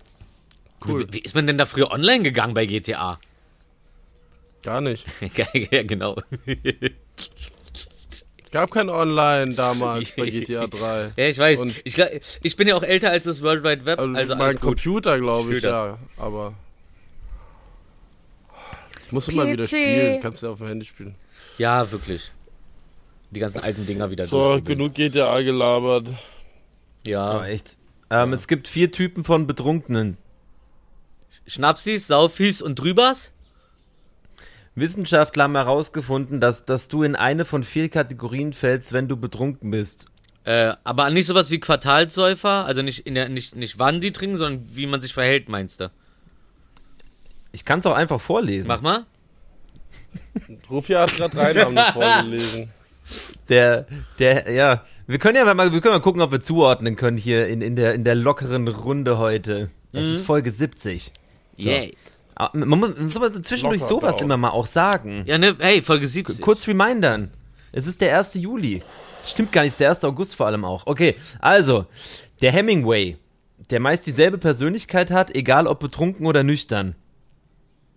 [0.86, 1.06] Cool.
[1.08, 3.18] Wie, wie ist man denn da früher online gegangen bei GTA?
[4.62, 5.06] Gar nicht.
[5.70, 6.16] ja, genau.
[8.52, 11.12] Gab kein Online damals bei GTA 3.
[11.16, 11.60] Ja, ich weiß.
[11.60, 11.96] Und- Ich,
[12.42, 14.58] ich bin ja auch älter als das World Wide Web, Also, also mein.
[14.58, 15.72] Computer, glaube ich, das.
[15.72, 15.98] ja.
[16.16, 16.54] Aber.
[19.06, 20.20] Ich muss mal wieder spielen.
[20.20, 21.14] Kannst du auf dem Handy spielen.
[21.58, 22.30] Ja, wirklich.
[23.30, 26.08] Die ganzen alten Dinger wieder So, genug GTA gelabert.
[27.06, 27.38] Ja.
[27.40, 27.76] oh, echt.
[28.10, 30.16] Ähm, Es gibt vier Typen von Betrunkenen.
[31.46, 33.30] Schnapsis, Saufis und Drübers?
[34.74, 39.70] Wissenschaftler haben herausgefunden, dass, dass du in eine von vier Kategorien fällst, wenn du betrunken
[39.70, 40.06] bist.
[40.44, 44.36] Äh, aber nicht sowas wie Quartalsäufer, also nicht, in der, nicht, nicht wann die trinken,
[44.36, 45.90] sondern wie man sich verhält, meinst du?
[47.52, 48.68] Ich kann es auch einfach vorlesen.
[48.68, 49.04] Mach mal.
[50.70, 52.70] Rufia hat gerade drei Namen vorgelesen.
[53.48, 53.86] Der,
[54.18, 54.84] der, ja.
[55.06, 57.74] Wir können ja mal, wir können mal gucken, ob wir zuordnen können hier in, in,
[57.74, 59.70] der, in der lockeren Runde heute.
[59.92, 61.12] Das ist Folge 70.
[61.58, 61.68] So.
[61.68, 61.94] Yay.
[61.96, 62.10] Ah,
[62.52, 64.22] Man muss, man muss aber zwischendurch Locker sowas drauf.
[64.22, 65.24] immer mal auch sagen.
[65.26, 66.40] Ja, ne, hey, Folge 70.
[66.40, 67.30] Kurz remindern.
[67.72, 68.34] Es ist der 1.
[68.34, 68.82] Juli.
[69.20, 70.04] Das stimmt gar nicht, es ist der 1.
[70.04, 70.86] August vor allem auch.
[70.86, 71.86] Okay, also,
[72.40, 73.16] der Hemingway,
[73.70, 76.94] der meist dieselbe Persönlichkeit hat, egal ob betrunken oder nüchtern.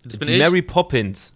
[0.03, 0.39] Das bin die ich.
[0.39, 1.31] Mary Poppins.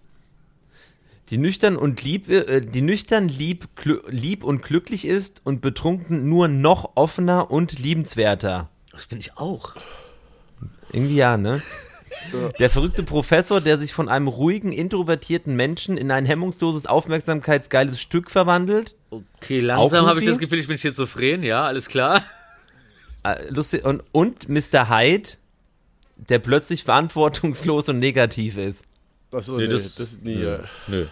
[1.30, 6.30] Die nüchtern und lieb, äh, die nüchtern lieb, glü- lieb und glücklich ist und betrunken
[6.30, 8.70] nur noch offener und liebenswerter.
[8.92, 9.76] Das bin ich auch.
[10.92, 11.62] Irgendwie ja, ne?
[12.60, 18.30] Der verrückte Professor, der sich von einem ruhigen, introvertierten Menschen in ein hemmungsloses, aufmerksamkeitsgeiles Stück
[18.32, 18.96] verwandelt.
[19.10, 22.24] Okay, langsam habe ich das Gefühl, ich bin schizophren, ja, alles klar.
[23.24, 24.90] Äh, lustig, und, und Mr.
[24.90, 25.30] Hyde,
[26.18, 28.86] der plötzlich verantwortungslos und negativ ist.
[29.32, 30.36] Achso, Nee, nee, das- das, ist nie.
[30.36, 30.60] Nö.
[30.88, 31.06] Nö.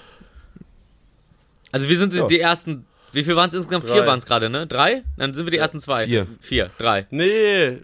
[1.72, 2.28] Also wir sind die, Ja.
[2.28, 3.86] die ersten, wie viel waren es insgesamt?
[3.86, 4.08] Vier Drei.
[4.08, 4.68] waren es gerade, ne?
[4.68, 5.04] Drei?
[5.18, 6.06] Dann sind wir die ersten zwei.
[6.06, 6.28] vier.
[6.42, 7.06] Vier, drei.
[7.10, 7.80] Nee.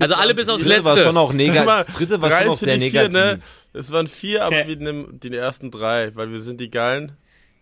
[0.00, 1.08] Also alle bis aufs Das dritte war letzte.
[1.08, 1.64] schon auch negativ.
[1.64, 3.44] mal, Das dritte war drei schon auch ist sehr die vier, negativ.
[3.74, 3.80] ne?
[3.80, 7.12] Es waren vier, aber wir nehmen die ersten drei, weil wir sind die Geilen.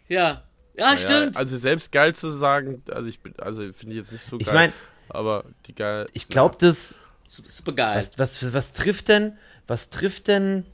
[0.08, 0.42] Ja.
[0.76, 1.36] Ja, Ja, stimmt.
[1.36, 4.46] also selbst geil zu sagen, also ich bin, also finde ich jetzt nicht so geil.
[4.46, 4.72] Ich meine,
[5.08, 6.06] aber die geil.
[6.12, 6.94] ich glaube, das,
[7.28, 7.96] Super geil.
[7.96, 9.36] was, was, was trifft denn,
[9.68, 10.66] was trifft denn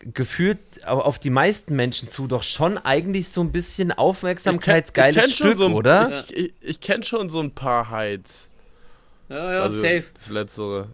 [0.00, 5.56] gefühlt au- auf die meisten Menschen zu doch schon eigentlich so ein bisschen aufmerksamkeitsgeiles Stück,
[5.56, 6.24] so ein, oder?
[6.28, 8.48] Ich, ich, ich kenne schon so ein paar Heights.
[9.28, 10.04] Ja, ja, Also safe.
[10.14, 10.88] das Letztere.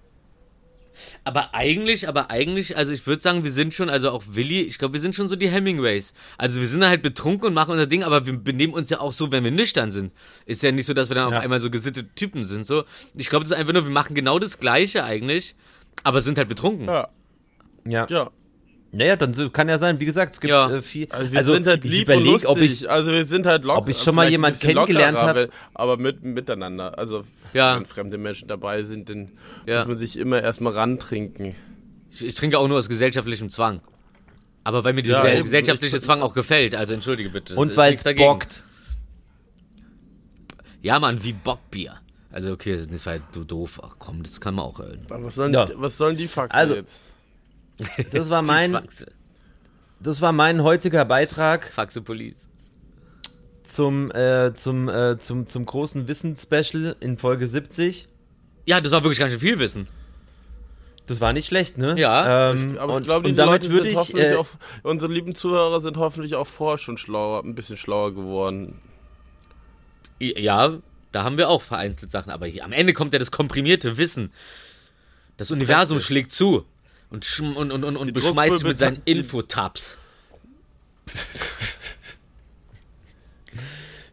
[1.25, 4.79] Aber eigentlich, aber eigentlich, also ich würde sagen, wir sind schon, also auch Willi, ich
[4.79, 6.13] glaube, wir sind schon so die Hemingways.
[6.37, 9.13] Also wir sind halt betrunken und machen unser Ding, aber wir benehmen uns ja auch
[9.13, 10.13] so, wenn wir nüchtern sind.
[10.45, 11.39] Ist ja nicht so, dass wir dann Ja.
[11.39, 12.67] auf einmal so gesittete Typen sind.
[12.67, 12.85] So,
[13.15, 15.55] ich glaube, das ist einfach nur, wir machen genau das Gleiche eigentlich,
[16.05, 16.87] aber sind halt betrunken.
[16.87, 17.09] Ja,
[17.87, 18.07] Ja.
[18.11, 18.31] ja.
[18.95, 19.99] Naja, dann so- kann ja sein.
[20.01, 20.71] Wie gesagt, es gibt Ja.
[20.71, 21.09] äh, viel.
[21.11, 22.51] Also wir sind halt ich lieb und überleg, lustig.
[22.51, 23.79] ob ich, also wir sind halt locker.
[23.79, 25.37] ob ich schon mal vielleicht ein jemand bisschen kennengelernt lockerer, hab.
[25.37, 26.99] weil- Aber mit, miteinander.
[26.99, 27.23] Also
[27.55, 27.75] Ja.
[27.75, 29.31] wenn fremde Menschen dabei sind, dann
[29.67, 29.79] Ja.
[29.81, 31.55] muss man sich immer erstmal rantrinken.
[32.11, 33.81] Ich, ich trinke auch nur aus gesellschaftlichem Zwang.
[34.65, 35.45] Aber weil mir Ja, dieser eben.
[35.45, 37.55] gesellschaftliche Ich- Zwang auch gefällt, also entschuldige bitte.
[37.57, 38.63] und weil es bockt.
[40.83, 41.95] Ja, Mann, wie Bockbier.
[42.31, 43.81] Also okay, das war du doof.
[43.83, 45.01] Ach komm, das kann man auch hören.
[45.11, 45.65] Aber was sollen, Ja.
[45.67, 47.12] die, was sollen die Faxen Also, jetzt?
[48.11, 48.79] Das war mein,
[50.01, 52.49] das war mein heutiger Beitrag Faxe Police.
[53.63, 58.09] zum, äh, zum, äh, zum, zum großen Wissensspecial in Folge 70.
[58.67, 59.89] Ja, das war wirklich ganz schön viel Wissen.
[61.07, 61.99] Das war nicht schlecht, ne?
[61.99, 63.99] Ja, ähm, Aber und, ich glaube, die damit Leute würde sind ich.
[63.99, 64.47] hoffentlich Äh, auch,
[64.85, 68.79] unsere lieben Zuhörer sind hoffentlich auch vorher schon schlauer, ein bisschen schlauer geworden.
[70.21, 70.79] Ja,
[71.11, 74.33] da haben wir auch vereinzelt Sachen, aber hier, am Ende kommt ja das komprimierte Wissen.
[75.37, 76.07] Das Universum Richtig.
[76.07, 76.65] schlägt zu
[77.13, 79.99] und, schm- und, und, und, und beschmeißt mit seinen Infotabs.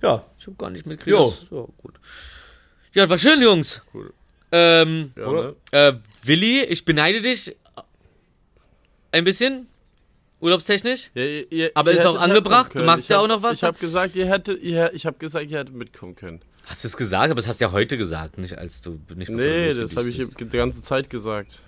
[0.02, 1.18] ja, Ich hab gar nicht mitgekriegt.
[1.18, 1.34] Jo.
[1.50, 1.94] Ja, gut.
[2.94, 3.82] Ja, war schön, Jungs.
[3.94, 4.12] Cool.
[4.52, 5.56] Ähm, Ja, ne?
[5.72, 5.94] äh,
[6.24, 7.56] Willi, ich beneide dich
[9.14, 9.68] ein bisschen,
[10.42, 11.10] urlaubstechnisch.
[11.14, 12.78] Ja, ihr, ihr, Aber ihr ist auch angebracht?
[12.78, 15.50] Du machst ja auch noch was Ich habe gesagt, ihr hättet, ihr, ich habe gesagt,
[15.50, 16.42] ihr hättet mitkommen können.
[16.66, 19.30] Hast du es gesagt, aber das hast du ja heute gesagt, nicht als du nicht
[19.30, 21.62] Nee, das habe ich die ganze Zeit gesagt.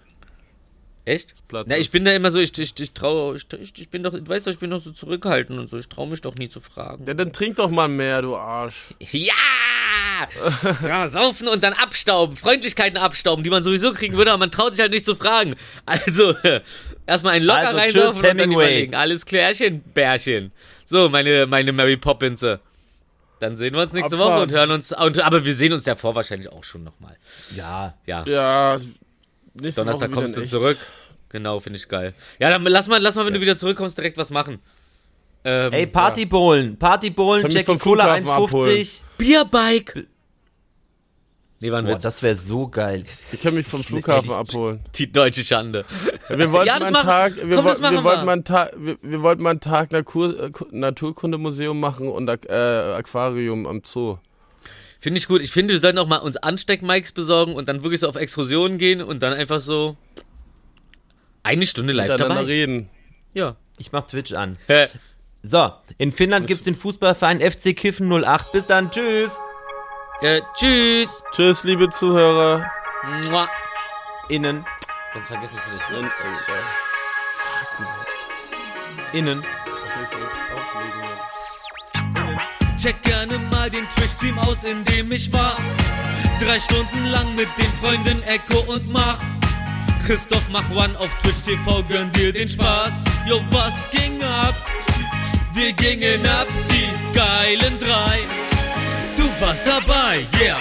[1.04, 1.34] Echt?
[1.52, 4.12] Na, ich bin da immer so, ich, ich, ich traue, ich, ich, ich bin doch,
[4.12, 6.48] du weißt doch, ich bin doch so zurückhaltend und so, ich traue mich doch nie
[6.48, 7.06] zu fragen.
[7.08, 8.94] Ja, dann trink doch mal mehr, du Arsch.
[9.00, 9.34] Ja!
[10.88, 11.10] ja!
[11.10, 14.82] Saufen und dann abstauben, Freundlichkeiten abstauben, die man sowieso kriegen würde, aber man traut sich
[14.82, 15.56] halt nicht zu fragen.
[15.88, 16.36] Also,
[17.08, 18.66] erstmal einen Locker Also, reinsaufen und dann Hemingway.
[18.66, 18.96] überlegen.
[18.96, 20.52] Alles klärchen, Bärchen.
[20.86, 22.46] So, meine, meine Mary Poppins.
[23.40, 24.34] Dann sehen wir uns nächste Abfahrt.
[24.34, 27.18] Woche und hören uns, und, aber wir sehen uns davor wahrscheinlich auch schon nochmal.
[27.56, 27.96] ja.
[28.06, 28.24] Ja.
[28.28, 28.78] Ja,
[29.54, 30.52] nächste Donnerstag Woche kommst du echt.
[30.52, 30.78] zurück.
[31.30, 32.14] Genau, finde ich geil.
[32.40, 34.60] Ja, dann lass mal, lass mal, wenn du wieder zurückkommst, direkt was machen.
[35.44, 39.02] Ähm, Ey, Partybowlen, Partybowlen, Kann mich Jackie Cola Flughafen 1,50.
[39.18, 40.08] Bierbike.
[41.60, 43.04] Nee, war ein Boah, das wäre so geil.
[43.32, 44.80] Ich kann mich vom Flughafen abholen.
[44.96, 45.86] Die deutsche Schande.
[46.28, 48.32] Ja, wir wollten Ja, mal einen machen- Tag, wir, komm, das wollten, wir wollten mal
[48.34, 53.82] einen Tag, wir, wir wollten mal einen Tag Natur, Naturkundemuseum machen und äh, Aquarium am
[53.86, 54.18] Zoo.
[55.02, 55.42] Finde ich gut.
[55.42, 58.78] Ich finde, wir sollten auch mal uns Ansteckmikes besorgen und dann wirklich so auf Exkursionen
[58.78, 59.98] gehen und dann einfach so
[61.42, 62.42] eine Stunde live dabei.
[62.42, 62.88] reden.
[63.34, 63.56] Ja.
[63.80, 64.58] Ich mach Twitch an.
[64.68, 64.88] Hä?
[65.42, 68.52] So, in Finnland gibt's den Fußballverein FC Kiffen 08.
[68.52, 69.40] Bis dann, tschüss.
[70.22, 71.24] Äh, tschüss.
[71.32, 72.70] Tschüss, liebe Zuhörer.
[73.28, 73.50] Mua.
[74.30, 74.64] Innen,
[75.14, 76.00] Sonst vergessen Sie nicht.
[76.00, 76.06] Und,
[79.14, 79.44] äh, innen.
[82.82, 85.56] Check gerne mal den Twitch-Stream aus, in dem ich war.
[86.40, 89.20] Drei Stunden lang mit den Freunden Echo und Mach.
[90.04, 92.94] Christoph Mach One auf Twitch TV, gönn dir den Spaß.
[93.28, 94.56] Jo, was ging ab?
[95.54, 98.22] Wir gingen ab, die geilen drei.
[99.16, 100.58] Du warst dabei, yeah,